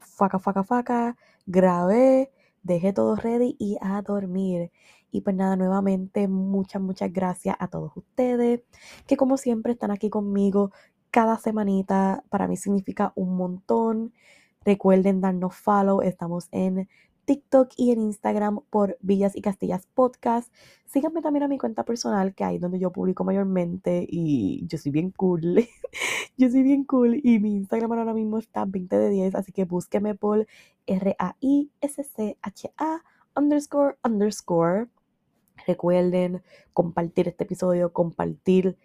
faca, 0.00 0.40
faca, 0.40 0.64
faca. 0.64 1.16
Grabé, 1.46 2.32
dejé 2.64 2.92
todo 2.92 3.14
ready 3.14 3.54
y 3.60 3.78
a 3.80 4.02
dormir. 4.02 4.72
Y 5.12 5.20
pues 5.20 5.36
nada, 5.36 5.54
nuevamente 5.54 6.26
muchas, 6.26 6.82
muchas 6.82 7.12
gracias 7.12 7.54
a 7.60 7.68
todos 7.68 7.96
ustedes 7.96 8.62
que 9.06 9.16
como 9.16 9.36
siempre 9.36 9.74
están 9.74 9.92
aquí 9.92 10.10
conmigo 10.10 10.72
cada 11.12 11.38
semanita. 11.38 12.24
Para 12.28 12.48
mí 12.48 12.56
significa 12.56 13.12
un 13.14 13.36
montón. 13.36 14.12
Recuerden 14.64 15.20
darnos 15.20 15.54
follow. 15.54 16.02
Estamos 16.02 16.48
en 16.50 16.88
TikTok 17.28 17.70
y 17.76 17.92
en 17.92 18.00
Instagram 18.00 18.60
por 18.70 18.96
Villas 19.02 19.36
y 19.36 19.42
Castillas 19.42 19.86
Podcast. 19.92 20.50
Síganme 20.86 21.20
también 21.20 21.42
a 21.42 21.48
mi 21.48 21.58
cuenta 21.58 21.84
personal, 21.84 22.34
que 22.34 22.42
ahí 22.42 22.58
donde 22.58 22.78
yo 22.78 22.90
publico 22.90 23.22
mayormente 23.22 24.06
y 24.08 24.66
yo 24.66 24.78
soy 24.78 24.92
bien 24.92 25.10
cool. 25.10 25.42
yo 26.38 26.48
soy 26.48 26.62
bien 26.62 26.84
cool 26.84 27.20
y 27.22 27.38
mi 27.38 27.54
Instagram 27.56 27.92
ahora 27.92 28.14
mismo 28.14 28.38
está 28.38 28.64
20 28.64 28.96
de 28.96 29.10
10, 29.10 29.34
así 29.34 29.52
que 29.52 29.66
búsqueme 29.66 30.14
por 30.14 30.46
R-A-I-S-C-H-A 30.86 31.34
underscore 33.36 33.98
underscore. 34.02 34.86
Recuerden 35.66 36.42
compartir 36.72 37.28
este 37.28 37.44
episodio, 37.44 37.92
compartir 37.92 38.78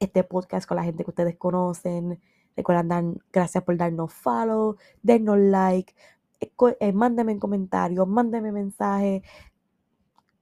este 0.00 0.24
podcast 0.24 0.66
con 0.66 0.78
la 0.78 0.84
gente 0.84 1.04
que 1.04 1.10
ustedes 1.10 1.36
conocen. 1.36 2.18
Recuerden 2.56 2.88
dar, 2.88 3.04
gracias 3.30 3.62
por 3.62 3.76
darnos 3.76 4.10
follow, 4.10 4.78
darnos 5.02 5.38
like, 5.38 5.94
eh, 6.40 6.52
eh, 6.80 6.92
en 6.92 7.38
comentarios, 7.38 8.06
mándenme 8.08 8.52
mensajes. 8.52 9.22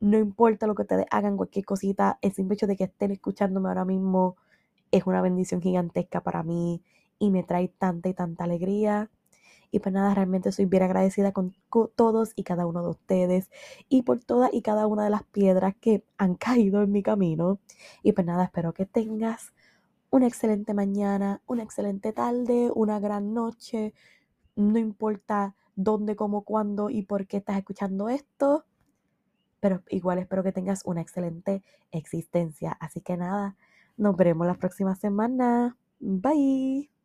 No 0.01 0.19
importa 0.19 0.67
lo 0.67 0.75
que 0.75 0.83
ustedes 0.83 1.07
hagan, 1.11 1.37
cualquier 1.37 1.65
cosita, 1.65 2.19
el 2.23 2.33
simple 2.33 2.55
hecho 2.55 2.67
de 2.67 2.77
que 2.77 2.85
estén 2.85 3.13
escuchándome 3.13 3.69
ahora 3.69 3.85
mismo 3.85 4.37
es 4.91 5.07
una 5.07 5.23
bendición 5.23 5.61
gigantesca 5.63 6.23
para 6.23 6.43
mí 6.43 6.83
y 7.19 7.31
me 7.31 7.43
trae 7.43 7.69
tanta 7.69 8.09
y 8.09 8.15
tanta 8.15 8.45
alegría. 8.45 9.11
Y 9.71 9.81
pues 9.81 9.93
nada, 9.93 10.15
realmente 10.15 10.53
soy 10.53 10.67
bien 10.67 10.85
agradecida 10.85 11.33
con 11.33 11.55
todos 11.97 12.33
y 12.37 12.45
cada 12.45 12.67
uno 12.67 12.83
de 12.83 12.91
ustedes 12.91 13.51
y 13.89 14.03
por 14.03 14.21
todas 14.21 14.53
y 14.53 14.63
cada 14.63 14.87
una 14.87 15.05
de 15.05 15.11
las 15.11 15.25
piedras 15.25 15.75
que 15.81 16.05
han 16.19 16.35
caído 16.37 16.83
en 16.83 16.93
mi 16.93 17.03
camino. 17.03 17.59
Y 18.03 18.13
pues 18.13 18.27
nada, 18.27 18.45
espero 18.45 18.73
que 18.73 18.87
tengas 18.87 19.53
una 20.11 20.27
excelente 20.27 20.75
mañana, 20.75 21.43
una 21.47 21.63
excelente 21.63 22.13
tarde, 22.13 22.71
una 22.75 23.01
gran 23.01 23.35
noche. 23.35 23.93
No 24.57 24.79
importa 24.79 25.55
dónde, 25.77 26.17
cómo, 26.17 26.43
cuándo 26.43 26.91
y 26.91 27.03
por 27.03 27.27
qué 27.27 27.39
estás 27.39 27.57
escuchando 27.59 28.09
esto. 28.09 28.65
Pero 29.61 29.83
igual 29.89 30.19
espero 30.19 30.43
que 30.43 30.53
tengas 30.53 30.83
una 30.85 31.01
excelente 31.01 31.63
existencia. 31.93 32.77
Así 32.81 33.01
que 33.01 33.17
nada, 33.17 33.57
nos 33.97 34.17
veremos 34.17 34.47
la 34.47 34.55
próxima 34.55 34.97
semana. 34.97 35.77
Bye. 36.01 36.96